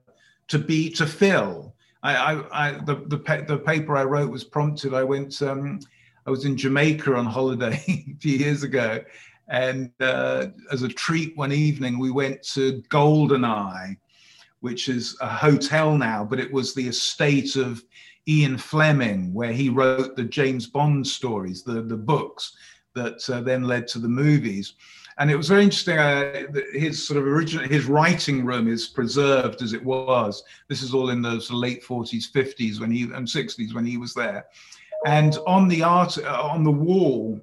to 0.49 0.59
be 0.59 0.91
to 0.91 1.07
fill. 1.07 1.75
I, 2.03 2.15
I, 2.15 2.69
I 2.69 2.73
the, 2.73 2.97
the, 3.07 3.45
the 3.47 3.59
paper 3.59 3.97
I 3.97 4.05
wrote 4.05 4.31
was 4.31 4.45
prompted. 4.45 4.95
I 4.95 5.05
went, 5.05 5.41
um, 5.43 5.81
I 6.27 6.31
was 6.31 6.45
in 6.45 6.57
Jamaica 6.57 7.15
on 7.15 7.27
holiday 7.27 7.83
a 7.89 8.17
few 8.19 8.37
years 8.39 8.63
ago, 8.63 9.01
and 9.49 9.91
uh, 10.01 10.47
as 10.71 10.83
a 10.83 10.89
treat 10.89 11.37
one 11.37 11.53
evening 11.53 11.99
we 11.99 12.11
went 12.11 12.43
to 12.55 12.83
Goldeneye, 12.89 13.97
which 14.61 14.89
is 14.89 15.17
a 15.21 15.29
hotel 15.29 15.97
now, 15.97 16.25
but 16.25 16.41
it 16.41 16.53
was 16.53 16.75
the 16.75 16.89
estate 16.89 17.57
of 17.57 17.83
Ian 18.29 18.57
Fleming, 18.57 19.35
where 19.35 19.53
he 19.53 19.69
wrote 19.69 20.17
the 20.17 20.25
James 20.25 20.67
Bond 20.67 21.07
stories, 21.07 21.63
the, 21.63 21.83
the 21.83 21.97
books 21.97 22.57
that 22.95 23.29
uh, 23.29 23.41
then 23.41 23.65
led 23.65 23.89
to 23.89 23.99
the 23.99 24.09
movies. 24.09 24.75
And 25.23 25.31
it 25.31 25.37
was 25.37 25.47
very 25.47 25.62
interesting. 25.62 26.01
Uh, 26.01 26.47
his 26.73 27.07
sort 27.07 27.16
of 27.16 27.29
original, 27.29 27.64
his 27.68 27.85
writing 27.85 28.45
room 28.45 28.66
is 28.66 28.89
preserved 28.89 29.62
as 29.62 29.73
it 29.73 29.85
was. 29.85 30.43
This 30.66 30.83
is 30.83 30.93
all 30.93 31.11
in 31.11 31.23
the 31.23 31.39
sort 31.39 31.51
of 31.51 31.59
late 31.59 31.85
40s, 31.85 32.33
50s 32.33 32.81
when 32.81 32.91
he 32.91 33.03
and 33.05 33.25
60s 33.25 33.73
when 33.73 33.87
he 33.87 33.99
was 33.99 34.14
there. 34.14 34.47
And 35.07 35.39
on 35.47 35.68
the 35.68 35.85
art, 35.85 36.18
uh, 36.18 36.43
on 36.43 36.64
the 36.64 36.73
wall, 36.73 37.41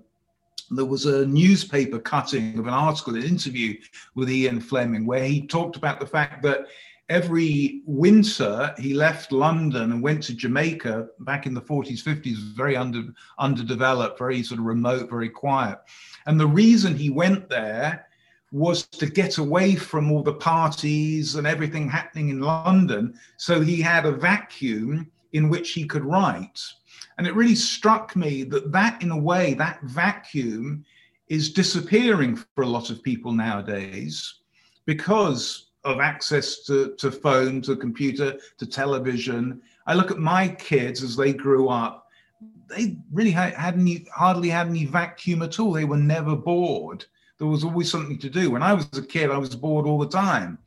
there 0.69 0.83
was 0.83 1.05
a 1.05 1.25
newspaper 1.25 1.99
cutting 1.99 2.59
of 2.59 2.67
an 2.67 2.73
article, 2.73 3.15
an 3.15 3.23
interview 3.23 3.77
with 4.13 4.29
Ian 4.29 4.59
Fleming, 4.59 5.05
where 5.05 5.23
he 5.23 5.47
talked 5.47 5.77
about 5.77 6.01
the 6.01 6.05
fact 6.05 6.43
that 6.43 6.67
every 7.09 7.81
winter 7.85 8.73
he 8.77 8.93
left 8.93 9.31
London 9.31 9.91
and 9.91 10.01
went 10.01 10.21
to 10.23 10.35
Jamaica 10.35 11.07
back 11.19 11.47
in 11.47 11.53
the 11.53 11.61
40s, 11.61 12.03
50s, 12.03 12.37
very 12.55 12.75
under, 12.77 13.03
underdeveloped, 13.39 14.19
very 14.19 14.43
sort 14.43 14.59
of 14.59 14.65
remote, 14.65 15.09
very 15.09 15.29
quiet. 15.29 15.79
And 16.27 16.39
the 16.39 16.47
reason 16.47 16.95
he 16.95 17.09
went 17.09 17.49
there 17.49 18.05
was 18.51 18.83
to 18.83 19.07
get 19.07 19.37
away 19.37 19.75
from 19.75 20.11
all 20.11 20.23
the 20.23 20.33
parties 20.33 21.35
and 21.35 21.45
everything 21.45 21.89
happening 21.89 22.29
in 22.29 22.41
London. 22.41 23.19
So 23.37 23.61
he 23.61 23.81
had 23.81 24.05
a 24.05 24.11
vacuum 24.11 25.11
in 25.33 25.49
which 25.49 25.71
he 25.71 25.85
could 25.85 26.05
write. 26.05 26.61
And 27.17 27.27
it 27.27 27.35
really 27.35 27.55
struck 27.55 28.15
me 28.15 28.43
that 28.45 28.71
that, 28.71 29.01
in 29.01 29.11
a 29.11 29.17
way, 29.17 29.53
that 29.55 29.81
vacuum 29.83 30.85
is 31.27 31.53
disappearing 31.53 32.35
for 32.35 32.63
a 32.63 32.67
lot 32.67 32.89
of 32.89 33.03
people 33.03 33.31
nowadays 33.31 34.35
because 34.85 35.68
of 35.89 35.99
access 35.99 36.59
to, 36.63 36.95
to 36.97 37.11
phone, 37.11 37.61
to 37.63 37.75
computer, 37.75 38.37
to 38.57 38.65
television. 38.65 39.61
I 39.87 39.93
look 39.93 40.11
at 40.11 40.17
my 40.17 40.47
kids 40.47 41.03
as 41.03 41.15
they 41.15 41.33
grew 41.33 41.69
up, 41.69 42.09
they 42.69 42.97
really 43.11 43.31
had, 43.31 43.53
had 43.53 43.73
any, 43.75 44.05
hardly 44.13 44.49
had 44.49 44.67
any 44.67 44.85
vacuum 44.85 45.41
at 45.41 45.59
all. 45.59 45.73
They 45.73 45.85
were 45.85 45.97
never 45.97 46.35
bored. 46.35 47.05
There 47.37 47.47
was 47.47 47.63
always 47.63 47.89
something 47.89 48.19
to 48.19 48.29
do. 48.29 48.51
When 48.51 48.63
I 48.63 48.73
was 48.73 48.87
a 48.97 49.05
kid, 49.05 49.31
I 49.31 49.37
was 49.37 49.55
bored 49.55 49.85
all 49.85 49.97
the 49.97 50.07
time. 50.07 50.59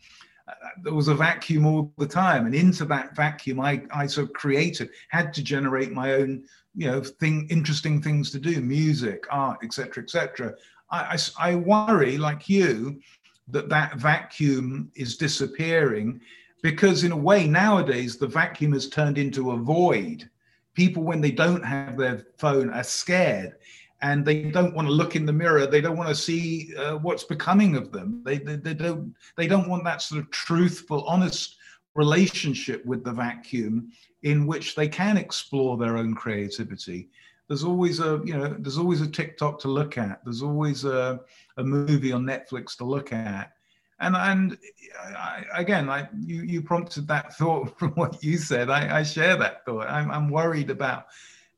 There 0.82 0.94
was 0.94 1.08
a 1.08 1.14
vacuum 1.14 1.66
all 1.66 1.92
the 1.98 2.06
time. 2.06 2.46
And 2.46 2.54
into 2.54 2.84
that 2.86 3.14
vacuum, 3.14 3.60
I, 3.60 3.82
I 3.94 4.06
sort 4.06 4.28
of 4.28 4.32
created, 4.32 4.90
had 5.08 5.32
to 5.34 5.42
generate 5.42 5.92
my 5.92 6.14
own, 6.14 6.44
you 6.74 6.90
know, 6.90 7.02
thing, 7.02 7.46
interesting 7.50 8.02
things 8.02 8.30
to 8.32 8.38
do, 8.38 8.60
music, 8.60 9.24
art, 9.30 9.58
etc., 9.62 10.02
etc. 10.02 10.54
I, 10.90 11.18
I, 11.38 11.50
I 11.50 11.54
worry, 11.56 12.18
like 12.18 12.48
you, 12.48 13.00
that 13.48 13.68
that 13.68 13.96
vacuum 13.96 14.90
is 14.94 15.16
disappearing 15.16 16.20
because 16.62 17.04
in 17.04 17.12
a 17.12 17.16
way 17.16 17.46
nowadays 17.46 18.16
the 18.16 18.26
vacuum 18.26 18.72
has 18.72 18.88
turned 18.88 19.18
into 19.18 19.52
a 19.52 19.56
void. 19.56 20.28
People 20.74 21.02
when 21.02 21.20
they 21.20 21.32
don't 21.32 21.64
have 21.64 21.98
their 21.98 22.26
phone 22.38 22.70
are 22.70 22.84
scared 22.84 23.56
and 24.00 24.24
they 24.24 24.42
don't 24.44 24.74
want 24.74 24.86
to 24.88 24.92
look 24.92 25.16
in 25.16 25.26
the 25.26 25.32
mirror. 25.32 25.66
They 25.66 25.80
don't 25.80 25.96
want 25.96 26.08
to 26.08 26.14
see 26.14 26.74
uh, 26.76 26.96
what's 26.96 27.24
becoming 27.24 27.76
of 27.76 27.92
them. 27.92 28.22
They, 28.24 28.38
they, 28.38 28.56
they 28.56 28.74
don't 28.74 29.14
they 29.36 29.46
don't 29.46 29.68
want 29.68 29.84
that 29.84 30.02
sort 30.02 30.22
of 30.22 30.30
truthful 30.30 31.04
honest 31.04 31.56
relationship 31.94 32.84
with 32.86 33.04
the 33.04 33.12
vacuum 33.12 33.92
in 34.22 34.46
which 34.46 34.74
they 34.74 34.88
can 34.88 35.16
explore 35.16 35.76
their 35.76 35.98
own 35.98 36.14
creativity 36.14 37.10
there's 37.52 37.64
always 37.64 38.00
a 38.00 38.18
you 38.24 38.34
know 38.34 38.56
there's 38.58 38.78
always 38.78 39.02
a 39.02 39.06
tiktok 39.06 39.60
to 39.60 39.68
look 39.68 39.98
at. 39.98 40.24
There's 40.24 40.40
always 40.40 40.86
a, 40.86 41.20
a 41.58 41.62
movie 41.62 42.10
on 42.10 42.24
netflix 42.24 42.78
to 42.78 42.84
look 42.84 43.12
at. 43.12 43.52
And 44.00 44.16
and 44.16 44.56
I, 44.98 45.44
again 45.54 45.90
I, 45.90 46.08
you 46.18 46.44
you 46.44 46.62
prompted 46.62 47.06
that 47.08 47.34
thought 47.38 47.78
from 47.78 47.90
what 47.90 48.24
you 48.24 48.38
said. 48.38 48.70
I, 48.70 49.00
I 49.00 49.02
share 49.02 49.36
that 49.36 49.66
thought. 49.66 49.86
I'm, 49.86 50.10
I'm 50.10 50.30
worried 50.30 50.70
about 50.70 51.08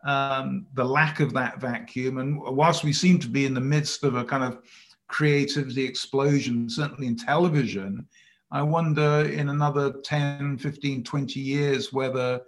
um, 0.05 0.67
the 0.75 0.85
lack 0.85 1.21
of 1.21 1.33
that 1.35 1.61
vacuum. 1.61 2.19
And 2.19 2.41
whilst 2.43 2.83
we 2.83 2.93
seem 2.93 3.21
to 3.21 3.29
be 3.29 3.47
in 3.47 3.55
the 3.55 3.61
midst 3.61 4.03
of 4.03 4.17
a 4.17 4.25
kind 4.25 4.43
of 4.43 4.59
creativity 5.07 5.85
explosion 5.85 6.69
certainly 6.69 7.07
in 7.07 7.15
television 7.15 8.05
I 8.51 8.63
wonder 8.63 9.31
in 9.31 9.51
another 9.51 9.93
10 9.93 10.59
15 10.59 11.05
20 11.05 11.41
years 11.41 11.93
whether 11.93 12.41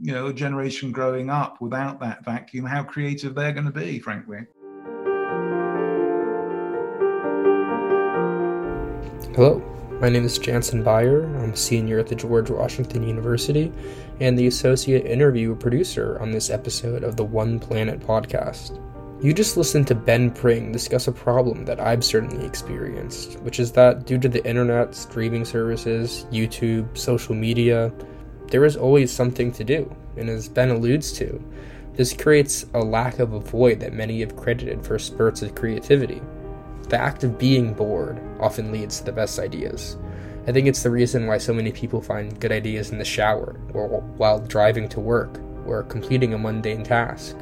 you 0.00 0.12
know, 0.12 0.26
a 0.26 0.32
generation 0.32 0.92
growing 0.92 1.30
up 1.30 1.60
without 1.60 2.00
that 2.00 2.24
vacuum, 2.24 2.64
how 2.64 2.82
creative 2.82 3.34
they're 3.34 3.52
going 3.52 3.66
to 3.66 3.70
be, 3.70 3.98
frankly. 3.98 4.46
Hello, 9.34 9.58
my 10.00 10.08
name 10.08 10.24
is 10.24 10.38
Jansen 10.38 10.82
Beyer. 10.82 11.24
I'm 11.38 11.52
a 11.52 11.56
senior 11.56 11.98
at 11.98 12.06
the 12.06 12.14
George 12.14 12.50
Washington 12.50 13.06
University 13.06 13.72
and 14.20 14.38
the 14.38 14.46
associate 14.46 15.06
interview 15.06 15.56
producer 15.56 16.18
on 16.20 16.30
this 16.30 16.50
episode 16.50 17.02
of 17.02 17.16
the 17.16 17.24
One 17.24 17.58
Planet 17.58 18.00
podcast. 18.00 18.80
You 19.22 19.32
just 19.32 19.56
listened 19.56 19.86
to 19.86 19.94
Ben 19.94 20.30
Pring 20.30 20.70
discuss 20.70 21.08
a 21.08 21.12
problem 21.12 21.64
that 21.64 21.80
I've 21.80 22.04
certainly 22.04 22.44
experienced, 22.44 23.40
which 23.40 23.58
is 23.58 23.72
that 23.72 24.06
due 24.06 24.18
to 24.18 24.28
the 24.28 24.44
internet, 24.46 24.94
streaming 24.94 25.44
services, 25.44 26.26
YouTube, 26.30 26.96
social 26.98 27.34
media, 27.34 27.90
there 28.54 28.64
is 28.64 28.76
always 28.76 29.10
something 29.10 29.50
to 29.50 29.64
do, 29.64 29.92
and 30.16 30.30
as 30.30 30.48
Ben 30.48 30.70
alludes 30.70 31.10
to, 31.14 31.42
this 31.94 32.12
creates 32.12 32.64
a 32.74 32.78
lack 32.78 33.18
of 33.18 33.32
a 33.32 33.40
void 33.40 33.80
that 33.80 33.92
many 33.92 34.20
have 34.20 34.36
credited 34.36 34.86
for 34.86 34.96
spurts 34.96 35.42
of 35.42 35.56
creativity. 35.56 36.22
The 36.88 36.96
act 36.96 37.24
of 37.24 37.36
being 37.36 37.74
bored 37.74 38.20
often 38.38 38.70
leads 38.70 38.98
to 38.98 39.06
the 39.06 39.10
best 39.10 39.40
ideas. 39.40 39.96
I 40.46 40.52
think 40.52 40.68
it's 40.68 40.84
the 40.84 40.90
reason 40.92 41.26
why 41.26 41.36
so 41.38 41.52
many 41.52 41.72
people 41.72 42.00
find 42.00 42.38
good 42.38 42.52
ideas 42.52 42.92
in 42.92 42.98
the 42.98 43.04
shower, 43.04 43.56
or 43.72 43.88
while 44.18 44.38
driving 44.38 44.88
to 44.90 45.00
work, 45.00 45.40
or 45.66 45.82
completing 45.82 46.32
a 46.32 46.38
mundane 46.38 46.84
task. 46.84 47.36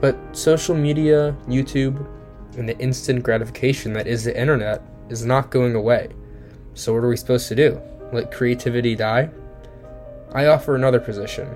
But 0.00 0.16
social 0.32 0.74
media, 0.74 1.36
YouTube, 1.46 2.04
and 2.58 2.68
the 2.68 2.76
instant 2.80 3.22
gratification 3.22 3.92
that 3.92 4.08
is 4.08 4.24
the 4.24 4.36
internet 4.36 4.82
is 5.08 5.24
not 5.24 5.50
going 5.50 5.76
away. 5.76 6.08
So, 6.74 6.94
what 6.94 7.04
are 7.04 7.08
we 7.08 7.16
supposed 7.16 7.46
to 7.46 7.54
do? 7.54 7.80
Let 8.12 8.32
creativity 8.32 8.96
die? 8.96 9.30
I 10.34 10.46
offer 10.46 10.74
another 10.74 11.00
position. 11.00 11.54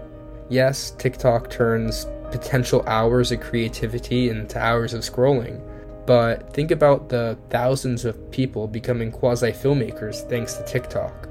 Yes, 0.49 0.93
TikTok 0.99 1.51
turns 1.51 2.07
potential 2.31 2.85
hours 2.87 3.33
of 3.33 3.41
creativity 3.41 4.29
into 4.29 4.59
hours 4.59 4.93
of 4.93 5.01
scrolling, 5.01 5.61
but 6.07 6.53
think 6.53 6.71
about 6.71 7.09
the 7.09 7.39
thousands 7.51 8.05
of 8.05 8.31
people 8.31 8.69
becoming 8.69 9.11
quasi 9.11 9.53
filmmakers 9.53 10.29
thanks 10.29 10.55
to 10.55 10.65
TikTok. 10.65 11.29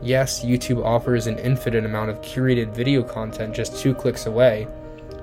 Yes, 0.00 0.44
YouTube 0.44 0.84
offers 0.84 1.26
an 1.26 1.38
infinite 1.38 1.84
amount 1.84 2.10
of 2.10 2.20
curated 2.22 2.74
video 2.74 3.02
content 3.02 3.54
just 3.54 3.78
two 3.78 3.94
clicks 3.94 4.26
away, 4.26 4.66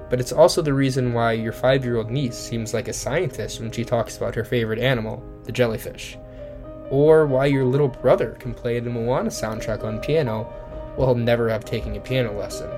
but 0.09 0.19
it's 0.19 0.31
also 0.31 0.61
the 0.61 0.73
reason 0.73 1.13
why 1.13 1.33
your 1.33 1.51
five 1.51 1.83
year 1.83 1.97
old 1.97 2.09
niece 2.09 2.37
seems 2.37 2.73
like 2.73 2.87
a 2.87 2.93
scientist 2.93 3.59
when 3.59 3.71
she 3.71 3.83
talks 3.83 4.17
about 4.17 4.35
her 4.35 4.45
favorite 4.45 4.79
animal, 4.79 5.23
the 5.43 5.51
jellyfish. 5.51 6.17
Or 6.89 7.27
why 7.27 7.47
your 7.47 7.65
little 7.65 7.87
brother 7.87 8.31
can 8.39 8.53
play 8.53 8.79
the 8.79 8.89
Moana 8.89 9.29
soundtrack 9.29 9.83
on 9.83 9.99
piano 9.99 10.51
while 10.95 11.15
never 11.15 11.49
have 11.49 11.65
taken 11.65 11.95
a 11.95 11.99
piano 11.99 12.37
lesson. 12.37 12.69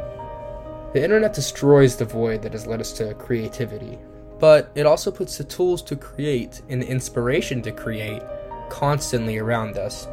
The 0.93 1.03
internet 1.03 1.33
destroys 1.33 1.95
the 1.95 2.05
void 2.05 2.41
that 2.41 2.51
has 2.53 2.67
led 2.67 2.81
us 2.81 2.91
to 2.93 3.13
creativity, 3.13 3.97
but 4.39 4.71
it 4.75 4.85
also 4.85 5.11
puts 5.11 5.37
the 5.37 5.43
tools 5.43 5.81
to 5.83 5.95
create 5.95 6.61
and 6.69 6.81
the 6.81 6.87
inspiration 6.87 7.61
to 7.61 7.71
create 7.71 8.21
constantly 8.69 9.37
around 9.37 9.77
us. 9.77 10.07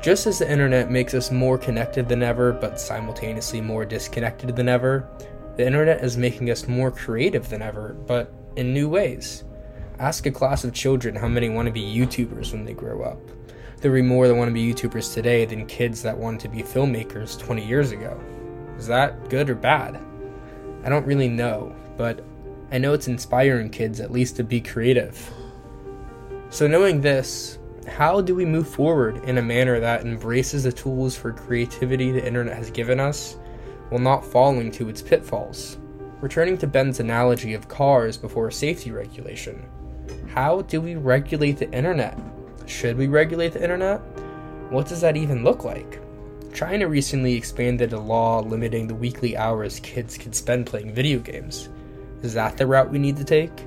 Just 0.00 0.26
as 0.26 0.38
the 0.38 0.50
internet 0.50 0.90
makes 0.90 1.14
us 1.14 1.32
more 1.32 1.58
connected 1.58 2.08
than 2.08 2.22
ever, 2.22 2.52
but 2.52 2.78
simultaneously 2.78 3.60
more 3.60 3.84
disconnected 3.84 4.54
than 4.54 4.68
ever, 4.68 5.08
the 5.56 5.66
internet 5.66 6.04
is 6.04 6.16
making 6.16 6.50
us 6.50 6.68
more 6.68 6.92
creative 6.92 7.48
than 7.48 7.62
ever, 7.62 7.96
but 8.06 8.32
in 8.54 8.72
new 8.72 8.88
ways. 8.88 9.42
Ask 9.98 10.26
a 10.26 10.30
class 10.30 10.62
of 10.62 10.72
children 10.72 11.16
how 11.16 11.26
many 11.26 11.48
want 11.48 11.66
to 11.66 11.72
be 11.72 11.82
YouTubers 11.82 12.52
when 12.52 12.64
they 12.64 12.74
grow 12.74 13.02
up. 13.02 13.18
There 13.80 13.92
will 13.92 13.98
be 13.98 14.02
more 14.02 14.26
that 14.26 14.34
want 14.34 14.48
to 14.48 14.52
be 14.52 14.74
YouTubers 14.74 15.14
today 15.14 15.44
than 15.44 15.64
kids 15.66 16.02
that 16.02 16.18
wanted 16.18 16.40
to 16.40 16.48
be 16.48 16.64
filmmakers 16.64 17.38
20 17.38 17.64
years 17.64 17.92
ago. 17.92 18.20
Is 18.76 18.88
that 18.88 19.28
good 19.30 19.48
or 19.48 19.54
bad? 19.54 20.00
I 20.84 20.88
don't 20.88 21.06
really 21.06 21.28
know, 21.28 21.76
but 21.96 22.24
I 22.72 22.78
know 22.78 22.92
it's 22.92 23.06
inspiring 23.06 23.70
kids 23.70 24.00
at 24.00 24.10
least 24.10 24.34
to 24.36 24.42
be 24.42 24.60
creative. 24.60 25.32
So, 26.50 26.66
knowing 26.66 27.00
this, 27.00 27.60
how 27.86 28.20
do 28.20 28.34
we 28.34 28.44
move 28.44 28.68
forward 28.68 29.22
in 29.24 29.38
a 29.38 29.42
manner 29.42 29.78
that 29.78 30.04
embraces 30.04 30.64
the 30.64 30.72
tools 30.72 31.14
for 31.16 31.32
creativity 31.32 32.10
the 32.10 32.26
internet 32.26 32.56
has 32.56 32.72
given 32.72 32.98
us 32.98 33.36
while 33.90 34.00
not 34.00 34.24
falling 34.24 34.72
to 34.72 34.88
its 34.88 35.02
pitfalls? 35.02 35.78
Returning 36.20 36.58
to 36.58 36.66
Ben's 36.66 36.98
analogy 36.98 37.54
of 37.54 37.68
cars 37.68 38.16
before 38.16 38.50
safety 38.50 38.90
regulation, 38.90 39.64
how 40.34 40.62
do 40.62 40.80
we 40.80 40.96
regulate 40.96 41.58
the 41.58 41.70
internet? 41.70 42.18
Should 42.68 42.98
we 42.98 43.06
regulate 43.06 43.54
the 43.54 43.62
internet? 43.62 43.98
What 44.68 44.86
does 44.86 45.00
that 45.00 45.16
even 45.16 45.42
look 45.42 45.64
like? 45.64 46.00
China 46.52 46.86
recently 46.86 47.32
expanded 47.34 47.94
a 47.94 47.98
law 47.98 48.40
limiting 48.40 48.86
the 48.86 48.94
weekly 48.94 49.38
hours 49.38 49.80
kids 49.80 50.18
can 50.18 50.34
spend 50.34 50.66
playing 50.66 50.92
video 50.92 51.18
games. 51.18 51.70
Is 52.22 52.34
that 52.34 52.58
the 52.58 52.66
route 52.66 52.90
we 52.90 52.98
need 52.98 53.16
to 53.16 53.24
take? 53.24 53.64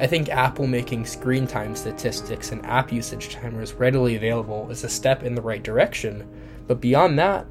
I 0.00 0.08
think 0.08 0.28
Apple 0.28 0.66
making 0.66 1.06
screen 1.06 1.46
time 1.46 1.76
statistics 1.76 2.50
and 2.50 2.66
app 2.66 2.90
usage 2.90 3.30
timers 3.30 3.74
readily 3.74 4.16
available 4.16 4.68
is 4.72 4.82
a 4.82 4.88
step 4.88 5.22
in 5.22 5.36
the 5.36 5.40
right 5.40 5.62
direction, 5.62 6.28
but 6.66 6.80
beyond 6.80 7.16
that, 7.20 7.46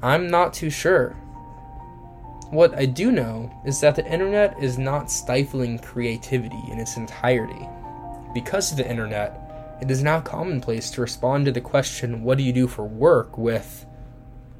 I'm 0.00 0.28
not 0.28 0.54
too 0.54 0.70
sure. 0.70 1.10
What 2.50 2.72
I 2.78 2.86
do 2.86 3.10
know 3.10 3.52
is 3.66 3.80
that 3.80 3.96
the 3.96 4.06
internet 4.06 4.62
is 4.62 4.78
not 4.78 5.10
stifling 5.10 5.80
creativity 5.80 6.62
in 6.70 6.78
its 6.78 6.96
entirety. 6.96 7.68
Because 8.32 8.70
of 8.70 8.76
the 8.76 8.88
internet, 8.88 9.43
it 9.80 9.90
is 9.90 10.02
now 10.02 10.20
commonplace 10.20 10.90
to 10.92 11.00
respond 11.00 11.46
to 11.46 11.52
the 11.52 11.60
question, 11.60 12.22
What 12.22 12.38
do 12.38 12.44
you 12.44 12.52
do 12.52 12.66
for 12.66 12.84
work? 12.84 13.36
with, 13.36 13.86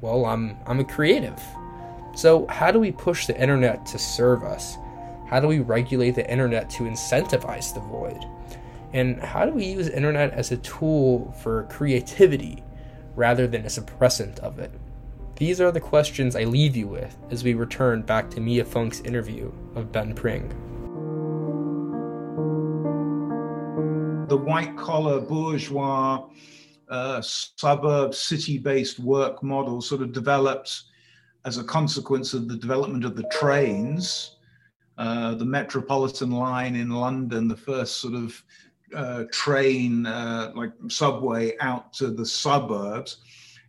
Well, 0.01 0.25
I'm, 0.25 0.57
I'm 0.65 0.79
a 0.79 0.83
creative. 0.83 1.41
So, 2.15 2.47
how 2.47 2.71
do 2.71 2.79
we 2.79 2.91
push 2.91 3.27
the 3.27 3.39
internet 3.39 3.85
to 3.87 3.99
serve 3.99 4.43
us? 4.43 4.77
How 5.27 5.39
do 5.39 5.47
we 5.47 5.59
regulate 5.59 6.11
the 6.11 6.29
internet 6.29 6.69
to 6.71 6.83
incentivize 6.83 7.73
the 7.73 7.79
void? 7.79 8.23
And 8.93 9.19
how 9.21 9.45
do 9.45 9.51
we 9.51 9.65
use 9.65 9.89
internet 9.89 10.31
as 10.31 10.51
a 10.51 10.57
tool 10.57 11.31
for 11.41 11.63
creativity 11.63 12.63
rather 13.15 13.47
than 13.47 13.65
a 13.65 13.69
suppressant 13.69 14.39
of 14.39 14.59
it? 14.59 14.71
These 15.35 15.59
are 15.59 15.71
the 15.71 15.81
questions 15.81 16.35
I 16.35 16.45
leave 16.45 16.77
you 16.77 16.87
with 16.87 17.17
as 17.29 17.43
we 17.43 17.55
return 17.55 18.03
back 18.03 18.29
to 18.31 18.39
Mia 18.39 18.63
Funk's 18.63 19.01
interview 19.01 19.51
of 19.75 19.91
Ben 19.91 20.13
Pring. 20.13 20.53
The 24.27 24.37
white 24.37 24.75
collar 24.77 25.19
bourgeois 25.19 26.27
uh, 26.89 27.21
suburb 27.21 28.13
city 28.13 28.57
based 28.57 28.99
work 28.99 29.41
model 29.43 29.81
sort 29.81 30.01
of 30.01 30.11
developed 30.11 30.83
as 31.45 31.57
a 31.57 31.63
consequence 31.63 32.33
of 32.33 32.47
the 32.47 32.55
development 32.57 33.05
of 33.05 33.15
the 33.15 33.29
trains 33.31 34.35
uh, 34.97 35.35
the 35.35 35.45
Metropolitan 35.45 36.31
line 36.31 36.75
in 36.75 36.89
London, 36.89 37.47
the 37.47 37.57
first 37.57 37.97
sort 37.97 38.13
of 38.13 38.43
uh, 38.95 39.25
train, 39.31 40.05
uh, 40.05 40.53
like 40.55 40.71
subway, 40.87 41.57
out 41.59 41.91
to 41.93 42.11
the 42.11 42.25
suburbs. 42.25 43.17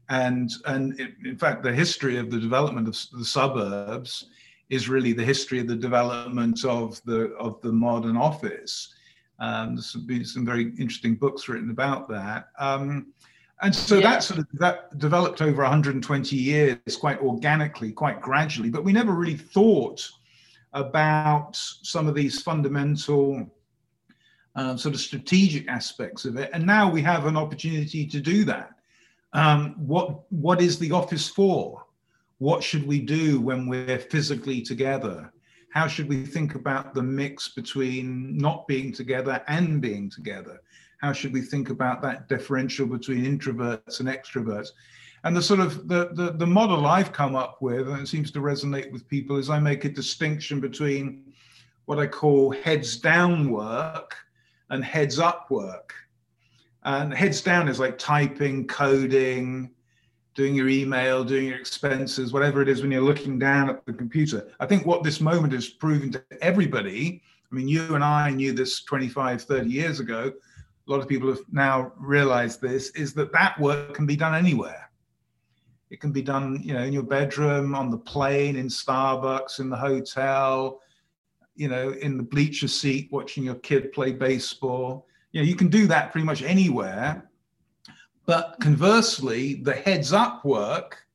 And, 0.09 0.51
and 0.67 0.99
in 1.25 1.37
fact, 1.37 1.65
the 1.65 1.73
history 1.73 2.17
of 2.19 2.31
the 2.31 2.39
development 2.39 2.87
of 2.87 2.97
the 3.19 3.25
suburbs 3.25 4.27
is 4.71 4.89
really 4.89 5.13
the 5.13 5.25
history 5.25 5.59
of 5.59 5.67
the 5.67 5.77
development 5.77 6.65
of 6.65 7.01
the, 7.05 7.33
of 7.35 7.61
the 7.63 7.73
modern 7.73 8.17
office. 8.17 8.95
Um, 9.39 9.77
there's 9.77 9.93
been 9.93 10.25
some 10.25 10.45
very 10.45 10.73
interesting 10.79 11.15
books 11.15 11.49
written 11.49 11.71
about 11.71 12.09
that. 12.09 12.49
Um, 12.59 13.13
and 13.63 13.75
so 13.75 13.97
yeah. 13.97 14.11
that 14.11 14.23
sort 14.23 14.41
of 14.41 14.47
that 14.55 14.99
developed 14.99 15.41
over 15.41 15.63
120 15.63 16.37
years, 16.37 16.97
quite 16.99 17.21
organically, 17.21 17.93
quite 17.93 18.21
gradually. 18.21 18.71
But 18.71 18.85
we 18.85 18.93
never 18.93 19.13
really 19.13 19.37
thought 19.37 20.09
about 20.73 21.57
some 21.57 22.07
of 22.07 22.15
these 22.15 22.43
fundamental 22.43 23.51
uh, 24.55 24.77
sort 24.77 24.95
of 24.95 25.01
strategic 25.01 25.69
aspects 25.69 26.25
of 26.25 26.37
it. 26.37 26.51
And 26.53 26.67
now 26.67 26.91
we 26.91 27.03
have 27.03 27.27
an 27.27 27.37
opportunity 27.37 28.07
to 28.07 28.21
do 28.21 28.45
that. 28.45 28.71
Um, 29.33 29.75
what 29.77 30.31
what 30.31 30.61
is 30.61 30.79
the 30.79 30.93
office 30.93 31.29
for? 31.29 31.85
What 32.39 32.63
should 32.63 32.87
we 32.87 33.01
do 33.01 33.41
when 33.41 33.67
we're 33.67 33.99
physically 33.99 34.61
together? 34.61 35.33
How 35.77 35.87
should 35.87 36.09
we 36.09 36.25
think 36.25 36.55
about 36.55 36.95
the 36.95 37.03
mix 37.03 37.49
between 37.49 38.39
not 38.39 38.67
being 38.67 38.95
together 38.95 39.43
and 39.47 39.79
being 39.79 40.09
together? 40.09 40.63
How 41.03 41.13
should 41.13 41.35
we 41.35 41.43
think 41.43 41.69
about 41.69 42.01
that 42.01 42.31
differential 42.31 42.87
between 42.87 43.27
introverts 43.27 44.01
and 44.01 44.09
extroverts? 44.09 44.69
And 45.25 45.37
the 45.37 45.43
sort 45.43 45.61
of 45.61 45.87
the, 45.87 46.09
the, 46.15 46.33
the 46.33 46.47
model 46.47 46.87
I've 46.87 47.13
come 47.13 47.37
up 47.37 47.61
with, 47.61 47.91
and 47.91 48.01
it 48.01 48.09
seems 48.09 48.31
to 48.31 48.39
resonate 48.39 48.91
with 48.91 49.07
people, 49.07 49.37
is 49.37 49.51
I 49.51 49.59
make 49.59 49.85
a 49.85 49.91
distinction 49.91 50.61
between 50.61 51.35
what 51.85 51.99
I 51.99 52.07
call 52.07 52.53
heads 52.53 52.97
down 52.97 53.51
work 53.51 54.17
and 54.71 54.83
heads 54.83 55.19
up 55.19 55.51
work. 55.51 55.93
And 56.85 57.13
heads 57.13 57.43
down 57.43 57.69
is 57.69 57.79
like 57.79 57.99
typing, 57.99 58.67
coding, 58.67 59.73
doing 60.37 60.55
your 60.55 60.69
email, 60.69 61.25
doing 61.25 61.47
your 61.47 61.59
expenses, 61.59 62.33
whatever 62.33 62.61
it 62.61 62.69
is 62.69 62.83
when 62.83 62.93
you're 62.93 63.01
looking 63.01 63.39
down 63.39 63.71
at 63.71 63.85
the 63.87 63.93
computer. 63.93 64.49
I 64.61 64.67
think 64.67 64.85
what 64.85 65.03
this 65.03 65.21
moment 65.21 65.55
is 65.55 65.69
proven 65.69 66.13
to 66.13 66.23
everybody, 66.43 67.23
I 67.51 67.55
mean, 67.55 67.67
you 67.67 67.95
and 67.95 68.05
I 68.05 68.31
knew 68.31 68.53
this 68.53 68.83
25, 68.85 69.43
30 69.43 69.69
years 69.69 69.99
ago. 69.99 70.33
A 70.87 70.91
lot 70.91 71.01
of 71.01 71.09
people 71.09 71.29
have 71.31 71.41
now 71.51 71.93
realized 71.97 72.61
this 72.61 72.91
is 72.91 73.15
that 73.15 73.33
that 73.33 73.59
work 73.59 73.95
can 73.95 74.07
be 74.07 74.15
done 74.15 74.35
anywhere. 74.35 74.91
It 75.91 76.01
can 76.01 76.13
be 76.13 76.23
done, 76.23 76.61
you 76.63 76.75
know, 76.75 76.83
in 76.83 76.93
your 76.93 77.03
bedroom, 77.03 77.75
on 77.75 77.91
the 77.91 77.99
plane, 77.99 78.57
in 78.57 78.67
Starbucks, 78.67 79.59
in 79.59 79.71
the 79.71 79.77
hotel, 79.77 80.81
you 81.55 81.69
know, 81.69 81.91
in 81.91 82.19
the 82.19 82.23
bleacher 82.23 82.69
seat 82.69 83.09
watching 83.11 83.45
your 83.45 83.55
kid 83.55 83.93
play 83.93 84.13
baseball. 84.13 85.07
You 85.33 85.41
know, 85.41 85.47
you 85.49 85.57
can 85.57 85.69
do 85.69 85.87
that 85.87 86.13
pretty 86.13 86.27
much 86.27 86.43
anywhere. 86.43 87.26
But 88.27 88.57
conversely, 88.61 89.55
the 89.55 89.75
heads 89.75 90.13
up 90.13 90.45
work, 90.45 91.07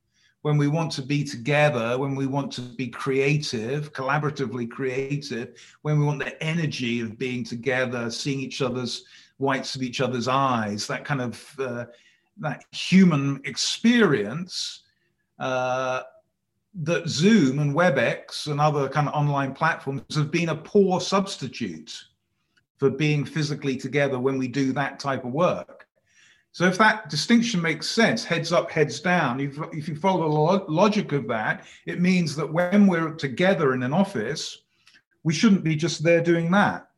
when 0.44 0.58
we 0.58 0.68
want 0.68 0.92
to 0.94 1.02
be 1.02 1.24
together, 1.24 1.98
when 2.00 2.16
we 2.16 2.26
want 2.26 2.52
to 2.54 2.62
be 2.62 2.88
creative, 2.88 3.94
collaboratively 3.94 4.72
creative, 4.72 5.54
when 5.84 6.00
we 6.00 6.06
want 6.06 6.20
the 6.24 6.42
energy 6.42 7.00
of 7.02 7.20
being 7.20 7.44
together, 7.44 8.10
seeing 8.10 8.40
each 8.40 8.62
other's 8.62 9.04
whites 9.38 9.76
of 9.76 9.84
each 9.84 10.02
other's 10.02 10.28
eyes, 10.28 10.88
that 10.88 11.06
kind 11.06 11.22
of 11.22 11.56
uh, 11.60 11.86
that 12.38 12.64
human 12.72 13.42
experience 13.44 14.84
uh, 15.40 16.02
that 16.74 17.08
Zoom 17.08 17.60
and 17.60 17.76
WebEx 17.76 18.48
and 18.48 18.62
other 18.62 18.88
kind 18.88 19.08
of 19.08 19.14
online 19.14 19.54
platforms 19.54 20.16
have 20.16 20.32
been 20.32 20.50
a 20.50 20.56
poor 20.56 21.02
substitute 21.02 22.06
for 22.78 22.90
being 22.90 23.26
physically 23.26 23.76
together 23.76 24.18
when 24.18 24.38
we 24.38 24.48
do 24.48 24.72
that 24.74 25.00
type 25.00 25.26
of 25.26 25.34
work. 25.34 25.81
So 26.54 26.66
if 26.66 26.78
that 26.80 27.10
distinction 27.10 27.62
makes 27.62 27.90
sense, 27.90 28.26
heads 28.26 28.52
up, 28.52 28.70
heads 28.70 29.00
down, 29.00 29.40
if, 29.40 29.58
if 29.72 29.88
you 29.88 29.96
follow 29.96 30.28
the 30.28 30.72
logic 30.72 31.14
of 31.14 31.28
that, 31.30 31.66
it 31.86 32.02
means 32.02 32.36
that 32.36 32.52
when 32.52 32.88
we're 32.88 33.14
together 33.14 33.74
in 33.74 33.84
an 33.84 33.94
office, 33.94 34.64
we 35.24 35.34
shouldn't 35.34 35.64
be 35.64 35.76
just 35.76 36.04
there 36.04 36.22
doing 36.22 36.52
that 36.52 36.92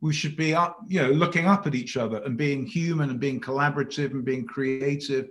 we 0.00 0.12
should 0.12 0.36
be 0.36 0.54
up, 0.54 0.78
you 0.88 1.02
know, 1.02 1.10
looking 1.10 1.46
up 1.46 1.66
at 1.66 1.74
each 1.74 1.96
other 1.96 2.22
and 2.24 2.36
being 2.36 2.64
human 2.64 3.10
and 3.10 3.20
being 3.20 3.40
collaborative 3.40 4.12
and 4.12 4.24
being 4.24 4.46
creative, 4.46 5.28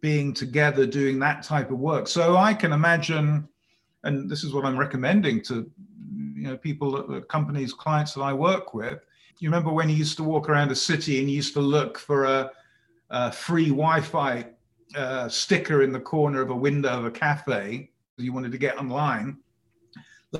being 0.00 0.32
together, 0.32 0.86
doing 0.86 1.18
that 1.18 1.42
type 1.42 1.70
of 1.70 1.78
work. 1.78 2.06
So 2.06 2.36
I 2.36 2.54
can 2.54 2.72
imagine, 2.72 3.48
and 4.04 4.30
this 4.30 4.44
is 4.44 4.52
what 4.52 4.64
I'm 4.64 4.78
recommending 4.78 5.42
to, 5.44 5.68
you 6.34 6.48
know, 6.48 6.56
people, 6.56 7.20
companies, 7.22 7.72
clients 7.72 8.14
that 8.14 8.22
I 8.22 8.32
work 8.32 8.72
with. 8.72 9.00
You 9.40 9.48
remember 9.48 9.72
when 9.72 9.88
you 9.88 9.96
used 9.96 10.16
to 10.18 10.24
walk 10.24 10.48
around 10.48 10.70
a 10.70 10.76
city 10.76 11.18
and 11.18 11.28
you 11.28 11.36
used 11.36 11.54
to 11.54 11.60
look 11.60 11.98
for 11.98 12.24
a, 12.24 12.52
a 13.10 13.30
free 13.30 13.68
Wi-Fi 13.68 14.46
uh, 14.96 15.28
sticker 15.28 15.82
in 15.82 15.92
the 15.92 16.00
corner 16.00 16.40
of 16.40 16.50
a 16.50 16.56
window 16.56 16.98
of 16.98 17.04
a 17.04 17.10
cafe 17.10 17.90
you 18.16 18.32
wanted 18.32 18.52
to 18.52 18.58
get 18.58 18.78
online 18.78 19.36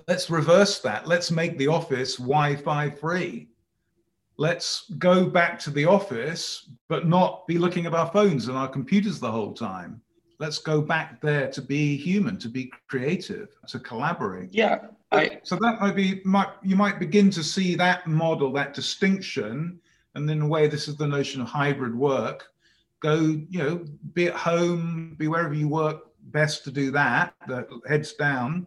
let's 0.09 0.31
reverse 0.31 0.81
that. 0.81 1.07
Let's 1.07 1.31
make 1.31 1.59
the 1.59 1.69
office 1.69 2.17
Wi 2.17 2.57
Fi 2.57 2.91
free. 2.91 3.49
Let's 4.37 4.91
go 4.99 5.27
back 5.27 5.59
to 5.61 5.71
the 5.71 5.85
office, 5.85 6.71
but 6.89 7.07
not 7.07 7.47
be 7.47 7.57
looking 7.57 7.87
at 7.87 7.95
our 7.95 8.11
phones 8.11 8.49
and 8.49 8.57
our 8.57 8.69
computers 8.69 9.21
the 9.21 9.31
whole 9.31 9.53
time. 9.53 10.01
Let's 10.41 10.59
go 10.59 10.81
back 10.81 11.21
there 11.21 11.49
to 11.53 11.63
be 11.63 11.97
human, 11.97 12.39
to 12.41 12.49
be 12.49 12.73
creative, 12.89 13.57
to 13.69 13.79
collaborate. 13.79 14.53
Yeah. 14.53 14.87
I, 15.13 15.39
so 15.45 15.55
that 15.57 15.81
might 15.81 15.95
be 15.95 16.21
might 16.25 16.49
you 16.63 16.75
might 16.75 16.99
begin 16.99 17.31
to 17.31 17.45
see 17.45 17.77
that 17.77 18.09
model, 18.09 18.53
that 18.53 18.75
distinction, 18.75 19.79
and 20.17 20.29
in 20.29 20.43
a 20.43 20.47
way, 20.47 20.67
this 20.67 20.89
is 20.89 20.97
the 20.97 21.07
notion 21.07 21.41
of 21.41 21.47
hybrid 21.47 21.95
work. 21.95 22.49
Go, 23.05 23.17
you 23.51 23.59
know, 23.63 23.85
be 24.15 24.29
at 24.29 24.35
home, 24.35 25.15
be 25.19 25.29
wherever 25.29 25.53
you 25.53 25.69
work 25.69 26.07
best 26.23 26.65
to 26.65 26.71
do 26.71 26.91
that, 26.93 27.35
the 27.47 27.69
heads 27.87 28.15
down, 28.15 28.67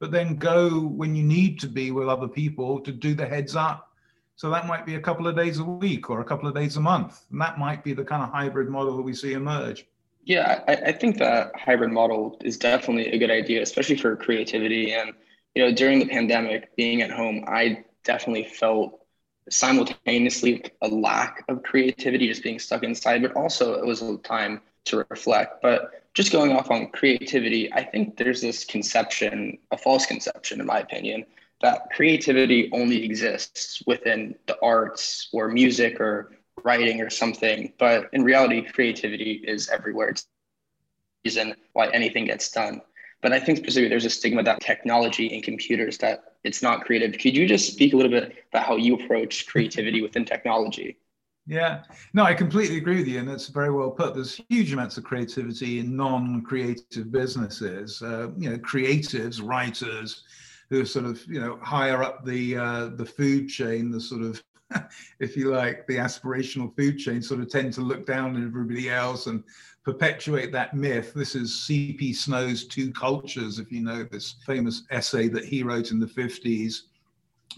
but 0.00 0.10
then 0.10 0.36
go 0.36 0.80
when 0.80 1.14
you 1.14 1.22
need 1.22 1.60
to 1.60 1.66
be 1.66 1.90
with 1.90 2.08
other 2.08 2.26
people 2.26 2.80
to 2.80 2.90
do 2.90 3.14
the 3.14 3.26
heads 3.26 3.54
up. 3.54 3.90
So 4.36 4.48
that 4.48 4.66
might 4.66 4.86
be 4.86 4.94
a 4.94 5.00
couple 5.00 5.28
of 5.28 5.36
days 5.36 5.58
a 5.58 5.64
week 5.64 6.08
or 6.08 6.22
a 6.22 6.24
couple 6.24 6.48
of 6.48 6.54
days 6.54 6.78
a 6.78 6.80
month. 6.80 7.26
And 7.30 7.38
that 7.42 7.58
might 7.58 7.84
be 7.84 7.92
the 7.92 8.04
kind 8.04 8.22
of 8.22 8.30
hybrid 8.30 8.70
model 8.70 8.96
that 8.96 9.02
we 9.02 9.12
see 9.12 9.34
emerge. 9.34 9.86
Yeah, 10.24 10.64
I, 10.66 10.72
I 10.72 10.92
think 10.92 11.18
that 11.18 11.52
hybrid 11.54 11.92
model 11.92 12.38
is 12.42 12.56
definitely 12.56 13.08
a 13.12 13.18
good 13.18 13.30
idea, 13.30 13.60
especially 13.60 13.98
for 13.98 14.16
creativity. 14.16 14.94
And, 14.94 15.12
you 15.54 15.62
know, 15.62 15.72
during 15.74 15.98
the 15.98 16.08
pandemic, 16.08 16.74
being 16.74 17.02
at 17.02 17.10
home, 17.10 17.44
I 17.46 17.84
definitely 18.02 18.44
felt 18.44 19.03
simultaneously 19.50 20.64
a 20.82 20.88
lack 20.88 21.44
of 21.48 21.62
creativity 21.62 22.28
just 22.28 22.42
being 22.42 22.58
stuck 22.58 22.82
inside, 22.82 23.22
but 23.22 23.32
also 23.32 23.74
it 23.74 23.84
was 23.84 24.02
a 24.02 24.16
time 24.18 24.60
to 24.86 25.04
reflect. 25.10 25.62
But 25.62 26.04
just 26.14 26.32
going 26.32 26.52
off 26.52 26.70
on 26.70 26.88
creativity, 26.88 27.72
I 27.72 27.84
think 27.84 28.16
there's 28.16 28.40
this 28.40 28.64
conception, 28.64 29.58
a 29.70 29.78
false 29.78 30.06
conception, 30.06 30.60
in 30.60 30.66
my 30.66 30.78
opinion, 30.80 31.26
that 31.60 31.88
creativity 31.94 32.70
only 32.72 33.04
exists 33.04 33.82
within 33.86 34.34
the 34.46 34.56
arts 34.62 35.28
or 35.32 35.48
music 35.48 36.00
or 36.00 36.36
writing 36.62 37.00
or 37.00 37.10
something. 37.10 37.72
But 37.78 38.10
in 38.12 38.22
reality, 38.22 38.62
creativity 38.62 39.42
is 39.46 39.68
everywhere. 39.68 40.10
It's 40.10 40.22
the 40.22 41.30
reason 41.30 41.54
why 41.72 41.88
anything 41.88 42.26
gets 42.26 42.50
done. 42.50 42.80
But 43.24 43.32
I 43.32 43.40
think 43.40 43.56
specifically 43.56 43.88
there's 43.88 44.04
a 44.04 44.10
stigma 44.10 44.42
that 44.42 44.60
technology 44.60 45.34
and 45.34 45.42
computers 45.42 45.96
that 45.96 46.34
it's 46.44 46.62
not 46.62 46.84
creative. 46.84 47.18
Could 47.18 47.34
you 47.34 47.48
just 47.48 47.72
speak 47.72 47.94
a 47.94 47.96
little 47.96 48.10
bit 48.12 48.36
about 48.52 48.66
how 48.66 48.76
you 48.76 48.96
approach 48.96 49.46
creativity 49.46 50.02
within 50.06 50.26
technology? 50.26 50.98
Yeah, 51.46 51.84
no, 52.12 52.22
I 52.22 52.34
completely 52.34 52.76
agree 52.76 52.96
with 52.96 53.08
you, 53.08 53.18
and 53.20 53.26
that's 53.26 53.46
very 53.46 53.70
well 53.70 53.90
put. 53.90 54.12
There's 54.14 54.38
huge 54.50 54.74
amounts 54.74 54.98
of 54.98 55.04
creativity 55.04 55.78
in 55.78 55.96
non-creative 55.96 57.10
businesses. 57.10 58.02
Uh, 58.02 58.28
you 58.36 58.50
know, 58.50 58.58
creatives, 58.58 59.40
writers, 59.42 60.24
who 60.68 60.82
are 60.82 60.86
sort 60.86 61.06
of 61.06 61.24
you 61.26 61.40
know 61.40 61.58
higher 61.62 62.02
up 62.02 62.26
the 62.26 62.58
uh, 62.58 62.86
the 62.88 63.06
food 63.06 63.48
chain, 63.48 63.90
the 63.90 64.02
sort 64.02 64.20
of, 64.20 64.44
if 65.20 65.36
you 65.36 65.50
like, 65.50 65.86
the 65.86 65.96
aspirational 65.96 66.74
food 66.76 66.98
chain, 66.98 67.22
sort 67.22 67.40
of 67.40 67.50
tend 67.50 67.72
to 67.74 67.80
look 67.80 68.06
down 68.06 68.36
on 68.36 68.44
everybody 68.44 68.90
else 68.90 69.26
and 69.26 69.42
perpetuate 69.84 70.52
that 70.52 70.74
myth. 70.74 71.12
This 71.14 71.34
is 71.34 71.64
C.P. 71.64 72.12
Snow's 72.12 72.66
Two 72.66 72.92
Cultures, 72.92 73.58
if 73.58 73.70
you 73.70 73.82
know 73.82 74.04
this 74.04 74.36
famous 74.46 74.84
essay 74.90 75.28
that 75.28 75.44
he 75.44 75.62
wrote 75.62 75.90
in 75.90 76.00
the 76.00 76.06
50s 76.06 76.82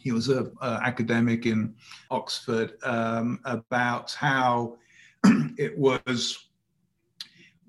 he 0.02 0.12
was 0.12 0.28
a, 0.28 0.50
academic 0.62 1.46
in 1.46 1.74
Oxford 2.10 2.74
um, 2.82 3.40
about 3.44 4.12
how 4.12 4.76
it 5.58 5.76
was 5.78 6.48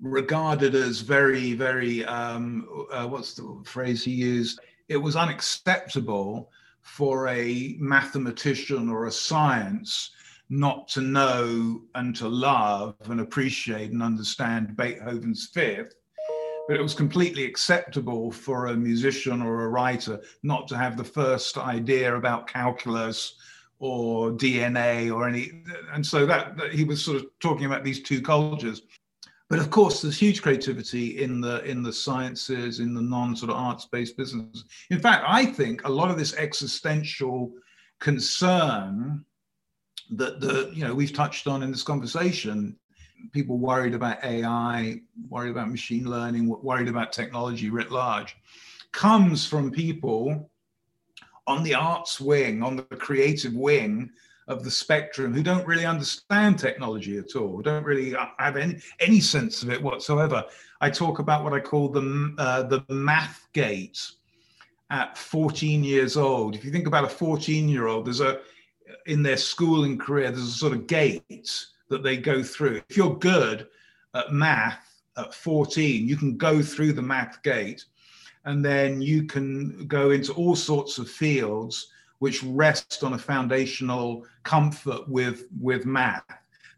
regarded 0.00 0.74
as 0.74 1.00
very, 1.00 1.54
very 1.54 2.04
um, 2.04 2.86
uh, 2.92 3.06
what's 3.06 3.34
the 3.34 3.62
phrase 3.64 4.04
he 4.04 4.12
used? 4.12 4.60
It 4.88 4.96
was 4.96 5.16
unacceptable 5.16 6.50
for 6.94 7.28
a 7.28 7.76
mathematician 7.78 8.88
or 8.88 9.06
a 9.06 9.12
science 9.12 10.10
not 10.50 10.88
to 10.88 11.00
know 11.00 11.82
and 11.94 12.16
to 12.16 12.28
love 12.28 12.94
and 13.04 13.20
appreciate 13.20 13.92
and 13.92 14.02
understand 14.02 14.76
Beethoven's 14.76 15.48
fifth 15.52 15.94
but 16.68 16.76
it 16.76 16.82
was 16.82 16.94
completely 16.94 17.44
acceptable 17.44 18.30
for 18.30 18.66
a 18.66 18.76
musician 18.76 19.40
or 19.40 19.64
a 19.64 19.68
writer 19.68 20.20
not 20.42 20.68
to 20.68 20.76
have 20.76 20.96
the 20.96 21.04
first 21.04 21.56
idea 21.56 22.14
about 22.14 22.46
calculus 22.46 23.34
or 23.78 24.30
DNA 24.32 25.12
or 25.14 25.26
any, 25.26 25.62
and 25.92 26.04
so 26.04 26.26
that, 26.26 26.56
that, 26.56 26.72
he 26.72 26.84
was 26.84 27.02
sort 27.02 27.16
of 27.16 27.26
talking 27.40 27.64
about 27.64 27.84
these 27.84 28.02
two 28.02 28.20
cultures. 28.20 28.82
But 29.48 29.60
of 29.60 29.70
course, 29.70 30.02
there's 30.02 30.18
huge 30.18 30.42
creativity 30.42 31.22
in 31.22 31.40
the 31.40 31.64
in 31.64 31.82
the 31.82 31.92
sciences, 31.92 32.80
in 32.80 32.94
the 32.94 33.00
non 33.00 33.34
sort 33.34 33.50
of 33.50 33.56
arts-based 33.56 34.16
businesses. 34.16 34.64
In 34.90 35.00
fact, 35.00 35.24
I 35.26 35.46
think 35.46 35.86
a 35.86 35.90
lot 35.90 36.10
of 36.10 36.18
this 36.18 36.34
existential 36.34 37.52
concern 37.98 39.24
that 40.10 40.40
the 40.40 40.70
you 40.74 40.84
know 40.84 40.94
we've 40.94 41.12
touched 41.12 41.46
on 41.46 41.62
in 41.62 41.70
this 41.70 41.82
conversation 41.82 42.76
people 43.32 43.58
worried 43.58 43.94
about 43.94 44.22
AI, 44.24 45.00
worried 45.28 45.50
about 45.50 45.70
machine 45.70 46.08
learning, 46.08 46.48
worried 46.62 46.88
about 46.88 47.12
technology 47.12 47.70
writ 47.70 47.90
large, 47.90 48.36
comes 48.92 49.46
from 49.46 49.70
people 49.70 50.50
on 51.46 51.62
the 51.62 51.74
arts 51.74 52.20
wing, 52.20 52.62
on 52.62 52.76
the 52.76 52.82
creative 52.82 53.54
wing 53.54 54.10
of 54.48 54.64
the 54.64 54.70
spectrum 54.70 55.32
who 55.32 55.42
don't 55.42 55.66
really 55.66 55.84
understand 55.84 56.58
technology 56.58 57.18
at 57.18 57.36
all, 57.36 57.60
don't 57.60 57.84
really 57.84 58.16
have 58.38 58.56
any, 58.56 58.78
any 58.98 59.20
sense 59.20 59.62
of 59.62 59.70
it 59.70 59.80
whatsoever. 59.80 60.44
I 60.80 60.90
talk 60.90 61.18
about 61.18 61.44
what 61.44 61.52
I 61.52 61.60
call 61.60 61.88
the, 61.90 62.34
uh, 62.38 62.62
the 62.62 62.82
math 62.88 63.46
gate 63.52 64.10
at 64.90 65.18
14 65.18 65.84
years 65.84 66.16
old. 66.16 66.56
If 66.56 66.64
you 66.64 66.70
think 66.70 66.86
about 66.86 67.04
a 67.04 67.08
14 67.08 67.68
year 67.68 67.86
old, 67.86 68.06
there's 68.06 68.20
a, 68.20 68.40
in 69.06 69.22
their 69.22 69.36
schooling 69.36 69.98
career, 69.98 70.30
there's 70.30 70.48
a 70.48 70.50
sort 70.50 70.72
of 70.72 70.86
gate 70.86 71.66
that 71.90 72.02
they 72.02 72.16
go 72.16 72.42
through. 72.42 72.80
If 72.88 72.96
you're 72.96 73.16
good 73.18 73.68
at 74.14 74.32
math 74.32 75.02
at 75.18 75.34
14, 75.34 76.08
you 76.08 76.16
can 76.16 76.38
go 76.38 76.62
through 76.62 76.94
the 76.94 77.02
math 77.02 77.42
gate 77.42 77.84
and 78.46 78.64
then 78.64 79.02
you 79.02 79.24
can 79.24 79.86
go 79.86 80.10
into 80.10 80.32
all 80.32 80.56
sorts 80.56 80.96
of 80.96 81.10
fields 81.10 81.88
which 82.18 82.42
rest 82.42 83.02
on 83.04 83.12
a 83.14 83.18
foundational 83.18 84.24
comfort 84.42 85.08
with, 85.08 85.44
with 85.60 85.86
math. 85.86 86.24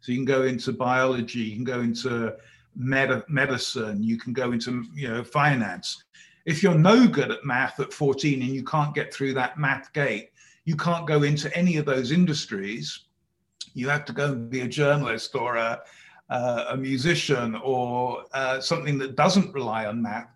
So 0.01 0.13
you 0.13 0.19
can 0.19 0.25
go 0.25 0.43
into 0.43 0.73
biology, 0.73 1.41
you 1.41 1.57
can 1.57 1.65
go 1.65 1.81
into 1.81 2.35
med- 2.75 3.25
medicine, 3.29 4.03
you 4.03 4.19
can 4.19 4.33
go 4.33 4.53
into 4.53 4.85
you 4.95 5.09
know 5.09 5.25
finance. 5.25 6.05
If 6.47 6.63
you're 6.63 6.75
no 6.75 7.07
good 7.07 7.31
at 7.31 7.45
math 7.45 7.81
at 7.81 7.93
14 7.93 8.41
and 8.43 8.51
you 8.51 8.65
can't 8.65 8.95
get 8.95 9.13
through 9.13 9.35
that 9.35 9.59
math 9.59 9.93
gate, 9.93 10.31
you 10.65 10.77
can't 10.77 11.07
go 11.07 11.23
into 11.23 11.55
any 11.57 11.77
of 11.77 11.85
those 11.85 12.13
industries 12.13 13.05
you 13.75 13.89
have 13.89 14.05
to 14.07 14.13
go 14.13 14.33
and 14.33 14.51
be 14.51 14.61
a 14.61 14.69
journalist 14.69 15.35
or 15.35 15.57
a, 15.57 15.81
uh, 16.29 16.65
a 16.71 16.77
musician 16.77 17.55
or 17.57 18.25
uh, 18.33 18.61
something 18.61 18.99
that 18.99 19.17
doesn't 19.17 19.53
rely 19.53 19.87
on 19.87 20.01
math. 20.01 20.29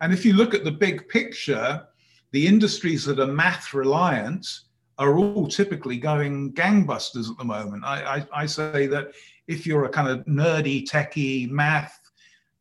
And 0.00 0.12
if 0.12 0.24
you 0.24 0.32
look 0.32 0.54
at 0.54 0.64
the 0.64 0.70
big 0.70 1.08
picture, 1.08 1.86
the 2.32 2.46
industries 2.46 3.04
that 3.04 3.20
are 3.20 3.26
math 3.26 3.72
reliant 3.72 4.60
are 4.98 5.16
all 5.16 5.46
typically 5.46 5.96
going 5.96 6.52
gangbusters 6.52 7.30
at 7.30 7.38
the 7.38 7.44
moment. 7.44 7.84
I, 7.84 8.16
I, 8.16 8.42
I 8.42 8.46
say 8.46 8.86
that 8.88 9.12
if 9.46 9.66
you're 9.66 9.84
a 9.84 9.88
kind 9.88 10.08
of 10.08 10.24
nerdy, 10.26 10.86
techie, 10.86 11.50
math, 11.50 11.98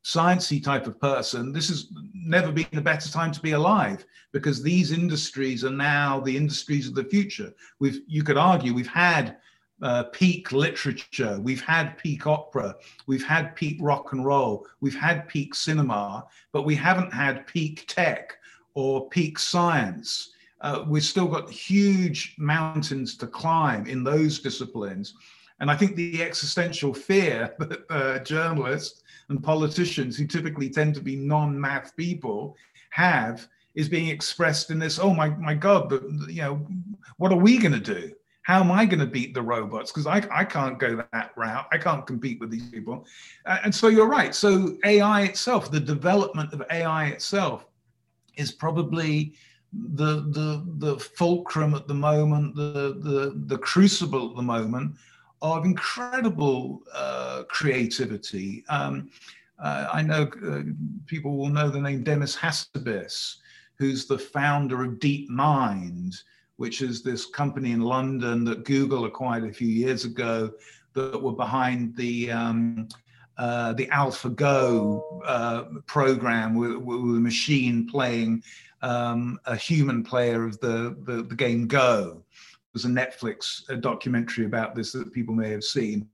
sciencey 0.03 0.63
type 0.63 0.87
of 0.87 0.99
person, 0.99 1.53
this 1.53 1.69
has 1.69 1.87
never 2.13 2.51
been 2.51 2.65
a 2.73 2.81
better 2.81 3.09
time 3.09 3.31
to 3.31 3.41
be 3.41 3.51
alive 3.51 4.05
because 4.31 4.63
these 4.63 4.91
industries 4.91 5.63
are 5.63 5.69
now 5.71 6.19
the 6.19 6.35
industries 6.35 6.87
of 6.87 6.95
the 6.95 7.03
future. 7.03 7.53
We've, 7.79 8.01
you 8.07 8.23
could 8.23 8.37
argue, 8.37 8.73
we've 8.73 8.87
had 8.87 9.37
uh, 9.81 10.05
peak 10.05 10.51
literature, 10.51 11.39
we've 11.39 11.61
had 11.61 11.97
peak 11.97 12.27
opera, 12.27 12.75
we've 13.07 13.25
had 13.25 13.55
peak 13.55 13.77
rock 13.79 14.13
and 14.13 14.25
roll, 14.25 14.65
we've 14.79 14.99
had 14.99 15.27
peak 15.27 15.53
cinema, 15.53 16.25
but 16.51 16.63
we 16.63 16.75
haven't 16.75 17.13
had 17.13 17.45
peak 17.47 17.85
tech 17.87 18.37
or 18.73 19.09
peak 19.09 19.39
science. 19.39 20.31
Uh, 20.61 20.85
we've 20.87 21.03
still 21.03 21.27
got 21.27 21.49
huge 21.49 22.35
mountains 22.37 23.17
to 23.17 23.27
climb 23.27 23.87
in 23.87 24.03
those 24.03 24.39
disciplines. 24.39 25.15
And 25.59 25.69
I 25.69 25.75
think 25.75 25.95
the 25.95 26.23
existential 26.23 26.93
fear 26.93 27.53
that 27.59 27.85
uh, 27.89 28.19
journalists 28.19 29.03
and 29.29 29.43
politicians, 29.43 30.17
who 30.17 30.27
typically 30.27 30.69
tend 30.69 30.95
to 30.95 31.01
be 31.01 31.15
non 31.15 31.59
math 31.59 31.95
people, 31.95 32.55
have 32.91 33.47
is 33.73 33.87
being 33.87 34.09
expressed 34.09 34.69
in 34.69 34.79
this 34.79 34.99
oh 34.99 35.13
my, 35.13 35.29
my 35.29 35.53
God, 35.53 35.87
but, 35.89 36.03
you 36.27 36.41
know, 36.41 36.67
what 37.17 37.31
are 37.31 37.37
we 37.37 37.57
going 37.57 37.71
to 37.73 37.79
do? 37.79 38.11
how 38.43 38.59
am 38.59 38.71
I 38.71 38.85
going 38.85 38.99
to 38.99 39.05
beat 39.05 39.33
the 39.33 39.41
robots? 39.41 39.91
Because 39.91 40.07
I, 40.07 40.25
I 40.31 40.43
can't 40.43 40.79
go 40.79 41.03
that 41.11 41.31
route. 41.35 41.67
I 41.71 41.77
can't 41.77 42.05
compete 42.05 42.39
with 42.39 42.49
these 42.49 42.67
people. 42.69 43.05
Uh, 43.45 43.59
and 43.63 43.73
so 43.73 43.87
you're 43.87 44.07
right. 44.07 44.33
So 44.33 44.77
AI 44.83 45.21
itself, 45.23 45.71
the 45.71 45.79
development 45.79 46.51
of 46.53 46.63
AI 46.71 47.07
itself, 47.07 47.67
is 48.41 48.51
probably 48.51 49.33
the 49.73 50.13
the 50.37 50.65
the 50.85 50.99
fulcrum 50.99 51.73
at 51.73 51.87
the 51.87 51.93
moment, 51.93 52.55
the 52.55 52.99
the 53.07 53.41
the 53.45 53.57
crucible 53.57 54.29
at 54.29 54.35
the 54.35 54.41
moment 54.41 54.95
of 55.41 55.65
incredible 55.65 56.81
uh, 56.93 57.43
creativity. 57.47 58.63
Um, 58.69 59.09
uh, 59.59 59.87
I 59.93 60.01
know 60.01 60.23
uh, 60.47 60.61
people 61.05 61.37
will 61.37 61.49
know 61.49 61.69
the 61.69 61.81
name 61.81 62.03
Demis 62.03 62.35
Hassabis, 62.35 63.37
who's 63.77 64.05
the 64.05 64.17
founder 64.17 64.83
of 64.83 64.99
DeepMind, 64.99 66.15
which 66.57 66.81
is 66.81 67.01
this 67.01 67.25
company 67.25 67.71
in 67.71 67.81
London 67.81 68.43
that 68.45 68.65
Google 68.65 69.05
acquired 69.05 69.45
a 69.45 69.53
few 69.53 69.67
years 69.67 70.05
ago 70.05 70.51
that 70.93 71.21
were 71.21 71.31
behind 71.31 71.95
the 71.95 72.31
um, 72.31 72.87
uh, 73.37 73.73
the 73.73 73.87
AlphaGo 73.87 75.21
uh, 75.25 75.63
program 75.85 76.55
with, 76.55 76.75
with, 76.77 76.97
a 76.97 77.19
machine 77.19 77.87
playing 77.87 78.43
um, 78.81 79.39
a 79.45 79.55
human 79.55 80.03
player 80.03 80.45
of 80.45 80.59
the, 80.59 80.95
the, 81.05 81.23
the 81.23 81.35
game 81.35 81.67
Go. 81.67 82.23
There's 82.73 82.85
a 82.85 82.87
Netflix 82.87 83.67
a 83.69 83.75
documentary 83.75 84.45
about 84.45 84.75
this 84.75 84.91
that 84.93 85.11
people 85.11 85.33
may 85.33 85.49
have 85.49 85.63
seen. 85.63 86.07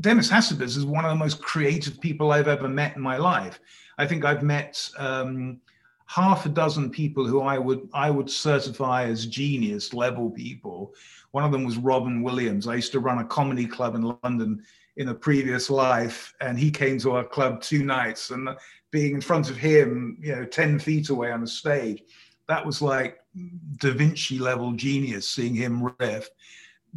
Demis 0.00 0.30
Hassabis 0.30 0.76
is 0.76 0.84
one 0.84 1.04
of 1.04 1.10
the 1.10 1.16
most 1.16 1.40
creative 1.40 2.00
people 2.00 2.32
I've 2.32 2.48
ever 2.48 2.68
met 2.68 2.96
in 2.96 3.02
my 3.02 3.16
life. 3.16 3.60
I 3.96 4.06
think 4.06 4.24
I've 4.24 4.42
met 4.42 4.90
um, 4.98 5.58
half 6.06 6.44
a 6.44 6.50
dozen 6.50 6.90
people 6.90 7.26
who 7.26 7.40
I 7.40 7.58
would 7.58 7.88
I 7.94 8.10
would 8.10 8.30
certify 8.30 9.04
as 9.04 9.26
genius 9.26 9.94
level 9.94 10.30
people. 10.30 10.94
One 11.32 11.44
of 11.44 11.52
them 11.52 11.64
was 11.64 11.78
Robin 11.78 12.22
Williams. 12.22 12.68
I 12.68 12.74
used 12.74 12.92
to 12.92 13.00
run 13.00 13.18
a 13.18 13.24
comedy 13.24 13.66
club 13.66 13.94
in 13.94 14.16
London 14.22 14.62
in 14.96 15.08
a 15.08 15.14
previous 15.14 15.68
life, 15.68 16.34
and 16.40 16.58
he 16.58 16.70
came 16.70 16.98
to 16.98 17.12
our 17.12 17.24
club 17.24 17.60
two 17.60 17.84
nights, 17.84 18.30
and 18.30 18.48
being 18.90 19.14
in 19.14 19.20
front 19.20 19.50
of 19.50 19.56
him, 19.56 20.16
you 20.20 20.34
know, 20.34 20.44
ten 20.44 20.78
feet 20.78 21.10
away 21.10 21.30
on 21.30 21.42
the 21.42 21.46
stage, 21.46 22.02
that 22.48 22.64
was 22.64 22.80
like 22.80 23.18
Da 23.78 23.92
Vinci 23.92 24.38
level 24.38 24.72
genius. 24.72 25.28
Seeing 25.28 25.54
him 25.54 25.92
riff. 25.98 26.28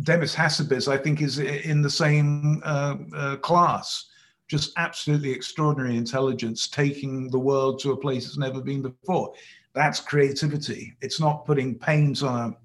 Demis 0.02 0.34
Hassabis, 0.34 0.88
I 0.88 0.98
think, 0.98 1.22
is 1.22 1.40
in 1.40 1.82
the 1.82 1.90
same 1.90 2.62
uh, 2.64 2.96
uh, 3.14 3.36
class. 3.38 4.06
Just 4.48 4.72
absolutely 4.78 5.32
extraordinary 5.32 5.98
intelligence, 5.98 6.70
taking 6.70 7.30
the 7.30 7.38
world 7.38 7.80
to 7.80 7.92
a 7.92 7.98
place 7.98 8.26
it's 8.26 8.38
never 8.38 8.62
been 8.62 8.82
before. 8.82 9.34
That's 9.74 10.00
creativity. 10.00 10.96
It's 11.02 11.20
not 11.20 11.46
putting 11.46 11.78
paint 11.78 12.24
on 12.24 12.52
a 12.52 12.58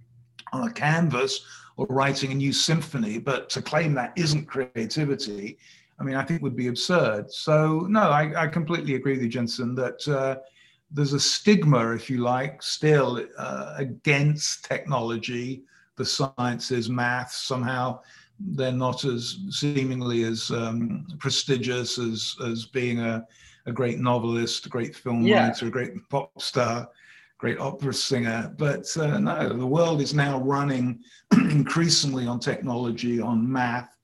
on 0.55 0.69
a 0.69 0.73
canvas 0.73 1.45
or 1.77 1.87
writing 1.89 2.33
a 2.33 2.35
new 2.35 2.53
symphony, 2.53 3.19
but 3.19 3.51
to 3.51 3.63
claim 3.63 3.95
that 3.95 4.13
isn't 4.17 4.47
creativity, 4.47 5.59
I 5.99 6.05
mean, 6.05 6.17
I 6.17 6.25
think 6.25 6.43
would 6.43 6.57
be 6.57 6.69
absurd. 6.69 7.33
So 7.33 7.87
no, 7.89 8.11
I, 8.11 8.45
I 8.45 8.47
completely 8.49 8.95
agree 8.95 9.13
with 9.13 9.23
you, 9.23 9.29
Jensen, 9.29 9.75
that 9.77 10.09
uh, 10.09 10.37
there's 10.91 11.13
a 11.13 11.21
stigma, 11.21 11.93
if 11.95 12.09
you 12.09 12.19
like, 12.19 12.63
still 12.63 13.25
uh, 13.39 13.75
against 13.77 14.65
technology, 14.65 15.63
the 15.97 16.05
sciences, 16.05 16.89
math. 16.89 17.33
Somehow, 17.33 18.01
they're 18.39 18.73
not 18.73 19.05
as 19.05 19.39
seemingly 19.51 20.25
as 20.25 20.51
um, 20.51 21.07
prestigious 21.19 21.99
as 21.99 22.37
as 22.45 22.67
being 22.67 23.01
a, 23.01 23.25
a 23.67 23.73
great 23.73 23.99
novelist, 23.99 24.67
a 24.67 24.69
great 24.69 24.95
film 24.97 25.25
yeah. 25.25 25.49
writer, 25.49 25.67
a 25.67 25.71
great 25.71 25.93
pop 26.11 26.31
star 26.41 26.89
great 27.45 27.61
opera 27.61 27.93
singer. 27.93 28.51
But 28.57 28.87
uh, 28.97 29.19
no, 29.19 29.51
the 29.51 29.67
world 29.67 30.01
is 30.01 30.15
now 30.15 30.41
running 30.41 31.01
increasingly 31.33 32.27
on 32.27 32.41
technology, 32.41 33.21
on 33.21 33.53
math, 33.53 33.95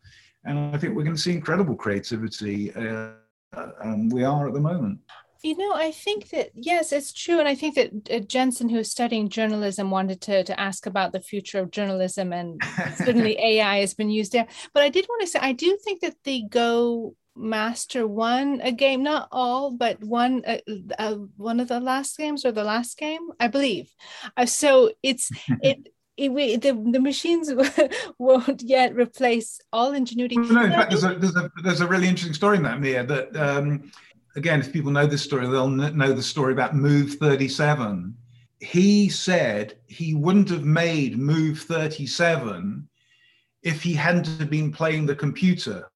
and 0.44 0.74
I 0.74 0.78
think 0.78 0.94
we're 0.94 1.04
going 1.04 1.16
to 1.16 1.22
see 1.22 1.32
incredible 1.32 1.74
creativity. 1.74 2.70
Uh, 2.74 3.12
and 3.80 4.12
we 4.12 4.24
are 4.24 4.46
at 4.46 4.52
the 4.52 4.60
moment. 4.60 4.98
You 5.42 5.56
know, 5.56 5.72
I 5.72 5.90
think 5.90 6.28
that 6.30 6.50
yes, 6.54 6.92
it's 6.92 7.14
true, 7.14 7.38
and 7.38 7.48
I 7.48 7.54
think 7.54 7.76
that 7.76 7.90
uh, 8.14 8.18
Jensen, 8.18 8.68
who's 8.68 8.90
studying 8.90 9.30
journalism, 9.30 9.90
wanted 9.90 10.20
to 10.22 10.44
to 10.44 10.60
ask 10.60 10.84
about 10.84 11.12
the 11.12 11.22
future 11.22 11.60
of 11.60 11.70
journalism, 11.70 12.34
and 12.34 12.60
certainly 12.96 13.38
AI 13.40 13.78
has 13.78 13.94
been 13.94 14.10
used 14.10 14.32
there. 14.32 14.48
But 14.74 14.82
I 14.82 14.90
did 14.90 15.06
want 15.08 15.22
to 15.22 15.28
say, 15.28 15.38
I 15.40 15.52
do 15.52 15.78
think 15.82 16.02
that 16.02 16.16
the 16.24 16.44
Go 16.50 17.16
master 17.40 18.06
won 18.06 18.60
a 18.62 18.72
game 18.72 19.02
not 19.02 19.28
all 19.32 19.70
but 19.70 20.02
one 20.02 20.42
uh, 20.46 20.58
uh, 20.98 21.14
one 21.36 21.60
of 21.60 21.68
the 21.68 21.80
last 21.80 22.16
games 22.16 22.44
or 22.44 22.52
the 22.52 22.64
last 22.64 22.98
game 22.98 23.30
i 23.40 23.48
believe 23.48 23.90
uh, 24.36 24.46
so 24.46 24.90
it's 25.02 25.30
it 25.62 25.88
it, 26.20 26.60
the, 26.60 26.72
the 26.92 27.00
machines 27.00 27.50
won't 28.18 28.62
yet 28.62 28.94
replace 28.94 29.58
all 29.72 29.92
ingenuity. 29.92 30.36
Well, 30.36 30.52
no, 30.52 30.64
in 30.64 30.72
fact, 30.72 30.90
there's 30.90 31.04
a, 31.04 31.14
there's, 31.14 31.36
a, 31.36 31.50
there's 31.62 31.80
a 31.80 31.86
really 31.86 32.08
interesting 32.08 32.34
story 32.34 32.58
in 32.58 32.62
that, 32.64 32.80
Mia, 32.80 33.04
that, 33.04 33.34
um, 33.36 33.90
again, 34.36 34.60
if 34.60 34.72
people 34.72 34.90
know 34.90 35.06
this 35.06 35.22
story, 35.22 35.46
they'll 35.46 35.68
know 35.68 36.12
the 36.12 36.22
story 36.22 36.52
about 36.52 36.74
Move 36.74 37.14
37. 37.14 38.14
He 38.60 39.08
said 39.08 39.78
he 39.86 40.14
wouldn't 40.14 40.50
have 40.50 40.64
made 40.64 41.18
Move 41.18 41.60
37 41.60 42.86
if 43.62 43.82
he 43.82 43.94
hadn't 43.94 44.50
been 44.50 44.72
playing 44.72 45.06
the 45.06 45.14
computer 45.14 45.89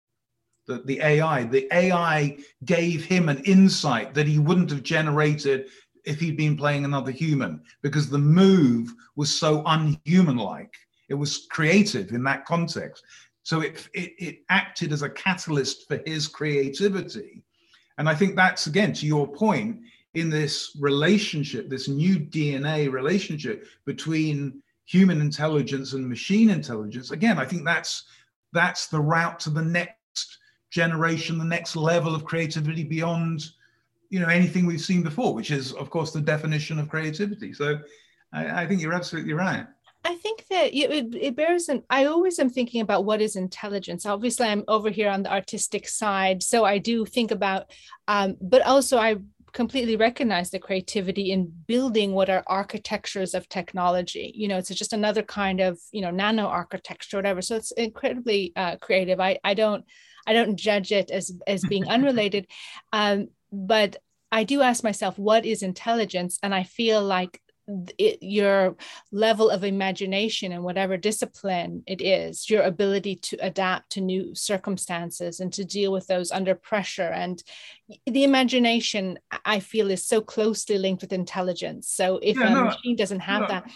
the, 0.66 0.82
the 0.84 1.00
AI. 1.00 1.44
The 1.44 1.68
AI 1.72 2.38
gave 2.64 3.04
him 3.04 3.28
an 3.28 3.42
insight 3.44 4.14
that 4.14 4.26
he 4.26 4.38
wouldn't 4.38 4.70
have 4.70 4.82
generated 4.82 5.66
if 6.04 6.20
he'd 6.20 6.36
been 6.36 6.56
playing 6.56 6.84
another 6.84 7.10
human 7.10 7.62
because 7.82 8.08
the 8.08 8.18
move 8.18 8.92
was 9.16 9.36
so 9.36 9.62
unhuman 9.66 10.36
like. 10.36 10.74
It 11.08 11.14
was 11.14 11.46
creative 11.50 12.12
in 12.12 12.22
that 12.24 12.44
context. 12.44 13.04
So 13.42 13.60
it, 13.60 13.88
it, 13.92 14.12
it 14.18 14.38
acted 14.48 14.92
as 14.92 15.02
a 15.02 15.10
catalyst 15.10 15.86
for 15.86 16.00
his 16.06 16.28
creativity. 16.28 17.42
And 17.98 18.08
I 18.08 18.14
think 18.14 18.36
that's, 18.36 18.66
again, 18.66 18.92
to 18.94 19.06
your 19.06 19.26
point, 19.26 19.80
in 20.14 20.30
this 20.30 20.76
relationship, 20.80 21.68
this 21.68 21.88
new 21.88 22.18
DNA 22.18 22.90
relationship 22.90 23.66
between 23.84 24.62
human 24.86 25.20
intelligence 25.20 25.92
and 25.92 26.08
machine 26.08 26.50
intelligence. 26.50 27.10
Again, 27.10 27.38
I 27.38 27.44
think 27.44 27.64
that's 27.64 28.04
that's 28.52 28.86
the 28.86 29.00
route 29.00 29.40
to 29.40 29.50
the 29.50 29.62
next 29.62 29.96
generation, 30.74 31.38
the 31.38 31.44
next 31.44 31.76
level 31.76 32.16
of 32.16 32.24
creativity 32.24 32.82
beyond, 32.82 33.50
you 34.10 34.18
know, 34.18 34.26
anything 34.26 34.66
we've 34.66 34.80
seen 34.80 35.04
before, 35.04 35.32
which 35.32 35.52
is, 35.52 35.72
of 35.72 35.88
course, 35.88 36.10
the 36.10 36.20
definition 36.20 36.80
of 36.80 36.88
creativity. 36.88 37.52
So 37.52 37.78
I, 38.32 38.62
I 38.62 38.66
think 38.66 38.82
you're 38.82 38.92
absolutely 38.92 39.34
right. 39.34 39.66
I 40.04 40.16
think 40.16 40.44
that 40.50 40.74
it, 40.74 41.14
it 41.14 41.36
bears 41.36 41.68
an, 41.68 41.84
I 41.88 42.06
always 42.06 42.40
am 42.40 42.50
thinking 42.50 42.80
about 42.80 43.04
what 43.04 43.22
is 43.22 43.36
intelligence. 43.36 44.04
Obviously, 44.04 44.46
I'm 44.46 44.64
over 44.66 44.90
here 44.90 45.10
on 45.10 45.22
the 45.22 45.32
artistic 45.32 45.88
side. 45.88 46.42
So 46.42 46.64
I 46.64 46.78
do 46.78 47.06
think 47.06 47.30
about, 47.30 47.70
um, 48.08 48.36
but 48.40 48.62
also 48.62 48.98
I 48.98 49.18
completely 49.52 49.94
recognize 49.94 50.50
the 50.50 50.58
creativity 50.58 51.30
in 51.30 51.52
building 51.68 52.12
what 52.12 52.28
are 52.28 52.42
architectures 52.48 53.34
of 53.34 53.48
technology 53.48 54.32
you 54.34 54.48
know 54.48 54.58
it's 54.58 54.68
just 54.70 54.92
another 54.92 55.22
kind 55.22 55.60
of 55.60 55.78
you 55.92 56.00
know 56.02 56.10
nano 56.10 56.46
architecture 56.46 57.18
whatever 57.18 57.40
so 57.40 57.54
it's 57.54 57.70
incredibly 57.70 58.52
uh, 58.56 58.74
creative 58.78 59.20
i 59.20 59.38
i 59.44 59.54
don't 59.54 59.84
I 60.26 60.32
don't 60.32 60.56
judge 60.56 60.92
it 60.92 61.10
as 61.10 61.32
as 61.46 61.64
being 61.64 61.88
unrelated, 61.88 62.46
um, 62.92 63.28
but 63.52 63.96
I 64.32 64.44
do 64.44 64.62
ask 64.62 64.82
myself, 64.82 65.18
what 65.18 65.46
is 65.46 65.62
intelligence? 65.62 66.38
And 66.42 66.54
I 66.54 66.64
feel 66.64 67.02
like 67.02 67.40
it, 67.98 68.18
your 68.22 68.76
level 69.10 69.48
of 69.48 69.64
imagination 69.64 70.52
and 70.52 70.62
whatever 70.62 70.96
discipline 70.96 71.82
it 71.86 72.02
is, 72.02 72.50
your 72.50 72.62
ability 72.62 73.16
to 73.16 73.36
adapt 73.40 73.92
to 73.92 74.00
new 74.00 74.34
circumstances 74.34 75.40
and 75.40 75.52
to 75.52 75.64
deal 75.64 75.92
with 75.92 76.06
those 76.06 76.30
under 76.30 76.54
pressure. 76.54 77.08
And 77.08 77.42
the 78.06 78.24
imagination, 78.24 79.18
I 79.44 79.60
feel, 79.60 79.90
is 79.90 80.04
so 80.04 80.20
closely 80.20 80.78
linked 80.78 81.02
with 81.02 81.12
intelligence. 81.12 81.88
So 81.88 82.18
if 82.22 82.36
yeah, 82.36 82.48
a 82.48 82.50
no, 82.50 82.64
machine 82.64 82.96
doesn't 82.96 83.20
have 83.20 83.42
no. 83.42 83.48
that, 83.48 83.70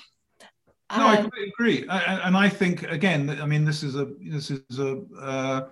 no, 0.97 1.07
I 1.07 1.17
um, 1.17 1.23
completely 1.25 1.49
agree, 1.51 1.87
and 1.89 2.35
I 2.35 2.49
think 2.49 2.83
again, 2.85 3.29
I 3.29 3.45
mean, 3.45 3.67
this 3.67 3.83
is 3.83 3.95
a 3.95 4.09
this 4.21 4.51
is 4.51 4.79
a 4.79 5.03
uh, 5.21 5.69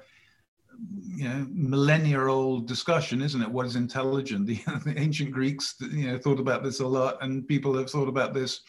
you 1.17 1.29
know 1.29 1.47
millennia 1.51 2.21
old 2.21 2.67
discussion 2.67 3.23
isn't 3.23 3.43
it? 3.43 3.51
What 3.51 3.67
is 3.67 3.77
intelligent? 3.77 4.47
The, 4.47 4.61
the, 4.85 4.95
ancient 4.99 5.33
greeks 5.33 5.75
you 5.81 6.11
know 6.11 6.19
thought 6.19 6.41
about 6.41 6.63
this 6.63 6.81
a 6.81 6.87
lot 6.87 7.23
and 7.23 7.47
people 7.47 7.77
have 7.77 7.91
thought 7.91 8.09
about 8.09 8.35
this 8.35 8.61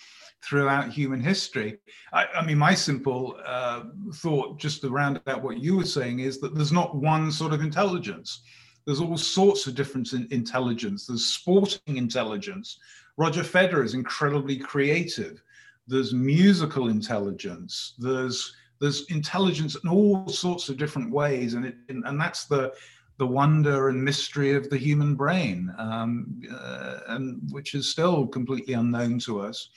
throughout 0.43 0.91
human 0.91 1.19
history. 1.19 1.77
I, 2.13 2.25
I 2.35 2.45
mean 2.45 2.57
my 2.57 2.73
simple 2.73 3.37
uh, 3.45 3.83
thought 4.15 4.59
just 4.59 4.81
to 4.81 4.89
round 4.89 5.21
out 5.27 5.43
what 5.43 5.57
you 5.57 5.77
were 5.77 5.85
saying 5.85 6.19
is 6.19 6.39
that 6.39 6.55
there's 6.55 6.71
not 6.71 6.95
one 6.95 7.31
sort 7.31 7.53
of 7.53 7.61
intelligence. 7.61 8.41
There's 8.85 9.01
all 9.01 9.17
sorts 9.17 9.67
of 9.67 9.75
different 9.75 10.13
in, 10.13 10.27
intelligence. 10.31 11.07
There's 11.07 11.25
sporting 11.25 11.97
intelligence. 11.97 12.79
Roger 13.17 13.41
federer 13.43 13.83
is 13.83 13.95
incredibly 13.95 14.57
creative. 14.57 15.43
There's 15.87 16.13
musical 16.13 16.87
intelligence. 16.87 17.95
There's 17.97 18.53
there's 18.79 19.05
intelligence 19.09 19.75
in 19.75 19.89
all 19.89 20.27
sorts 20.27 20.69
of 20.69 20.77
different 20.77 21.11
ways, 21.11 21.53
and 21.53 21.65
it, 21.65 21.75
and 21.89 22.19
that's 22.19 22.45
the 22.45 22.73
the 23.17 23.27
wonder 23.27 23.89
and 23.89 24.03
mystery 24.03 24.53
of 24.53 24.69
the 24.69 24.77
human 24.77 25.15
brain, 25.15 25.73
um, 25.77 26.41
uh, 26.51 26.99
and 27.07 27.41
which 27.51 27.73
is 27.73 27.89
still 27.89 28.27
completely 28.27 28.75
unknown 28.75 29.19
to 29.19 29.41
us. 29.41 29.69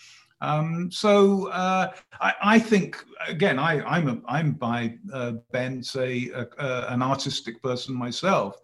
Um, 0.42 0.90
so 0.90 1.48
uh, 1.48 1.90
I, 2.20 2.34
I, 2.42 2.59
think 2.59 3.05
again, 3.28 3.59
I, 3.59 3.82
I'm 3.82 4.09
a, 4.09 4.18
I'm 4.26 4.53
by 4.53 4.96
uh, 5.12 5.32
bent 5.53 5.94
a, 5.96 6.30
a, 6.30 6.86
an 6.88 7.03
artistic 7.03 7.62
person 7.62 7.94
myself. 7.94 8.57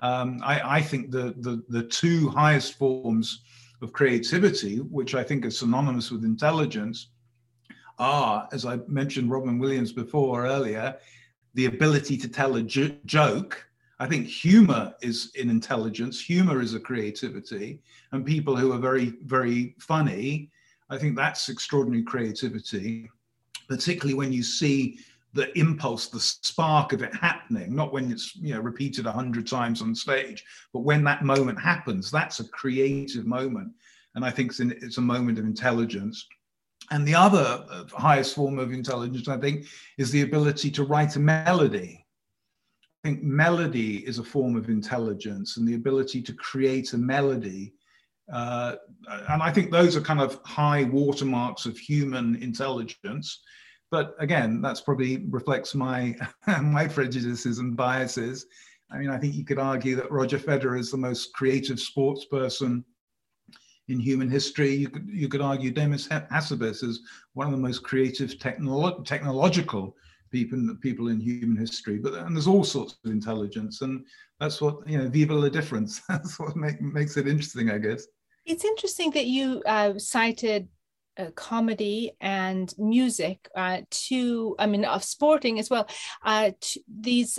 Um, 0.00 0.40
I, 0.42 0.78
I, 0.78 0.82
think 0.82 1.10
the, 1.10 1.34
the 1.38 1.62
the 1.68 1.84
two 1.84 2.28
highest 2.28 2.78
forms 2.78 3.42
of 3.82 3.92
creativity, 3.92 4.78
which 4.78 5.14
I 5.14 5.22
think 5.22 5.46
are 5.46 5.50
synonymous 5.50 6.10
with 6.10 6.24
intelligence, 6.24 7.08
are, 8.02 8.48
as 8.52 8.66
I 8.66 8.80
mentioned 8.88 9.30
Robin 9.30 9.58
Williams 9.58 9.92
before 9.92 10.44
earlier, 10.44 10.96
the 11.54 11.66
ability 11.66 12.16
to 12.18 12.28
tell 12.28 12.56
a 12.56 12.62
jo- 12.62 12.96
joke. 13.06 13.64
I 14.00 14.06
think 14.08 14.26
humor 14.26 14.94
is 15.00 15.30
in 15.36 15.48
intelligence, 15.48 16.20
humor 16.20 16.60
is 16.60 16.74
a 16.74 16.80
creativity, 16.80 17.80
and 18.10 18.26
people 18.26 18.56
who 18.56 18.72
are 18.72 18.78
very, 18.78 19.14
very 19.24 19.76
funny, 19.78 20.50
I 20.90 20.98
think 20.98 21.16
that's 21.16 21.48
extraordinary 21.48 22.02
creativity, 22.02 23.08
particularly 23.68 24.14
when 24.14 24.32
you 24.32 24.42
see 24.42 24.98
the 25.32 25.56
impulse, 25.58 26.08
the 26.08 26.20
spark 26.20 26.92
of 26.92 27.02
it 27.02 27.14
happening, 27.14 27.74
not 27.74 27.92
when 27.92 28.12
it's 28.12 28.36
you 28.36 28.52
know 28.54 28.60
repeated 28.60 29.06
a 29.06 29.12
hundred 29.12 29.46
times 29.46 29.80
on 29.80 29.94
stage, 29.94 30.44
but 30.72 30.80
when 30.80 31.04
that 31.04 31.24
moment 31.24 31.58
happens, 31.58 32.10
that's 32.10 32.40
a 32.40 32.48
creative 32.48 33.24
moment, 33.24 33.72
and 34.14 34.24
I 34.24 34.30
think 34.30 34.50
it's, 34.50 34.60
it's 34.60 34.98
a 34.98 35.02
moment 35.14 35.38
of 35.38 35.46
intelligence. 35.46 36.26
And 36.92 37.06
the 37.06 37.14
other 37.14 37.64
uh, 37.68 37.84
highest 37.92 38.36
form 38.36 38.58
of 38.60 38.72
intelligence, 38.72 39.26
I 39.26 39.38
think, 39.38 39.66
is 39.98 40.10
the 40.10 40.22
ability 40.22 40.70
to 40.72 40.84
write 40.84 41.16
a 41.16 41.20
melody. 41.20 42.06
I 43.04 43.08
think 43.08 43.22
melody 43.24 44.06
is 44.06 44.20
a 44.20 44.24
form 44.24 44.54
of 44.54 44.68
intelligence, 44.68 45.56
and 45.56 45.66
the 45.66 45.74
ability 45.74 46.22
to 46.22 46.32
create 46.34 46.92
a 46.92 46.98
melody. 46.98 47.74
Uh, 48.32 48.76
and 49.30 49.42
I 49.42 49.50
think 49.50 49.72
those 49.72 49.96
are 49.96 50.00
kind 50.00 50.20
of 50.20 50.38
high 50.44 50.84
watermarks 50.84 51.66
of 51.66 51.76
human 51.76 52.36
intelligence 52.40 53.40
but 53.92 54.16
again, 54.18 54.62
that's 54.62 54.80
probably 54.80 55.18
reflects 55.28 55.74
my 55.74 56.16
my 56.62 56.88
prejudices 56.88 57.58
and 57.58 57.76
biases. 57.76 58.46
I 58.90 58.98
mean, 58.98 59.10
I 59.10 59.18
think 59.18 59.34
you 59.34 59.44
could 59.44 59.58
argue 59.58 59.94
that 59.96 60.10
Roger 60.10 60.38
Federer 60.38 60.78
is 60.78 60.90
the 60.90 60.96
most 60.96 61.32
creative 61.34 61.78
sports 61.78 62.24
person 62.24 62.84
in 63.88 63.98
human 63.98 64.30
history. 64.30 64.74
You 64.74 64.88
could 64.88 65.08
you 65.08 65.28
could 65.28 65.40
argue 65.40 65.70
Demis 65.70 66.08
Hassabis 66.08 66.82
is 66.82 67.00
one 67.34 67.46
of 67.46 67.52
the 67.52 67.58
most 67.58 67.82
creative 67.82 68.30
technolo- 68.38 69.04
technological 69.04 69.96
people 70.30 70.76
people 70.80 71.08
in 71.08 71.20
human 71.20 71.56
history. 71.56 71.98
But 71.98 72.14
and 72.14 72.36
there's 72.36 72.46
all 72.46 72.64
sorts 72.64 72.96
of 73.04 73.10
intelligence, 73.10 73.82
and 73.82 74.04
that's 74.40 74.60
what 74.60 74.88
you 74.88 74.98
know. 74.98 75.08
Viva 75.08 75.34
la 75.34 75.48
difference. 75.48 76.00
that's 76.08 76.38
what 76.38 76.56
make, 76.56 76.80
makes 76.80 77.16
it 77.16 77.28
interesting, 77.28 77.70
I 77.70 77.78
guess. 77.78 78.06
It's 78.44 78.64
interesting 78.64 79.10
that 79.12 79.26
you 79.26 79.62
uh, 79.66 79.98
cited 79.98 80.68
uh, 81.18 81.30
comedy 81.34 82.12
and 82.20 82.72
music 82.78 83.48
uh, 83.54 83.82
to 83.90 84.56
i 84.58 84.66
mean 84.66 84.84
of 84.86 85.04
sporting 85.04 85.58
as 85.58 85.68
well 85.68 85.86
uh, 86.24 86.50
these 86.88 87.38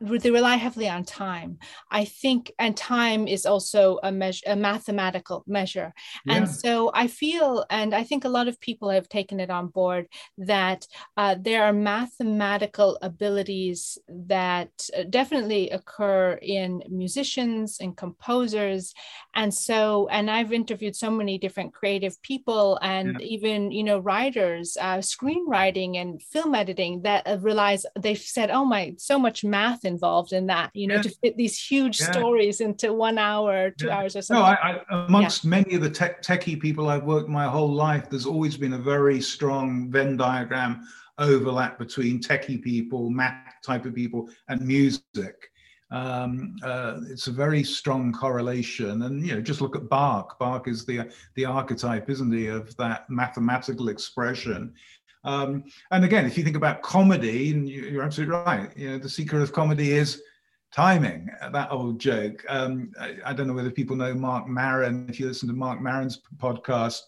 they 0.00 0.30
rely 0.30 0.56
heavily 0.56 0.88
on 0.88 1.04
time 1.04 1.58
i 1.90 2.04
think 2.04 2.52
and 2.58 2.76
time 2.76 3.26
is 3.26 3.46
also 3.46 3.98
a 4.02 4.12
measure 4.12 4.44
a 4.46 4.54
mathematical 4.54 5.42
measure 5.46 5.92
yeah. 6.26 6.34
and 6.34 6.48
so 6.48 6.90
i 6.92 7.06
feel 7.06 7.64
and 7.70 7.94
i 7.94 8.04
think 8.04 8.24
a 8.24 8.28
lot 8.28 8.46
of 8.46 8.60
people 8.60 8.90
have 8.90 9.08
taken 9.08 9.40
it 9.40 9.50
on 9.50 9.68
board 9.68 10.06
that 10.36 10.86
uh, 11.16 11.34
there 11.40 11.64
are 11.64 11.72
mathematical 11.72 12.98
abilities 13.00 13.96
that 14.08 14.70
uh, 14.96 15.02
definitely 15.08 15.70
occur 15.70 16.38
in 16.42 16.82
musicians 16.90 17.78
and 17.80 17.96
composers 17.96 18.92
and 19.34 19.52
so 19.52 20.08
and 20.08 20.30
i've 20.30 20.52
interviewed 20.52 20.94
so 20.94 21.10
many 21.10 21.38
different 21.38 21.72
creative 21.72 22.20
people 22.22 22.78
and 22.82 23.16
yeah. 23.18 23.26
even 23.26 23.70
you 23.70 23.82
know 23.82 23.98
writers 23.98 24.76
uh, 24.80 24.98
screenwriting 24.98 25.96
and 25.96 26.22
film 26.22 26.54
editing 26.54 27.00
that 27.00 27.26
uh, 27.26 27.38
relies 27.40 27.86
they've 27.98 28.18
said 28.18 28.50
oh 28.50 28.64
my 28.64 28.94
so 28.98 29.18
much 29.18 29.42
math 29.42 29.85
involved 29.86 30.34
in 30.34 30.46
that, 30.48 30.70
you 30.74 30.86
know, 30.86 30.96
yeah. 30.96 31.02
to 31.02 31.08
fit 31.08 31.36
these 31.38 31.58
huge 31.58 32.00
yeah. 32.00 32.10
stories 32.10 32.60
into 32.60 32.92
one 32.92 33.16
hour, 33.16 33.70
two 33.70 33.86
yeah. 33.86 33.96
hours 33.96 34.14
or 34.14 34.22
something. 34.22 34.42
No, 34.42 34.50
I, 34.50 34.82
I, 34.90 35.06
amongst 35.06 35.46
many 35.46 35.74
of 35.74 35.80
the 35.80 35.90
tech, 35.90 36.22
techie 36.22 36.60
people 36.60 36.90
I've 36.90 37.04
worked 37.04 37.28
my 37.28 37.46
whole 37.46 37.72
life, 37.72 38.10
there's 38.10 38.26
always 38.26 38.56
been 38.58 38.74
a 38.74 38.78
very 38.78 39.20
strong 39.20 39.90
Venn 39.90 40.18
diagram 40.18 40.86
overlap 41.18 41.78
between 41.78 42.20
techie 42.20 42.62
people, 42.62 43.08
math 43.08 43.54
type 43.64 43.86
of 43.86 43.94
people, 43.94 44.28
and 44.48 44.60
music. 44.60 45.50
Um, 45.90 46.56
uh, 46.64 46.98
it's 47.08 47.28
a 47.28 47.32
very 47.32 47.62
strong 47.62 48.12
correlation, 48.12 49.02
and 49.02 49.24
you 49.24 49.34
know, 49.34 49.40
just 49.40 49.60
look 49.60 49.76
at 49.76 49.88
Bach. 49.88 50.36
Bach 50.38 50.66
is 50.66 50.84
the 50.84 51.08
the 51.36 51.44
archetype, 51.44 52.10
isn't 52.10 52.32
he, 52.32 52.48
of 52.48 52.76
that 52.76 53.08
mathematical 53.08 53.88
expression. 53.88 54.74
Um, 55.26 55.64
and 55.90 56.04
again, 56.04 56.24
if 56.24 56.38
you 56.38 56.44
think 56.44 56.56
about 56.56 56.82
comedy, 56.82 57.52
and 57.52 57.68
you're 57.68 58.04
absolutely 58.04 58.36
right, 58.36 58.70
you 58.76 58.90
know, 58.90 58.98
the 58.98 59.08
secret 59.08 59.42
of 59.42 59.52
comedy 59.52 59.92
is 59.92 60.22
timing. 60.72 61.28
That 61.52 61.72
old 61.72 61.98
joke. 61.98 62.44
Um, 62.48 62.92
I, 62.98 63.16
I, 63.26 63.32
don't 63.32 63.48
know 63.48 63.52
whether 63.52 63.70
people 63.70 63.96
know 63.96 64.14
Mark 64.14 64.46
Maron. 64.46 65.08
If 65.08 65.18
you 65.18 65.26
listen 65.26 65.48
to 65.48 65.54
Mark 65.54 65.80
Maron's 65.80 66.20
podcast, 66.36 67.00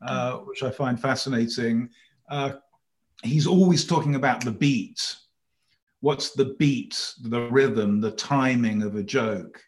uh, 0.00 0.38
which 0.38 0.62
I 0.62 0.70
find 0.70 0.98
fascinating, 0.98 1.90
uh, 2.30 2.52
he's 3.22 3.46
always 3.46 3.84
talking 3.84 4.14
about 4.14 4.42
the 4.42 4.50
beat. 4.50 5.16
What's 6.00 6.30
the 6.30 6.56
beat, 6.58 7.14
the 7.20 7.50
rhythm, 7.50 8.00
the 8.00 8.12
timing 8.12 8.82
of 8.82 8.96
a 8.96 9.02
joke? 9.02 9.60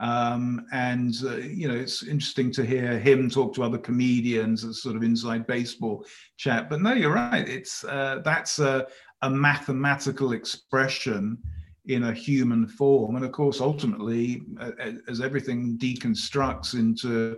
Um, 0.00 0.66
and 0.72 1.14
uh, 1.24 1.36
you 1.36 1.68
know, 1.68 1.74
it's 1.74 2.02
interesting 2.02 2.50
to 2.52 2.64
hear 2.64 2.98
him 2.98 3.28
talk 3.28 3.54
to 3.54 3.62
other 3.62 3.76
comedians 3.76 4.64
as 4.64 4.82
sort 4.82 4.96
of 4.96 5.02
inside 5.02 5.46
baseball 5.46 6.06
chat. 6.38 6.70
But 6.70 6.80
no, 6.80 6.94
you're 6.94 7.12
right. 7.12 7.46
It's 7.46 7.84
uh, 7.84 8.22
that's 8.24 8.58
a, 8.58 8.86
a, 9.20 9.30
mathematical 9.30 10.32
expression 10.32 11.36
in 11.84 12.04
a 12.04 12.14
human 12.14 12.66
form, 12.66 13.16
and 13.16 13.24
of 13.26 13.32
course, 13.32 13.60
ultimately, 13.60 14.42
as 15.06 15.20
everything 15.20 15.76
deconstructs 15.76 16.74
into 16.74 17.36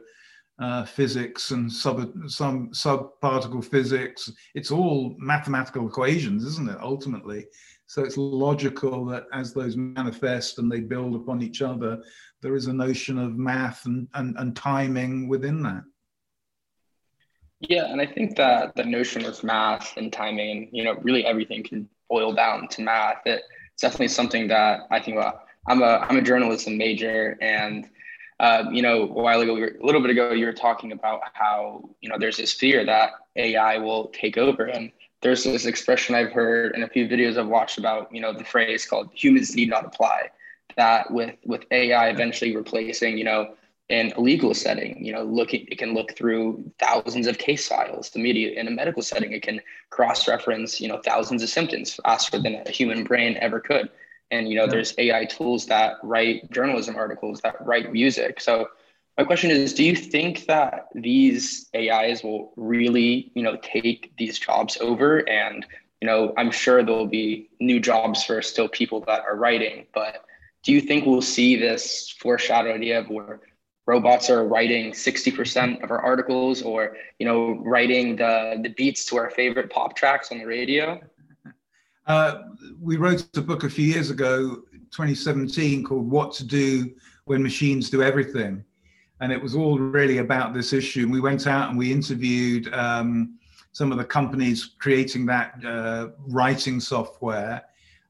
uh, 0.60 0.84
physics 0.84 1.50
and 1.50 1.72
sub 1.72 2.12
some 2.28 2.70
subparticle 2.70 3.64
physics, 3.64 4.30
it's 4.54 4.70
all 4.70 5.16
mathematical 5.18 5.88
equations, 5.88 6.44
isn't 6.44 6.70
it? 6.70 6.78
Ultimately. 6.80 7.46
So 7.86 8.02
it's 8.02 8.16
logical 8.16 9.04
that 9.06 9.24
as 9.34 9.52
those 9.52 9.76
manifest 9.76 10.58
and 10.58 10.70
they 10.70 10.80
build 10.80 11.14
upon 11.14 11.42
each 11.42 11.60
other, 11.60 12.02
there 12.42 12.56
is 12.56 12.66
a 12.66 12.72
notion 12.72 13.18
of 13.18 13.38
math 13.38 13.86
and, 13.86 14.08
and, 14.14 14.36
and 14.36 14.54
timing 14.54 15.28
within 15.28 15.62
that. 15.62 15.84
Yeah, 17.60 17.84
and 17.86 18.00
I 18.00 18.06
think 18.06 18.36
that 18.36 18.74
the 18.74 18.84
notion 18.84 19.24
of 19.24 19.42
math 19.44 19.96
and 19.96 20.12
timing, 20.12 20.68
you 20.72 20.82
know, 20.82 20.94
really 21.02 21.24
everything 21.24 21.62
can 21.62 21.88
boil 22.10 22.32
down 22.34 22.66
to 22.68 22.82
math. 22.82 23.18
It's 23.24 23.80
definitely 23.80 24.08
something 24.08 24.48
that 24.48 24.80
I 24.90 24.98
think 24.98 25.16
about. 25.16 25.44
I'm 25.68 25.80
a 25.80 25.98
I'm 26.08 26.16
a 26.16 26.22
journalism 26.22 26.76
major, 26.76 27.38
and 27.40 27.88
uh, 28.40 28.64
you 28.72 28.82
know, 28.82 29.02
a 29.02 29.06
while 29.06 29.40
ago, 29.40 29.54
a 29.54 29.86
little 29.86 30.00
bit 30.00 30.10
ago, 30.10 30.32
you 30.32 30.44
were 30.44 30.52
talking 30.52 30.90
about 30.90 31.20
how 31.34 31.88
you 32.00 32.08
know 32.08 32.16
there's 32.18 32.36
this 32.36 32.52
fear 32.52 32.84
that 32.84 33.12
AI 33.36 33.78
will 33.78 34.08
take 34.08 34.36
over, 34.36 34.64
and 34.64 34.90
there's 35.20 35.44
this 35.44 35.64
expression 35.64 36.16
I've 36.16 36.32
heard 36.32 36.74
in 36.74 36.82
a 36.82 36.88
few 36.88 37.06
videos 37.06 37.38
I've 37.38 37.46
watched 37.46 37.78
about 37.78 38.12
you 38.12 38.20
know 38.20 38.32
the 38.32 38.44
phrase 38.44 38.84
called 38.84 39.10
"humans 39.14 39.54
need 39.54 39.70
not 39.70 39.84
apply." 39.84 40.30
That 40.76 41.10
with 41.10 41.36
with 41.44 41.64
AI 41.70 42.08
eventually 42.08 42.54
replacing, 42.56 43.18
you 43.18 43.24
know, 43.24 43.54
in 43.88 44.12
a 44.16 44.20
legal 44.20 44.54
setting, 44.54 45.04
you 45.04 45.12
know, 45.12 45.22
looking 45.22 45.66
it 45.70 45.78
can 45.78 45.94
look 45.94 46.16
through 46.16 46.64
thousands 46.78 47.26
of 47.26 47.38
case 47.38 47.68
files. 47.68 48.10
The 48.10 48.18
media 48.18 48.58
in 48.58 48.66
a 48.68 48.70
medical 48.70 49.02
setting, 49.02 49.32
it 49.32 49.42
can 49.42 49.60
cross-reference, 49.90 50.80
you 50.80 50.88
know, 50.88 51.00
thousands 51.04 51.42
of 51.42 51.48
symptoms 51.48 51.94
faster 52.02 52.38
than 52.38 52.54
a 52.66 52.70
human 52.70 53.04
brain 53.04 53.36
ever 53.40 53.60
could. 53.60 53.90
And 54.30 54.48
you 54.48 54.56
know, 54.56 54.66
there's 54.66 54.94
AI 54.98 55.26
tools 55.26 55.66
that 55.66 55.96
write 56.02 56.50
journalism 56.50 56.96
articles, 56.96 57.40
that 57.42 57.64
write 57.66 57.92
music. 57.92 58.40
So 58.40 58.68
my 59.18 59.24
question 59.24 59.50
is, 59.50 59.74
do 59.74 59.84
you 59.84 59.94
think 59.94 60.46
that 60.46 60.88
these 60.94 61.68
AIs 61.74 62.24
will 62.24 62.52
really, 62.56 63.30
you 63.34 63.42
know, 63.42 63.58
take 63.62 64.12
these 64.16 64.38
jobs 64.38 64.78
over? 64.80 65.28
And 65.28 65.66
you 66.00 66.06
know, 66.06 66.32
I'm 66.36 66.50
sure 66.50 66.82
there 66.82 66.94
will 66.96 67.06
be 67.06 67.48
new 67.60 67.78
jobs 67.78 68.24
for 68.24 68.42
still 68.42 68.68
people 68.68 69.02
that 69.06 69.22
are 69.24 69.36
writing, 69.36 69.86
but 69.94 70.24
do 70.62 70.72
you 70.72 70.80
think 70.80 71.06
we'll 71.06 71.22
see 71.22 71.56
this 71.56 72.14
foreshadowed 72.18 72.76
idea 72.76 73.00
of 73.00 73.08
where 73.08 73.40
robots 73.86 74.30
are 74.30 74.46
writing 74.46 74.92
60% 74.92 75.82
of 75.82 75.90
our 75.90 76.00
articles 76.00 76.62
or 76.62 76.96
you 77.18 77.26
know 77.26 77.58
writing 77.64 78.16
the 78.16 78.60
the 78.62 78.70
beats 78.70 79.04
to 79.06 79.16
our 79.16 79.30
favorite 79.30 79.70
pop 79.70 79.96
tracks 79.96 80.30
on 80.30 80.38
the 80.38 80.46
radio? 80.46 81.00
Uh, 82.04 82.42
we 82.80 82.96
wrote 82.96 83.24
a 83.36 83.40
book 83.40 83.62
a 83.62 83.70
few 83.70 83.84
years 83.84 84.10
ago 84.10 84.64
2017 84.90 85.84
called 85.84 86.10
what 86.10 86.32
to 86.32 86.44
do 86.44 86.92
when 87.26 87.42
machines 87.42 87.88
do 87.88 88.02
everything. 88.02 88.64
And 89.20 89.30
it 89.30 89.40
was 89.40 89.54
all 89.54 89.78
really 89.78 90.18
about 90.18 90.52
this 90.52 90.72
issue. 90.72 91.04
And 91.04 91.12
we 91.12 91.20
went 91.20 91.46
out 91.46 91.70
and 91.70 91.78
we 91.78 91.92
interviewed 91.92 92.72
um, 92.74 93.38
some 93.70 93.92
of 93.92 93.98
the 93.98 94.04
companies 94.04 94.74
creating 94.78 95.26
that 95.26 95.54
uh, 95.64 96.08
writing 96.26 96.80
software. 96.80 97.62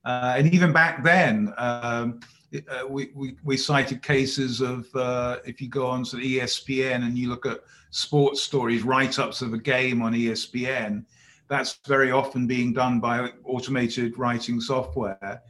Uh, 0.06 0.34
and 0.36 0.52
even 0.52 0.72
back 0.72 1.04
then 1.04 1.52
um, 1.58 2.20
uh, 2.68 2.86
we, 2.86 3.10
we, 3.14 3.36
we, 3.44 3.56
cited 3.56 4.02
cases 4.02 4.60
of 4.60 4.86
uh, 4.94 5.38
if 5.44 5.60
you 5.60 5.68
go 5.68 5.86
on 5.86 6.04
to 6.04 6.16
ESPN 6.16 7.04
and 7.04 7.16
you 7.16 7.28
look 7.28 7.46
at 7.46 7.60
sports 7.90 8.42
stories, 8.42 8.82
write 8.82 9.18
ups 9.18 9.42
of 9.42 9.54
a 9.54 9.58
game 9.58 10.02
on 10.02 10.12
ESPN, 10.12 11.04
that's 11.48 11.78
very 11.86 12.10
often 12.10 12.46
being 12.46 12.72
done 12.72 13.00
by 13.00 13.30
automated 13.44 14.18
writing 14.18 14.60
software. 14.60 15.42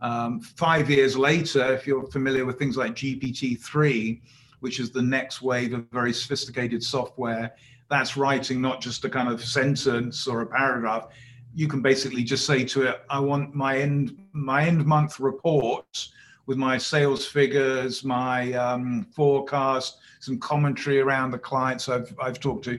Um, 0.00 0.40
five 0.40 0.88
years 0.90 1.16
later, 1.16 1.72
if 1.74 1.86
you're 1.86 2.06
familiar 2.06 2.44
with 2.44 2.58
things 2.58 2.76
like 2.76 2.94
GPT-3, 2.94 4.20
which 4.60 4.80
is 4.80 4.90
the 4.90 5.02
next 5.02 5.42
wave 5.42 5.72
of 5.72 5.86
very 5.90 6.12
sophisticated 6.12 6.82
software, 6.82 7.54
that's 7.88 8.16
writing 8.16 8.60
not 8.60 8.80
just 8.80 9.04
a 9.04 9.10
kind 9.10 9.28
of 9.28 9.44
sentence 9.44 10.26
or 10.26 10.42
a 10.42 10.46
paragraph. 10.46 11.08
You 11.54 11.68
can 11.68 11.82
basically 11.82 12.22
just 12.22 12.46
say 12.46 12.64
to 12.64 12.82
it, 12.82 13.02
"I 13.10 13.18
want 13.18 13.54
my 13.54 13.78
end 13.78 14.16
my 14.32 14.64
end 14.66 14.86
month 14.86 15.18
reports 15.18 16.12
with 16.50 16.58
my 16.58 16.76
sales 16.76 17.24
figures, 17.24 18.02
my 18.02 18.52
um, 18.54 19.06
forecast, 19.14 19.98
some 20.18 20.36
commentary 20.40 20.98
around 20.98 21.30
the 21.30 21.38
clients 21.38 21.88
I've, 21.88 22.12
I've 22.20 22.40
talked 22.40 22.64
to. 22.64 22.76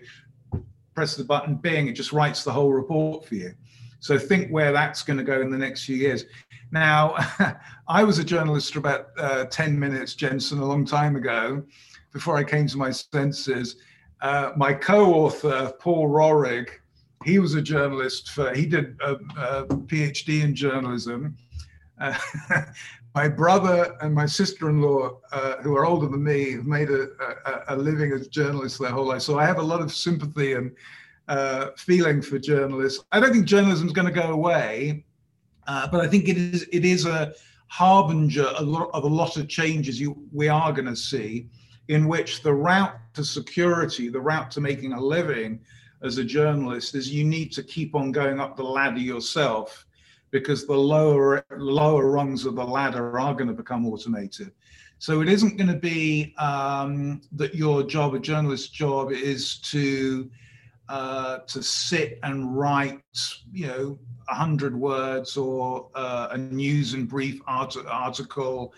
Press 0.93 1.15
the 1.15 1.23
button, 1.23 1.55
bing, 1.55 1.87
it 1.87 1.93
just 1.93 2.11
writes 2.11 2.43
the 2.43 2.51
whole 2.51 2.73
report 2.73 3.25
for 3.25 3.35
you. 3.35 3.53
So 4.01 4.19
think 4.19 4.49
where 4.49 4.73
that's 4.73 5.03
going 5.03 5.15
to 5.19 5.23
go 5.23 5.39
in 5.39 5.49
the 5.49 5.57
next 5.57 5.85
few 5.85 5.95
years. 5.95 6.25
Now, 6.73 7.15
I 7.87 8.03
was 8.03 8.19
a 8.19 8.25
journalist 8.25 8.73
for 8.73 8.79
about 8.79 9.11
uh, 9.17 9.45
10 9.45 9.79
minutes, 9.79 10.15
Jensen, 10.15 10.59
a 10.59 10.65
long 10.65 10.83
time 10.83 11.15
ago, 11.15 11.63
before 12.11 12.35
I 12.35 12.43
came 12.43 12.67
to 12.67 12.77
my 12.77 12.91
senses. 12.91 13.77
Uh, 14.19 14.51
my 14.57 14.73
co-author, 14.73 15.71
Paul 15.79 16.09
Roehrig, 16.09 16.67
he 17.23 17.39
was 17.39 17.53
a 17.53 17.61
journalist 17.61 18.31
for, 18.31 18.53
he 18.53 18.65
did 18.65 18.97
a, 18.99 19.13
a 19.13 19.65
PhD 19.65 20.43
in 20.43 20.55
journalism. 20.55 21.37
Uh, 22.01 22.17
my 23.13 23.27
brother 23.27 23.95
and 24.01 24.13
my 24.13 24.25
sister-in-law, 24.25 25.19
uh, 25.31 25.57
who 25.57 25.75
are 25.75 25.85
older 25.85 26.07
than 26.07 26.23
me, 26.23 26.53
have 26.53 26.65
made 26.65 26.89
a, 26.89 27.09
a, 27.45 27.63
a, 27.69 27.75
living 27.75 28.11
as 28.13 28.27
journalists 28.27 28.79
their 28.79 28.91
whole 28.91 29.07
life. 29.07 29.21
So 29.21 29.37
I 29.37 29.45
have 29.45 29.57
a 29.57 29.63
lot 29.63 29.81
of 29.81 29.91
sympathy 29.93 30.53
and 30.53 30.71
uh, 31.27 31.71
feeling 31.77 32.21
for 32.21 32.39
journalists. 32.39 33.03
I 33.11 33.19
don't 33.19 33.33
think 33.33 33.45
journalism 33.45 33.87
is 33.87 33.93
going 33.93 34.07
to 34.07 34.13
go 34.13 34.31
away, 34.31 35.05
uh, 35.67 35.87
but 35.87 36.01
I 36.01 36.07
think 36.07 36.29
it 36.29 36.37
is 36.37 36.67
it 36.71 36.85
is 36.85 37.05
a 37.05 37.33
harbinger 37.67 38.43
of 38.43 39.03
a 39.03 39.07
lot 39.07 39.37
of 39.37 39.47
changes 39.47 39.99
you 39.99 40.17
we 40.33 40.47
are 40.47 40.71
going 40.71 40.87
to 40.87 40.95
see, 40.95 41.47
in 41.89 42.07
which 42.07 42.41
the 42.41 42.53
route 42.53 42.95
to 43.13 43.23
security, 43.23 44.09
the 44.09 44.19
route 44.19 44.51
to 44.51 44.61
making 44.61 44.93
a 44.93 44.99
living 44.99 45.59
as 46.01 46.17
a 46.17 46.23
journalist, 46.23 46.95
is 46.95 47.11
you 47.11 47.23
need 47.23 47.51
to 47.51 47.63
keep 47.63 47.93
on 47.93 48.11
going 48.11 48.39
up 48.39 48.55
the 48.55 48.63
ladder 48.63 48.99
yourself, 48.99 49.85
because 50.31 50.65
the 50.65 50.73
lower 50.73 51.45
lower 51.57 52.09
rungs 52.09 52.45
of 52.45 52.55
the 52.55 52.63
ladder 52.63 53.19
are 53.19 53.33
going 53.33 53.47
to 53.47 53.53
become 53.53 53.85
automated. 53.85 54.51
So 54.97 55.21
it 55.21 55.29
isn't 55.29 55.57
going 55.57 55.69
to 55.69 55.79
be 55.79 56.33
um, 56.37 57.21
that 57.31 57.55
your 57.55 57.83
job, 57.83 58.13
a 58.13 58.19
journalist's 58.19 58.69
job, 58.69 59.11
is 59.11 59.57
to 59.71 60.29
uh, 60.89 61.39
to 61.47 61.63
sit 61.63 62.19
and 62.23 62.55
write, 62.55 63.01
you 63.51 63.67
know, 63.67 63.99
a 64.29 64.35
hundred 64.35 64.75
words 64.75 65.37
or 65.37 65.89
uh, 65.95 66.29
a 66.31 66.37
news 66.37 66.93
and 66.93 67.07
brief 67.07 67.41
art- 67.47 67.77
article 67.87 68.73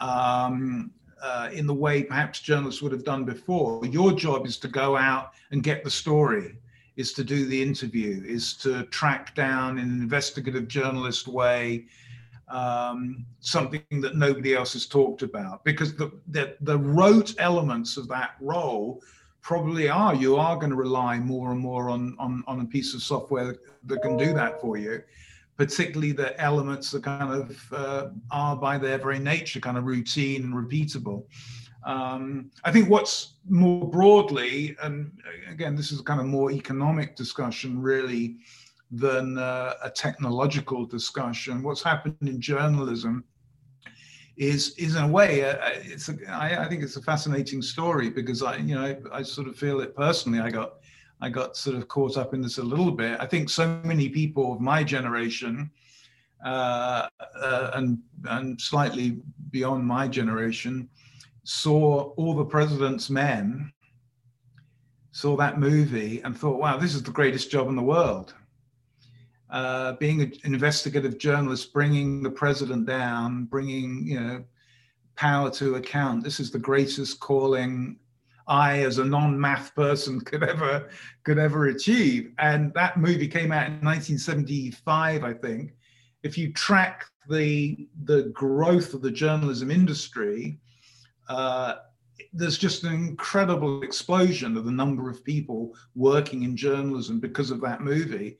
um, 0.00 0.90
uh, 1.22 1.50
in 1.52 1.66
the 1.66 1.74
way 1.74 2.02
perhaps 2.02 2.40
journalists 2.40 2.80
would 2.82 2.92
have 2.92 3.04
done 3.04 3.24
before. 3.24 3.84
Your 3.86 4.12
job 4.12 4.46
is 4.46 4.56
to 4.58 4.68
go 4.68 4.96
out 4.96 5.32
and 5.50 5.62
get 5.62 5.84
the 5.84 5.90
story, 5.90 6.56
is 7.00 7.12
to 7.14 7.24
do 7.24 7.46
the 7.46 7.60
interview, 7.68 8.22
is 8.26 8.54
to 8.64 8.84
track 8.98 9.34
down 9.34 9.78
in 9.78 9.86
an 9.94 10.00
investigative 10.00 10.68
journalist 10.68 11.26
way 11.26 11.86
um, 12.48 13.24
something 13.40 13.82
that 14.04 14.16
nobody 14.16 14.54
else 14.54 14.72
has 14.74 14.86
talked 14.86 15.22
about. 15.22 15.64
Because 15.64 15.94
the, 15.94 16.08
the, 16.28 16.56
the 16.60 16.78
rote 16.78 17.34
elements 17.38 17.96
of 17.96 18.06
that 18.08 18.32
role 18.40 19.02
probably 19.40 19.88
are. 19.88 20.14
You 20.14 20.36
are 20.36 20.56
going 20.56 20.70
to 20.70 20.76
rely 20.76 21.18
more 21.18 21.52
and 21.52 21.60
more 21.60 21.88
on, 21.88 22.16
on, 22.18 22.44
on 22.46 22.60
a 22.60 22.64
piece 22.64 22.94
of 22.94 23.02
software 23.02 23.56
that 23.84 24.02
can 24.02 24.16
do 24.16 24.34
that 24.34 24.60
for 24.60 24.76
you, 24.76 25.02
particularly 25.56 26.12
the 26.12 26.38
elements 26.40 26.90
that 26.90 27.04
kind 27.04 27.32
of 27.32 27.72
uh, 27.72 28.08
are 28.30 28.56
by 28.56 28.76
their 28.76 28.98
very 28.98 29.18
nature 29.18 29.60
kind 29.60 29.78
of 29.78 29.84
routine 29.84 30.42
and 30.42 30.54
repeatable. 30.54 31.24
Um, 31.84 32.50
I 32.64 32.72
think 32.72 32.88
what's 32.88 33.34
more 33.48 33.88
broadly, 33.88 34.76
and 34.82 35.10
again, 35.50 35.74
this 35.74 35.92
is 35.92 36.00
kind 36.02 36.20
of 36.20 36.26
more 36.26 36.50
economic 36.50 37.16
discussion 37.16 37.80
really 37.80 38.36
than 38.90 39.38
uh, 39.38 39.74
a 39.82 39.90
technological 39.90 40.84
discussion. 40.84 41.62
What's 41.62 41.82
happened 41.82 42.16
in 42.22 42.40
journalism 42.40 43.24
is 44.36 44.74
is 44.76 44.96
in 44.96 45.04
a 45.04 45.08
way 45.08 45.44
uh, 45.44 45.56
it's 45.82 46.08
a, 46.08 46.14
I, 46.28 46.64
I 46.64 46.68
think 46.68 46.82
it's 46.82 46.96
a 46.96 47.02
fascinating 47.02 47.60
story 47.60 48.08
because 48.08 48.42
I 48.42 48.56
you 48.56 48.74
know 48.74 48.84
I, 49.12 49.18
I, 49.18 49.22
sort 49.22 49.48
of 49.48 49.56
feel 49.56 49.80
it 49.80 49.94
personally. 49.94 50.40
I 50.40 50.50
got 50.50 50.76
I 51.20 51.28
got 51.28 51.56
sort 51.56 51.76
of 51.76 51.88
caught 51.88 52.16
up 52.16 52.32
in 52.32 52.40
this 52.40 52.58
a 52.58 52.62
little 52.62 52.90
bit. 52.90 53.20
I 53.20 53.26
think 53.26 53.50
so 53.50 53.80
many 53.84 54.08
people 54.08 54.52
of 54.54 54.60
my 54.60 54.82
generation 54.82 55.70
uh, 56.44 57.06
uh, 57.38 57.70
and 57.74 57.98
and 58.28 58.60
slightly 58.60 59.20
beyond 59.50 59.84
my 59.84 60.08
generation 60.08 60.88
saw 61.44 62.12
all 62.16 62.34
the 62.34 62.44
president's 62.44 63.10
men 63.10 63.72
saw 65.12 65.36
that 65.36 65.58
movie 65.58 66.20
and 66.22 66.36
thought 66.36 66.60
wow 66.60 66.76
this 66.76 66.94
is 66.94 67.02
the 67.02 67.10
greatest 67.10 67.50
job 67.50 67.68
in 67.68 67.76
the 67.76 67.82
world 67.82 68.34
uh, 69.50 69.92
being 69.94 70.22
an 70.22 70.32
investigative 70.44 71.18
journalist, 71.18 71.72
bringing 71.72 72.22
the 72.22 72.30
president 72.30 72.86
down, 72.86 73.44
bringing 73.44 74.06
you 74.06 74.20
know 74.20 74.44
power 75.16 75.50
to 75.50 75.74
account. 75.74 76.22
This 76.22 76.40
is 76.40 76.50
the 76.50 76.58
greatest 76.58 77.20
calling 77.20 77.98
I, 78.46 78.80
as 78.80 78.98
a 78.98 79.04
non-math 79.04 79.74
person, 79.74 80.20
could 80.20 80.42
ever 80.42 80.88
could 81.24 81.38
ever 81.38 81.66
achieve. 81.66 82.32
And 82.38 82.72
that 82.74 82.96
movie 82.96 83.28
came 83.28 83.52
out 83.52 83.66
in 83.66 83.84
1975, 83.84 85.24
I 85.24 85.32
think. 85.34 85.74
If 86.22 86.38
you 86.38 86.52
track 86.52 87.06
the 87.28 87.88
the 88.04 88.24
growth 88.32 88.94
of 88.94 89.02
the 89.02 89.10
journalism 89.10 89.70
industry, 89.70 90.60
uh, 91.30 91.76
there's 92.32 92.58
just 92.58 92.82
an 92.82 92.92
incredible 92.92 93.82
explosion 93.82 94.56
of 94.56 94.64
the 94.64 94.70
number 94.70 95.08
of 95.08 95.24
people 95.24 95.72
working 95.94 96.42
in 96.42 96.56
journalism 96.56 97.20
because 97.20 97.50
of 97.50 97.60
that 97.60 97.80
movie. 97.80 98.36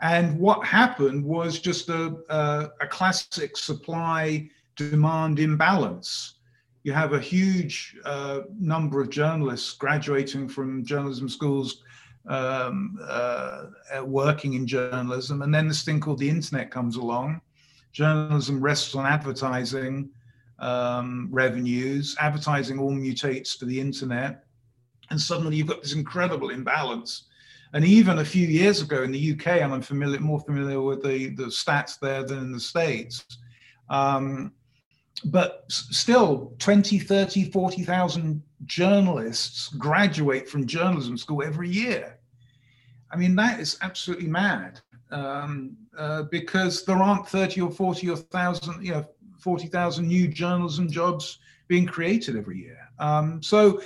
And 0.00 0.38
what 0.38 0.64
happened 0.66 1.22
was 1.22 1.60
just 1.60 1.90
a, 1.90 2.16
a, 2.30 2.70
a 2.80 2.86
classic 2.86 3.58
supply 3.58 4.48
demand 4.74 5.38
imbalance. 5.38 6.36
You 6.82 6.92
have 6.94 7.12
a 7.12 7.20
huge 7.20 7.96
uh, 8.06 8.40
number 8.58 9.02
of 9.02 9.10
journalists 9.10 9.74
graduating 9.74 10.48
from 10.48 10.82
journalism 10.82 11.28
schools, 11.28 11.82
um, 12.26 12.98
uh, 13.06 13.66
working 14.02 14.54
in 14.54 14.66
journalism, 14.66 15.42
and 15.42 15.54
then 15.54 15.68
this 15.68 15.82
thing 15.82 16.00
called 16.00 16.18
the 16.18 16.30
internet 16.30 16.70
comes 16.70 16.96
along. 16.96 17.42
Journalism 17.92 18.62
rests 18.62 18.94
on 18.94 19.04
advertising 19.04 20.08
um, 20.60 21.28
revenues. 21.30 22.16
Advertising 22.20 22.78
all 22.78 22.92
mutates 22.92 23.58
to 23.58 23.64
the 23.64 23.80
internet, 23.80 24.44
and 25.10 25.20
suddenly 25.20 25.56
you've 25.56 25.66
got 25.66 25.82
this 25.82 25.94
incredible 25.94 26.50
imbalance 26.50 27.24
and 27.72 27.84
even 27.84 28.18
a 28.18 28.24
few 28.24 28.46
years 28.46 28.82
ago 28.82 29.02
in 29.02 29.12
the 29.12 29.32
UK, 29.32 29.46
and 29.62 29.72
I'm 29.72 29.82
familiar, 29.82 30.18
more 30.20 30.40
familiar 30.40 30.80
with 30.80 31.02
the, 31.02 31.28
the 31.30 31.44
stats 31.44 31.98
there 32.00 32.24
than 32.24 32.38
in 32.38 32.52
the 32.52 32.60
States, 32.60 33.24
um, 33.88 34.52
but 35.26 35.64
still 35.68 36.52
20, 36.58 36.98
30, 36.98 37.50
40,000 37.50 38.42
journalists 38.64 39.68
graduate 39.68 40.48
from 40.48 40.66
journalism 40.66 41.16
school 41.16 41.42
every 41.44 41.68
year. 41.68 42.18
I 43.12 43.16
mean, 43.16 43.36
that 43.36 43.60
is 43.60 43.78
absolutely 43.82 44.28
mad 44.28 44.80
um, 45.10 45.76
uh, 45.96 46.22
because 46.24 46.84
there 46.84 46.96
aren't 46.96 47.28
30 47.28 47.60
or 47.60 47.70
40 47.70 48.08
or 48.08 48.14
1,000, 48.14 48.84
you 48.84 48.92
know, 48.92 49.06
40,000 49.40 50.06
new 50.06 50.28
journalism 50.28 50.90
jobs 50.90 51.38
being 51.68 51.86
created 51.86 52.36
every 52.36 52.58
year. 52.58 52.88
Um, 52.98 53.42
so 53.42 53.80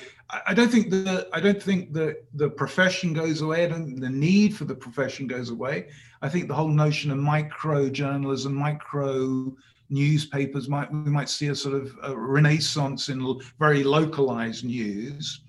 I 0.46 0.54
don't 0.54 0.70
think 0.70 0.90
the 0.90 1.28
I 1.32 1.40
don't 1.40 1.62
think 1.62 1.92
that 1.92 2.24
the 2.34 2.48
profession 2.48 3.12
goes 3.12 3.42
away. 3.42 3.64
I 3.64 3.68
don't 3.68 3.84
think 3.86 4.00
the 4.00 4.08
need 4.08 4.56
for 4.56 4.64
the 4.64 4.74
profession 4.74 5.26
goes 5.26 5.50
away. 5.50 5.88
I 6.22 6.28
think 6.28 6.48
the 6.48 6.54
whole 6.54 6.68
notion 6.68 7.10
of 7.10 7.18
micro 7.18 7.88
journalism, 7.90 8.54
micro 8.54 9.54
newspapers 9.90 10.68
might 10.68 10.90
we 10.90 11.10
might 11.10 11.28
see 11.28 11.48
a 11.48 11.54
sort 11.54 11.74
of 11.74 11.96
a 12.02 12.16
renaissance 12.16 13.10
in 13.10 13.40
very 13.58 13.84
localized 13.84 14.64
news. 14.64 15.40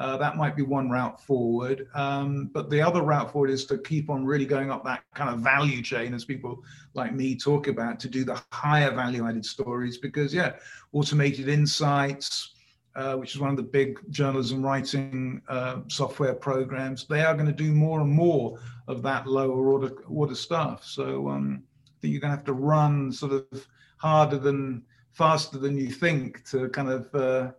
Uh, 0.00 0.16
that 0.16 0.38
might 0.38 0.56
be 0.56 0.62
one 0.62 0.88
route 0.88 1.20
forward. 1.20 1.86
Um, 1.94 2.50
but 2.54 2.70
the 2.70 2.80
other 2.80 3.02
route 3.02 3.30
forward 3.30 3.50
is 3.50 3.66
to 3.66 3.76
keep 3.76 4.08
on 4.08 4.24
really 4.24 4.46
going 4.46 4.70
up 4.70 4.82
that 4.84 5.02
kind 5.14 5.28
of 5.28 5.40
value 5.40 5.82
chain, 5.82 6.14
as 6.14 6.24
people 6.24 6.64
like 6.94 7.12
me 7.14 7.36
talk 7.36 7.68
about, 7.68 8.00
to 8.00 8.08
do 8.08 8.24
the 8.24 8.40
higher 8.50 8.92
value 9.02 9.28
added 9.28 9.44
stories. 9.44 9.98
Because, 9.98 10.32
yeah, 10.32 10.52
automated 10.94 11.48
insights, 11.50 12.54
uh, 12.96 13.16
which 13.16 13.34
is 13.34 13.40
one 13.40 13.50
of 13.50 13.58
the 13.58 13.62
big 13.62 13.98
journalism 14.08 14.64
writing 14.64 15.42
uh, 15.48 15.80
software 15.88 16.34
programs, 16.34 17.06
they 17.06 17.20
are 17.20 17.34
going 17.34 17.52
to 17.54 17.62
do 17.66 17.72
more 17.72 18.00
and 18.00 18.10
more 18.10 18.58
of 18.88 19.02
that 19.02 19.26
lower 19.26 19.68
order, 19.68 19.92
order 20.08 20.34
stuff. 20.34 20.82
So 20.82 21.28
um, 21.28 21.62
I 21.86 21.92
think 22.00 22.12
you're 22.12 22.22
going 22.22 22.32
to 22.32 22.36
have 22.38 22.46
to 22.46 22.54
run 22.54 23.12
sort 23.12 23.32
of 23.32 23.66
harder 23.98 24.38
than 24.38 24.82
faster 25.12 25.58
than 25.58 25.76
you 25.76 25.90
think 25.90 26.48
to 26.52 26.70
kind 26.70 26.88
of 26.88 27.14
uh, 27.14 27.50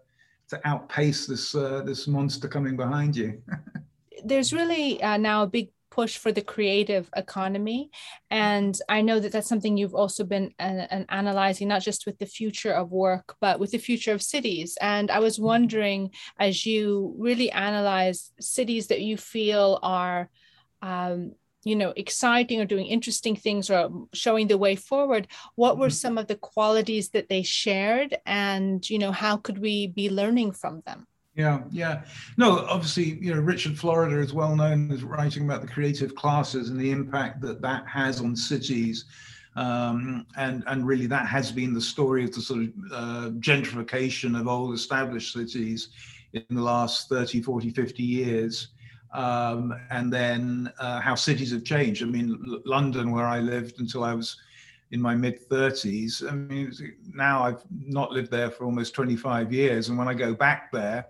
to 0.52 0.68
outpace 0.68 1.26
this 1.26 1.56
uh, 1.56 1.82
this 1.84 2.08
monster 2.08 2.48
coming 2.48 2.78
behind 2.78 3.16
you. 3.16 3.42
There's 4.24 4.54
really 4.54 5.02
uh, 5.02 5.18
now 5.18 5.44
a 5.44 5.48
big 5.48 5.70
push 5.90 6.18
for 6.18 6.32
the 6.32 6.42
creative 6.42 7.10
economy. 7.16 7.92
And 8.30 8.78
I 8.88 9.02
know 9.02 9.20
that 9.20 9.34
that's 9.34 9.50
something 9.50 9.76
you've 9.76 9.96
also 9.96 10.24
been 10.24 10.54
uh, 10.58 11.04
analyzing, 11.10 11.68
not 11.68 11.82
just 11.82 12.06
with 12.06 12.18
the 12.18 12.26
future 12.26 12.72
of 12.72 12.92
work, 12.92 13.36
but 13.42 13.60
with 13.60 13.72
the 13.72 13.78
future 13.78 14.14
of 14.14 14.22
cities. 14.22 14.78
And 14.80 15.12
I 15.12 15.20
was 15.20 15.38
wondering, 15.38 16.12
as 16.40 16.66
you 16.66 17.14
really 17.18 17.52
analyze 17.52 18.32
cities 18.40 18.88
that 18.88 19.02
you 19.02 19.18
feel 19.18 19.80
are 19.84 20.30
um, 20.82 21.34
you 21.64 21.76
know 21.76 21.94
exciting 21.96 22.60
or 22.60 22.66
doing 22.66 22.86
interesting 22.86 23.36
things 23.36 23.70
or 23.70 23.90
showing 24.14 24.48
the 24.48 24.58
way 24.58 24.76
forward 24.76 25.28
what 25.56 25.78
were 25.78 25.88
mm-hmm. 25.88 25.94
some 25.94 26.18
of 26.18 26.28
the 26.28 26.36
qualities 26.36 27.10
that 27.10 27.30
they 27.30 27.44
shared 27.44 28.18
and 28.26 28.90
you 28.90 29.00
know 29.00 29.12
how 29.12 29.38
could 29.38 29.60
we 29.60 29.88
be 29.88 30.10
learning 30.10 30.52
from 30.52 30.82
them 30.86 31.08
yeah, 31.34 31.62
yeah. 31.72 32.04
No, 32.38 32.60
obviously, 32.66 33.18
you 33.22 33.34
know, 33.34 33.40
Richard 33.40 33.80
Florida 33.80 34.20
is 34.20 34.34
well 34.34 34.54
known 34.54 34.92
as 34.92 35.02
writing 35.02 35.46
about 35.46 35.62
the 35.62 35.68
creative 35.68 36.14
classes 36.14 36.70
and 36.70 36.78
the 36.78 36.92
impact 36.92 37.40
that 37.42 37.62
that 37.62 37.88
has 37.88 38.20
on 38.20 38.36
cities. 38.36 39.06
Um, 39.56 40.26
and, 40.36 40.64
and 40.68 40.86
really, 40.86 41.08
that 41.08 41.28
has 41.28 41.50
been 41.52 41.74
the 41.74 41.82
story 41.82 42.26
of 42.26 42.34
the 42.34 42.42
sort 42.42 42.64
of 42.64 42.70
uh, 42.92 43.30
gentrification 43.40 44.38
of 44.38 44.50
old 44.50 44.74
established 44.74 45.34
cities 45.34 45.90
in 46.34 46.44
the 46.50 46.62
last 46.62 47.08
30, 47.08 47.42
40, 47.42 47.70
50 47.70 48.04
years 48.04 48.68
um, 49.14 49.74
and 49.90 50.12
then 50.12 50.72
uh, 50.80 51.00
how 51.02 51.16
cities 51.16 51.52
have 51.52 51.64
changed. 51.64 52.04
I 52.04 52.06
mean, 52.06 52.38
London, 52.66 53.12
where 53.12 53.26
I 53.26 53.40
lived 53.40 53.80
until 53.80 54.04
I 54.04 54.14
was 54.14 54.38
in 54.92 55.02
my 55.02 55.16
mid 55.16 55.48
30s, 55.50 56.30
I 56.30 56.34
mean, 56.34 56.74
now 57.14 57.44
I've 57.44 57.64
not 57.72 58.12
lived 58.12 58.32
there 58.32 58.50
for 58.50 58.66
almost 58.66 58.94
25 58.94 59.52
years. 59.54 59.90
And 59.90 59.98
when 59.98 60.08
I 60.08 60.14
go 60.14 60.34
back 60.34 60.72
there, 60.72 61.08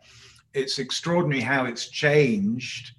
it's 0.54 0.80
extraordinary 0.80 1.42
how 1.42 1.66
it's 1.66 1.90
changed 1.90 2.94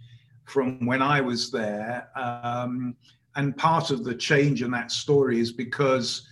from 0.45 0.87
when 0.87 1.03
I 1.03 1.21
was 1.21 1.51
there. 1.51 2.09
Um, 2.17 2.97
and 3.37 3.57
part 3.57 3.91
of 3.91 4.05
the 4.05 4.15
change 4.15 4.63
in 4.63 4.71
that 4.73 4.91
story 4.91 5.41
is 5.41 5.53
because 5.53 6.29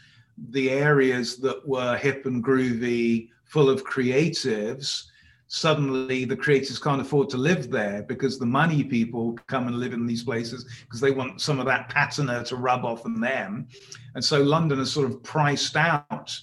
the 0.51 0.71
areas 0.71 1.37
that 1.39 1.66
were 1.66 1.97
hip 1.97 2.27
and 2.27 2.45
groovy, 2.45 3.29
full 3.45 3.68
of 3.68 3.85
creatives, 3.85 5.07
suddenly 5.53 6.24
the 6.24 6.36
creators 6.36 6.78
can't 6.78 7.01
afford 7.01 7.28
to 7.28 7.36
live 7.36 7.72
there 7.72 8.05
because 8.05 8.38
the 8.38 8.46
money 8.46 8.84
people 8.84 9.36
come 9.48 9.66
and 9.66 9.80
live 9.80 9.92
in 9.92 10.07
these 10.07 10.22
places 10.22 10.64
because 10.84 11.01
they 11.01 11.11
want 11.11 11.40
some 11.40 11.59
of 11.59 11.66
that 11.66 11.88
patina 11.88 12.44
to 12.44 12.55
rub 12.55 12.84
off 12.84 13.05
on 13.05 13.20
them. 13.20 13.66
And 14.14 14.24
so 14.24 14.40
London 14.40 14.78
has 14.78 14.92
sort 14.92 15.11
of 15.11 15.20
priced 15.24 15.74
out 15.74 16.38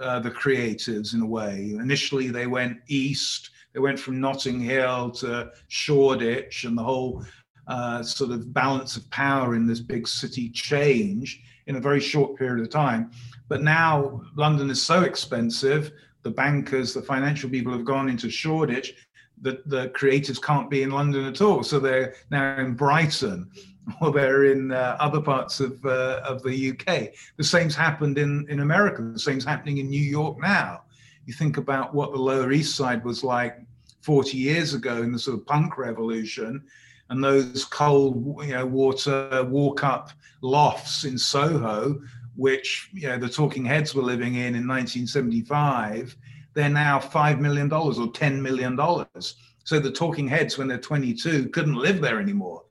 uh, 0.00 0.20
the 0.20 0.30
creatives 0.30 1.12
in 1.12 1.20
a 1.20 1.26
way. 1.26 1.74
Initially, 1.78 2.28
they 2.28 2.46
went 2.46 2.78
east, 2.88 3.50
they 3.74 3.80
went 3.80 4.00
from 4.00 4.22
Notting 4.22 4.58
Hill 4.58 5.10
to 5.10 5.50
Shoreditch, 5.68 6.64
and 6.64 6.78
the 6.78 6.82
whole 6.82 7.26
uh, 7.68 8.02
sort 8.02 8.30
of 8.30 8.54
balance 8.54 8.96
of 8.96 9.08
power 9.10 9.54
in 9.54 9.66
this 9.66 9.80
big 9.80 10.08
city 10.08 10.48
changed 10.48 11.42
in 11.66 11.76
a 11.76 11.80
very 11.80 12.00
short 12.00 12.38
period 12.38 12.64
of 12.64 12.70
time. 12.70 13.10
But 13.48 13.62
now 13.62 14.22
London 14.34 14.70
is 14.70 14.80
so 14.80 15.02
expensive 15.02 15.92
the 16.26 16.32
bankers, 16.32 16.92
the 16.92 17.00
financial 17.00 17.48
people 17.48 17.72
have 17.72 17.84
gone 17.84 18.08
into 18.08 18.28
Shoreditch, 18.28 18.94
the, 19.42 19.62
the 19.66 19.90
creatives 19.90 20.42
can't 20.42 20.68
be 20.68 20.82
in 20.82 20.90
London 20.90 21.24
at 21.24 21.40
all. 21.40 21.62
So 21.62 21.78
they're 21.78 22.16
now 22.32 22.58
in 22.58 22.74
Brighton 22.74 23.48
or 24.00 24.10
they're 24.10 24.46
in 24.46 24.72
uh, 24.72 24.96
other 24.98 25.20
parts 25.20 25.60
of, 25.60 25.78
uh, 25.86 26.20
of 26.24 26.42
the 26.42 26.72
UK. 26.72 27.12
The 27.36 27.44
same's 27.44 27.76
happened 27.76 28.18
in, 28.18 28.44
in 28.48 28.58
America. 28.58 29.02
The 29.02 29.20
same's 29.20 29.44
happening 29.44 29.78
in 29.78 29.88
New 29.88 30.02
York 30.02 30.40
now. 30.40 30.82
You 31.26 31.32
think 31.32 31.58
about 31.58 31.94
what 31.94 32.10
the 32.10 32.18
Lower 32.18 32.50
East 32.50 32.74
Side 32.74 33.04
was 33.04 33.22
like 33.22 33.56
40 34.02 34.36
years 34.36 34.74
ago 34.74 35.02
in 35.02 35.12
the 35.12 35.18
sort 35.20 35.38
of 35.38 35.46
punk 35.46 35.78
revolution 35.78 36.64
and 37.08 37.22
those 37.22 37.64
cold 37.66 38.44
you 38.44 38.54
know, 38.54 38.66
water 38.66 39.44
walk 39.44 39.84
up 39.84 40.10
lofts 40.40 41.04
in 41.04 41.16
Soho 41.16 42.00
which 42.36 42.90
you 42.92 43.08
know 43.08 43.18
the 43.18 43.28
Talking 43.28 43.64
Heads 43.64 43.94
were 43.94 44.02
living 44.02 44.34
in 44.34 44.54
in 44.54 44.66
1975, 44.66 46.16
they're 46.54 46.68
now 46.68 47.00
five 47.00 47.40
million 47.40 47.68
dollars 47.68 47.98
or 47.98 48.10
ten 48.12 48.42
million 48.42 48.76
dollars. 48.76 49.36
So 49.64 49.80
the 49.80 49.90
Talking 49.90 50.28
Heads, 50.28 50.58
when 50.58 50.68
they're 50.68 50.78
22, 50.78 51.48
couldn't 51.48 51.74
live 51.74 52.00
there 52.00 52.20
anymore, 52.20 52.64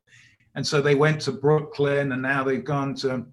and 0.55 0.65
so 0.65 0.81
they 0.81 0.95
went 0.95 1.21
to 1.21 1.31
Brooklyn, 1.31 2.11
and 2.11 2.21
now 2.21 2.43
they've 2.43 2.63
gone 2.63 2.95
to 2.95 3.25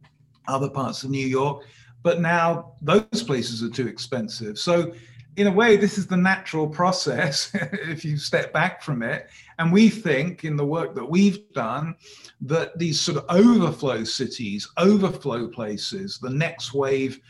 other 0.49 0.68
parts 0.68 1.05
of 1.05 1.11
New 1.11 1.26
York. 1.26 1.64
But 2.03 2.20
now 2.20 2.74
those 2.83 3.22
places 3.22 3.62
are 3.62 3.70
too 3.70 3.87
expensive. 3.87 4.59
So 4.59 4.93
in 5.37 5.47
a 5.47 5.53
way, 5.53 5.76
this 5.76 5.99
is 5.99 6.07
the 6.07 6.16
natural 6.16 6.68
process 6.68 7.51
if 7.55 8.05
you 8.05 8.16
step 8.16 8.53
back 8.53 8.83
from 8.83 9.03
it. 9.03 9.30
And 9.62 9.72
we 9.72 9.90
think 9.90 10.42
in 10.42 10.56
the 10.56 10.66
work 10.66 10.92
that 10.96 11.08
we've 11.08 11.52
done 11.52 11.94
that 12.40 12.76
these 12.80 13.00
sort 13.00 13.16
of 13.16 13.26
overflow 13.28 14.02
cities, 14.02 14.68
overflow 14.76 15.46
places, 15.46 16.18
the 16.18 16.30
next 16.30 16.74
wave 16.74 17.20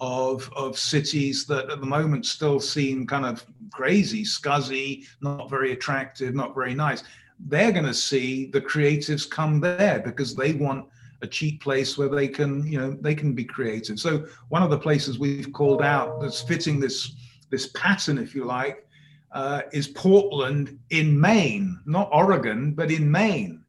of, 0.00 0.48
of 0.54 0.78
cities 0.78 1.46
that 1.46 1.68
at 1.68 1.80
the 1.80 1.86
moment 1.86 2.26
still 2.26 2.60
seem 2.60 3.08
kind 3.08 3.26
of 3.26 3.44
crazy, 3.72 4.22
scuzzy, 4.22 5.04
not 5.20 5.50
very 5.50 5.72
attractive, 5.72 6.32
not 6.32 6.54
very 6.54 6.76
nice, 6.76 7.02
they're 7.48 7.72
going 7.72 7.86
to 7.86 7.92
see 7.92 8.46
the 8.46 8.60
creatives 8.60 9.28
come 9.28 9.58
there 9.58 9.98
because 9.98 10.36
they 10.36 10.52
want 10.52 10.86
a 11.22 11.26
cheap 11.26 11.60
place 11.60 11.98
where 11.98 12.08
they 12.08 12.28
can, 12.28 12.64
you 12.70 12.78
know, 12.78 12.96
they 13.00 13.16
can 13.16 13.32
be 13.32 13.44
creative. 13.44 13.98
So 13.98 14.26
one 14.48 14.62
of 14.62 14.70
the 14.70 14.78
places 14.78 15.18
we've 15.18 15.52
called 15.52 15.82
out 15.82 16.20
that's 16.20 16.40
fitting 16.40 16.78
this 16.78 17.16
this 17.50 17.70
pattern, 17.74 18.16
if 18.16 18.32
you 18.32 18.44
like, 18.44 18.86
uh, 19.32 19.62
is 19.72 19.88
Portland 19.88 20.78
in 20.90 21.18
Maine, 21.18 21.78
not 21.86 22.08
Oregon, 22.12 22.72
but 22.72 22.90
in 22.90 23.10
Maine, 23.10 23.64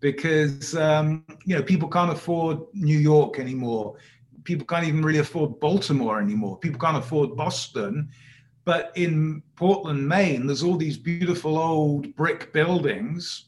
because 0.00 0.76
um, 0.76 1.24
you 1.44 1.56
know 1.56 1.62
people 1.62 1.88
can't 1.88 2.12
afford 2.12 2.58
New 2.72 2.98
York 2.98 3.38
anymore. 3.38 3.96
People 4.44 4.66
can't 4.66 4.84
even 4.84 5.02
really 5.02 5.20
afford 5.20 5.60
Baltimore 5.60 6.20
anymore. 6.20 6.58
People 6.58 6.80
can't 6.80 6.96
afford 6.96 7.36
Boston. 7.36 8.08
But 8.64 8.92
in 8.94 9.42
Portland, 9.56 10.08
Maine, 10.08 10.46
there's 10.46 10.62
all 10.62 10.76
these 10.76 10.96
beautiful 10.96 11.58
old 11.58 12.14
brick 12.14 12.52
buildings 12.52 13.46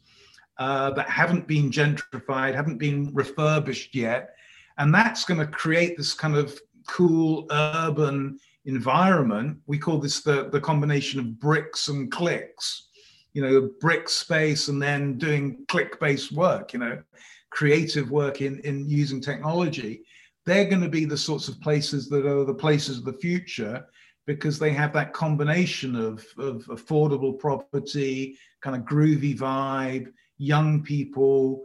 uh, 0.59 0.91
that 0.91 1.09
haven't 1.09 1.47
been 1.47 1.71
gentrified, 1.71 2.55
haven't 2.55 2.79
been 2.79 3.13
refurbished 3.15 3.95
yet. 3.95 4.35
And 4.79 4.93
that's 4.93 5.25
going 5.25 5.39
to 5.41 5.47
create 5.47 5.97
this 5.97 6.15
kind 6.15 6.37
of 6.37 6.59
cool 6.87 7.47
urban 7.51 8.39
environment, 8.65 9.59
we 9.67 9.79
call 9.79 9.99
this 9.99 10.23
the, 10.23 10.49
the 10.51 10.61
combination 10.61 11.21
of 11.21 11.39
bricks 11.39 11.89
and 11.89 12.11
clicks, 12.11 12.89
you 13.33 13.43
know, 13.43 13.71
brick 13.81 14.09
space 14.09 14.69
and 14.69 14.81
then 14.81 15.19
doing 15.19 15.65
click 15.69 15.99
based 16.01 16.33
work, 16.33 16.73
you 16.73 16.79
know, 16.79 17.03
creative 17.51 18.11
work 18.11 18.41
in, 18.41 18.61
in 18.61 18.89
using 18.89 19.21
technology. 19.21 20.03
They're 20.47 20.69
going 20.69 20.83
to 20.83 20.89
be 20.89 21.05
the 21.05 21.17
sorts 21.17 21.49
of 21.49 21.61
places 21.61 22.09
that 22.09 22.27
are 22.27 22.45
the 22.45 22.55
places 22.55 22.99
of 22.99 23.05
the 23.05 23.13
future 23.15 23.87
because 24.27 24.59
they 24.59 24.71
have 24.71 24.93
that 24.95 25.13
combination 25.13 25.97
of, 25.97 26.25
of 26.39 26.65
affordable 26.67 27.39
property, 27.39 28.39
kind 28.63 28.77
of 28.77 28.83
groovy 28.83 29.37
vibe, 29.37 30.07
young 30.39 30.83
people 30.83 31.63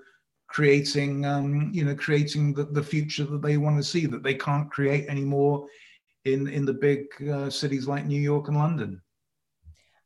creating, 0.47 1.25
um, 1.25 1.69
you 1.73 1.85
know, 1.85 1.95
creating 1.95 2.53
the, 2.53 2.65
the 2.65 2.83
future 2.83 3.23
that 3.23 3.41
they 3.41 3.55
want 3.57 3.77
to 3.77 3.83
see 3.83 4.05
that 4.05 4.23
they 4.23 4.33
can't 4.33 4.69
create 4.71 5.07
anymore 5.07 5.65
in 6.25 6.47
in 6.47 6.65
the 6.65 6.73
big 6.73 7.05
uh, 7.29 7.49
cities 7.49 7.87
like 7.87 8.05
New 8.05 8.21
York 8.21 8.47
and 8.47 8.57
London. 8.57 9.01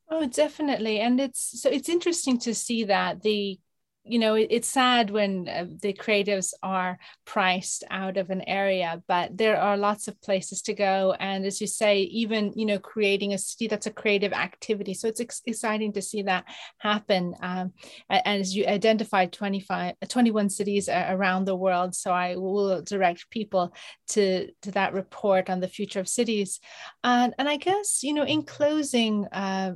Oh, 0.09 0.27
definitely, 0.27 0.99
and 0.99 1.19
it's 1.19 1.61
so 1.61 1.69
it's 1.69 1.89
interesting 1.89 2.37
to 2.39 2.53
see 2.53 2.83
that 2.85 3.21
the 3.21 3.59
you 4.05 4.19
know 4.19 4.35
it's 4.35 4.67
sad 4.67 5.09
when 5.09 5.47
uh, 5.47 5.65
the 5.81 5.93
creatives 5.93 6.53
are 6.61 6.97
priced 7.25 7.85
out 7.89 8.17
of 8.17 8.29
an 8.29 8.41
area 8.47 9.01
but 9.07 9.37
there 9.37 9.57
are 9.57 9.77
lots 9.77 10.07
of 10.07 10.21
places 10.21 10.61
to 10.63 10.73
go. 10.73 11.15
And 11.19 11.45
as 11.45 11.61
you 11.61 11.67
say 11.67 12.01
even 12.01 12.51
you 12.55 12.65
know 12.65 12.79
creating 12.79 13.33
a 13.33 13.37
city 13.37 13.67
that's 13.67 13.87
a 13.87 13.91
creative 13.91 14.33
activity. 14.33 14.93
So 14.93 15.07
it's 15.07 15.21
ex- 15.21 15.41
exciting 15.45 15.93
to 15.93 16.01
see 16.01 16.23
that 16.23 16.45
happen. 16.79 17.33
Um, 17.41 17.73
as 18.09 18.55
you 18.55 18.65
identified 18.65 19.31
25 19.31 19.95
21 20.07 20.49
cities 20.49 20.89
around 20.89 21.45
the 21.45 21.55
world 21.55 21.95
so 21.95 22.11
i 22.11 22.35
will 22.35 22.81
direct 22.81 23.29
people 23.29 23.73
to 24.09 24.49
to 24.61 24.71
that 24.71 24.93
report 24.93 25.49
on 25.49 25.59
the 25.59 25.67
future 25.67 25.99
of 25.99 26.07
cities. 26.07 26.59
And 27.03 27.33
and 27.37 27.47
i 27.47 27.57
guess 27.57 28.03
you 28.03 28.13
know 28.13 28.23
in 28.23 28.43
closing 28.43 29.25
uh, 29.31 29.73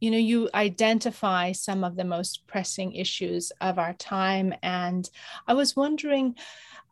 you 0.00 0.10
know 0.10 0.18
you 0.18 0.48
identify 0.54 1.52
some 1.52 1.84
of 1.84 1.96
the 1.96 2.04
most 2.04 2.46
pressing 2.46 2.92
issues 2.92 3.52
of 3.60 3.78
our 3.78 3.94
time 3.94 4.54
and 4.62 5.08
i 5.46 5.54
was 5.54 5.76
wondering 5.76 6.34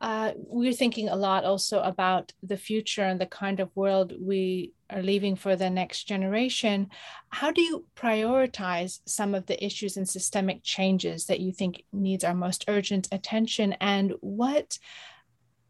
uh, 0.03 0.33
we're 0.35 0.73
thinking 0.73 1.09
a 1.09 1.15
lot 1.15 1.45
also 1.45 1.81
about 1.81 2.33
the 2.43 2.57
future 2.57 3.05
and 3.05 3.21
the 3.21 3.27
kind 3.27 3.61
of 3.61 3.71
world 3.77 4.13
we 4.21 4.73
are 4.91 5.01
leaving 5.01 5.37
for 5.37 5.55
the 5.55 5.71
next 5.71 6.09
generation. 6.09 6.91
How 7.29 7.53
do 7.53 7.63
you 7.63 7.85
prioritize 7.95 8.99
some 9.07 9.33
of 9.33 9.47
the 9.47 9.65
issues 9.65 9.97
and 9.97 10.09
systemic 10.09 10.65
changes 10.65 11.27
that 11.27 11.39
you 11.39 11.53
think 11.53 11.85
needs 11.93 12.25
our 12.25 12.35
most 12.35 12.65
urgent 12.67 13.07
attention? 13.13 13.75
And 13.75 14.15
what 14.21 14.77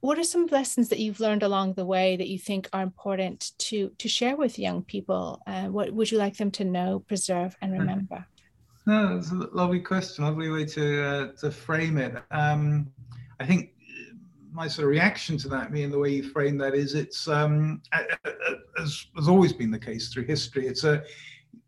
what 0.03 0.19
are 0.19 0.25
some 0.25 0.47
lessons 0.47 0.89
that 0.89 0.99
you've 0.99 1.21
learned 1.21 1.45
along 1.45 1.75
the 1.75 1.87
way 1.87 2.17
that 2.17 2.27
you 2.27 2.37
think 2.37 2.69
are 2.73 2.83
important 2.83 3.53
to 3.57 3.89
to 3.99 4.09
share 4.09 4.37
with 4.37 4.59
young 4.59 4.83
people? 4.83 5.41
Uh, 5.47 5.67
what 5.67 5.93
would 5.93 6.11
you 6.11 6.19
like 6.19 6.37
them 6.37 6.51
to 6.51 6.65
know, 6.65 7.05
preserve, 7.07 7.57
and 7.63 7.73
hmm. 7.73 7.79
remember? 7.79 8.27
No, 8.85 9.15
that's 9.15 9.31
a 9.31 9.35
lovely 9.53 9.79
question, 9.79 10.25
lovely 10.25 10.51
way 10.51 10.65
to 10.65 11.03
uh, 11.05 11.27
to 11.39 11.53
frame 11.53 11.99
it. 11.99 12.17
Um, 12.33 12.91
I 13.39 13.47
think 13.47 13.71
my 14.53 14.67
sort 14.67 14.87
of 14.87 14.91
reaction 14.91 15.39
to 15.39 15.49
that, 15.51 15.71
me 15.71 15.85
and 15.85 15.93
the 15.93 15.99
way 16.01 16.11
you 16.11 16.25
frame 16.31 16.59
that, 16.59 16.75
is 16.75 16.95
it's 16.95 17.29
um, 17.29 17.81
as 18.81 19.07
has 19.15 19.29
always 19.29 19.53
been 19.53 19.71
the 19.71 19.79
case 19.79 20.13
through 20.13 20.25
history. 20.25 20.67
It's 20.67 20.83
a 20.83 21.05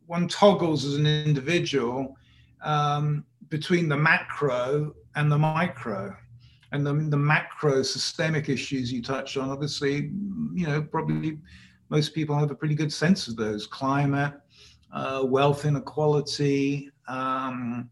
one 0.06 0.26
toggles 0.26 0.84
as 0.84 0.96
an 0.96 1.06
individual 1.06 2.16
um, 2.64 3.24
between 3.48 3.88
the 3.88 3.96
macro 3.96 4.92
and 5.14 5.30
the 5.30 5.38
micro 5.38 6.16
and 6.72 6.86
the, 6.86 7.16
macro 7.16 7.82
systemic 7.82 8.48
issues 8.48 8.92
you 8.92 9.02
touched 9.02 9.36
on, 9.36 9.50
obviously, 9.50 10.10
you 10.54 10.66
know, 10.66 10.82
probably 10.82 11.38
most 11.90 12.14
people 12.14 12.36
have 12.36 12.50
a 12.50 12.54
pretty 12.54 12.74
good 12.74 12.92
sense 12.92 13.28
of 13.28 13.36
those 13.36 13.66
climate, 13.66 14.32
uh, 14.92 15.22
wealth 15.24 15.64
inequality, 15.64 16.90
um, 17.08 17.88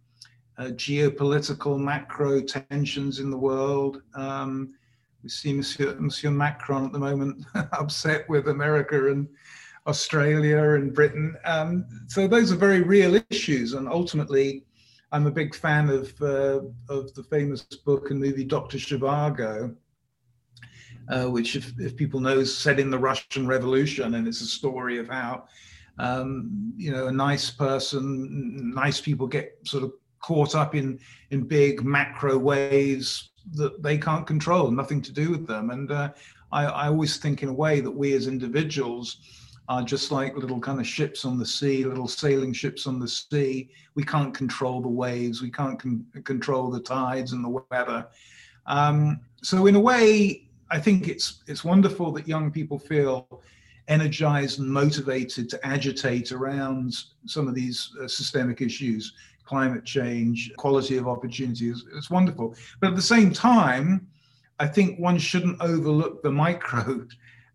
uh, 0.59 0.65
geopolitical 0.65 1.79
macro 1.79 2.41
tensions 2.41 3.19
in 3.19 3.31
the 3.31 3.37
world. 3.37 4.03
Um, 4.15 4.75
we 5.23 5.29
see 5.29 5.53
Monsieur, 5.53 5.97
Monsieur 5.99 6.31
Macron 6.31 6.87
at 6.87 6.93
the 6.93 6.99
moment 6.99 7.45
upset 7.73 8.29
with 8.29 8.49
America 8.49 9.11
and 9.11 9.29
Australia 9.87 10.75
and 10.75 10.95
Britain. 10.95 11.37
Um, 11.45 11.87
so 12.09 12.27
those 12.27 12.53
are 12.53 12.57
very 12.57 12.83
real 12.83 13.21
issues, 13.31 13.75
and 13.75 13.89
ultimately, 13.89 14.65
I'm 15.13 15.27
a 15.27 15.31
big 15.31 15.55
fan 15.55 15.91
of 15.91 16.21
uh, 16.23 16.61
of 16.89 17.15
the 17.15 17.23
famous 17.31 17.63
book 17.63 18.11
and 18.11 18.19
movie 18.19 18.45
Doctor 18.45 18.79
Zhivago, 18.79 19.77
uh, 21.11 21.27
which, 21.27 21.55
if, 21.55 21.73
if 21.79 21.97
people 21.97 22.19
know, 22.19 22.39
is 22.39 22.57
set 22.57 22.81
in 22.81 22.91
the 22.91 22.99
Russian 22.99 23.47
Revolution, 23.47 24.15
and 24.15 24.27
it's 24.27 24.41
a 24.41 24.47
story 24.47 24.99
of 24.99 25.09
how 25.09 25.45
um, 25.99 26.73
you 26.77 26.91
know 26.91 27.09
a 27.09 27.13
nice 27.13 27.51
person, 27.51 28.73
nice 28.75 29.03
people 29.03 29.27
get 29.27 29.59
sort 29.65 29.85
of 29.85 29.93
caught 30.21 30.55
up 30.55 30.75
in 30.75 30.99
in 31.31 31.47
big 31.47 31.85
macro 31.85 32.39
waves 32.39 33.33
that 33.53 33.83
they 33.83 33.99
can't 33.99 34.27
control, 34.27 34.71
nothing 34.71 35.03
to 35.03 35.13
do 35.13 35.31
with 35.31 35.47
them. 35.47 35.71
And 35.71 35.91
uh, 35.91 36.13
I, 36.53 36.65
I 36.65 36.87
always 36.87 37.19
think 37.19 37.43
in 37.43 37.51
a 37.51 37.53
way 37.53 37.81
that 37.81 37.91
we 37.91 38.15
as 38.15 38.29
individuals 38.29 39.19
are 39.69 39.83
just 39.83 40.11
like 40.11 40.37
little 40.37 40.61
kind 40.61 40.81
of 40.81 40.87
ships 40.87 41.25
on 41.25 41.39
the 41.39 41.47
sea, 41.47 41.85
little 41.85 42.09
sailing 42.09 42.53
ships 42.53 42.87
on 42.87 42.99
the 42.99 43.09
sea. 43.09 43.71
We 43.95 44.03
can't 44.03 44.35
control 44.35 44.81
the 44.81 44.89
waves, 44.89 45.41
we 45.41 45.51
can't 45.51 45.79
con- 45.81 46.05
control 46.25 46.71
the 46.71 46.81
tides 46.81 47.33
and 47.33 47.45
the 47.45 47.63
weather. 47.71 48.07
Um, 48.67 49.21
so 49.43 49.67
in 49.67 49.75
a 49.75 49.81
way, 49.81 50.49
I 50.71 50.81
think 50.81 51.09
it's 51.09 51.43
it's 51.47 51.65
wonderful 51.65 52.13
that 52.13 52.27
young 52.27 52.51
people 52.51 52.79
feel 52.79 53.43
energized 53.89 54.61
and 54.61 54.69
motivated 54.69 55.51
to 55.51 55.67
agitate 55.67 56.33
around 56.33 56.95
some 57.27 57.49
of 57.49 57.55
these 57.55 57.91
uh, 58.01 58.09
systemic 58.09 58.61
issues, 58.61 59.13
climate 59.45 59.85
change, 59.85 60.53
quality 60.57 60.97
of 60.97 61.09
opportunities. 61.09 61.85
It's 61.97 62.11
wonderful, 62.11 62.55
but 62.81 62.91
at 62.91 62.97
the 62.97 63.03
same 63.03 63.33
time, 63.33 64.07
I 64.59 64.67
think 64.67 64.99
one 64.99 65.19
shouldn't 65.19 65.61
overlook 65.61 66.23
the 66.23 66.31
micro 66.31 67.07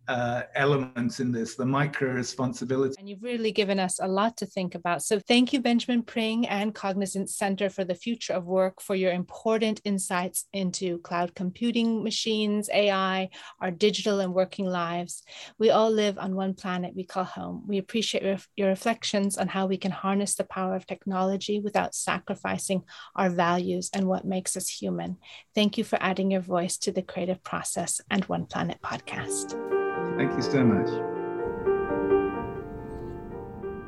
uh, 0.07 0.43
elements 0.55 1.19
in 1.19 1.31
this, 1.31 1.55
the 1.55 1.65
micro 1.65 2.11
responsibility. 2.11 2.95
And 2.97 3.09
you've 3.09 3.23
really 3.23 3.51
given 3.51 3.79
us 3.79 3.99
a 3.99 4.07
lot 4.07 4.37
to 4.37 4.45
think 4.45 4.75
about. 4.75 5.03
So 5.03 5.19
thank 5.19 5.53
you, 5.53 5.59
Benjamin 5.59 6.03
Pring 6.03 6.47
and 6.47 6.73
Cognizant 6.73 7.29
Center 7.29 7.69
for 7.69 7.83
the 7.83 7.95
Future 7.95 8.33
of 8.33 8.45
Work 8.45 8.81
for 8.81 8.95
your 8.95 9.11
important 9.11 9.81
insights 9.83 10.45
into 10.53 10.99
cloud 10.99 11.35
computing, 11.35 12.03
machines, 12.03 12.69
AI, 12.73 13.29
our 13.59 13.71
digital 13.71 14.19
and 14.19 14.33
working 14.33 14.65
lives. 14.65 15.23
We 15.59 15.69
all 15.69 15.91
live 15.91 16.17
on 16.17 16.35
one 16.35 16.53
planet 16.53 16.95
we 16.95 17.03
call 17.03 17.25
home. 17.25 17.63
We 17.67 17.77
appreciate 17.77 18.23
your, 18.23 18.37
your 18.55 18.69
reflections 18.69 19.37
on 19.37 19.47
how 19.47 19.67
we 19.67 19.77
can 19.77 19.91
harness 19.91 20.35
the 20.35 20.43
power 20.43 20.75
of 20.75 20.85
technology 20.85 21.59
without 21.59 21.95
sacrificing 21.95 22.83
our 23.15 23.29
values 23.29 23.89
and 23.93 24.07
what 24.07 24.25
makes 24.25 24.55
us 24.55 24.69
human. 24.69 25.17
Thank 25.53 25.77
you 25.77 25.83
for 25.83 25.97
adding 26.01 26.31
your 26.31 26.41
voice 26.41 26.77
to 26.79 26.91
the 26.91 27.01
creative 27.01 27.43
process 27.43 27.99
and 28.09 28.23
One 28.25 28.45
Planet 28.45 28.79
podcast. 28.81 29.86
Thank 30.17 30.33
you 30.33 30.41
so 30.41 30.63
much. 30.63 30.89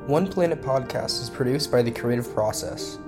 One 0.08 0.28
Planet 0.28 0.62
podcast 0.62 1.20
is 1.20 1.28
produced 1.28 1.72
by 1.72 1.82
The 1.82 1.90
Creative 1.90 2.32
Process. 2.32 2.98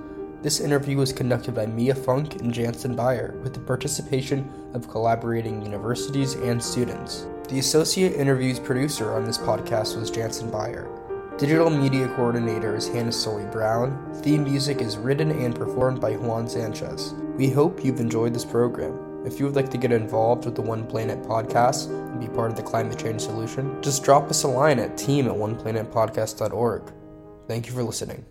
This 0.41 0.59
interview 0.59 0.97
was 0.97 1.13
conducted 1.13 1.55
by 1.55 1.65
Mia 1.65 1.95
Funk 1.95 2.41
and 2.41 2.53
Jansen 2.53 2.97
Beyer 2.97 3.39
with 3.41 3.53
the 3.53 3.61
participation 3.61 4.51
of 4.73 4.89
collaborating 4.89 5.61
universities 5.61 6.33
and 6.33 6.61
students. 6.61 7.25
The 7.47 7.59
associate 7.59 8.13
interviews 8.13 8.59
producer 8.59 9.13
on 9.13 9.23
this 9.23 9.37
podcast 9.37 9.97
was 9.97 10.11
Jansen 10.11 10.51
Beyer. 10.51 10.89
Digital 11.37 11.69
media 11.69 12.09
coordinator 12.15 12.75
is 12.75 12.89
Hannah 12.89 13.11
Solly 13.11 13.45
Brown. 13.45 14.13
Theme 14.15 14.43
music 14.43 14.81
is 14.81 14.97
written 14.97 15.31
and 15.31 15.55
performed 15.55 16.01
by 16.01 16.17
Juan 16.17 16.49
Sanchez. 16.49 17.13
We 17.37 17.49
hope 17.49 17.85
you've 17.85 18.01
enjoyed 18.01 18.33
this 18.33 18.45
program. 18.45 19.12
If 19.25 19.39
you 19.39 19.45
would 19.45 19.55
like 19.55 19.69
to 19.69 19.77
get 19.77 19.91
involved 19.91 20.45
with 20.45 20.55
the 20.55 20.61
One 20.61 20.85
Planet 20.85 21.21
podcast 21.23 21.89
and 21.89 22.19
be 22.19 22.27
part 22.27 22.51
of 22.51 22.57
the 22.57 22.63
climate 22.63 22.99
change 22.99 23.21
solution, 23.21 23.81
just 23.81 24.03
drop 24.03 24.29
us 24.29 24.43
a 24.43 24.47
line 24.47 24.79
at 24.79 24.97
team 24.97 25.27
at 25.27 25.33
oneplanetpodcast.org. 25.33 26.93
Thank 27.47 27.67
you 27.67 27.73
for 27.73 27.83
listening. 27.83 28.25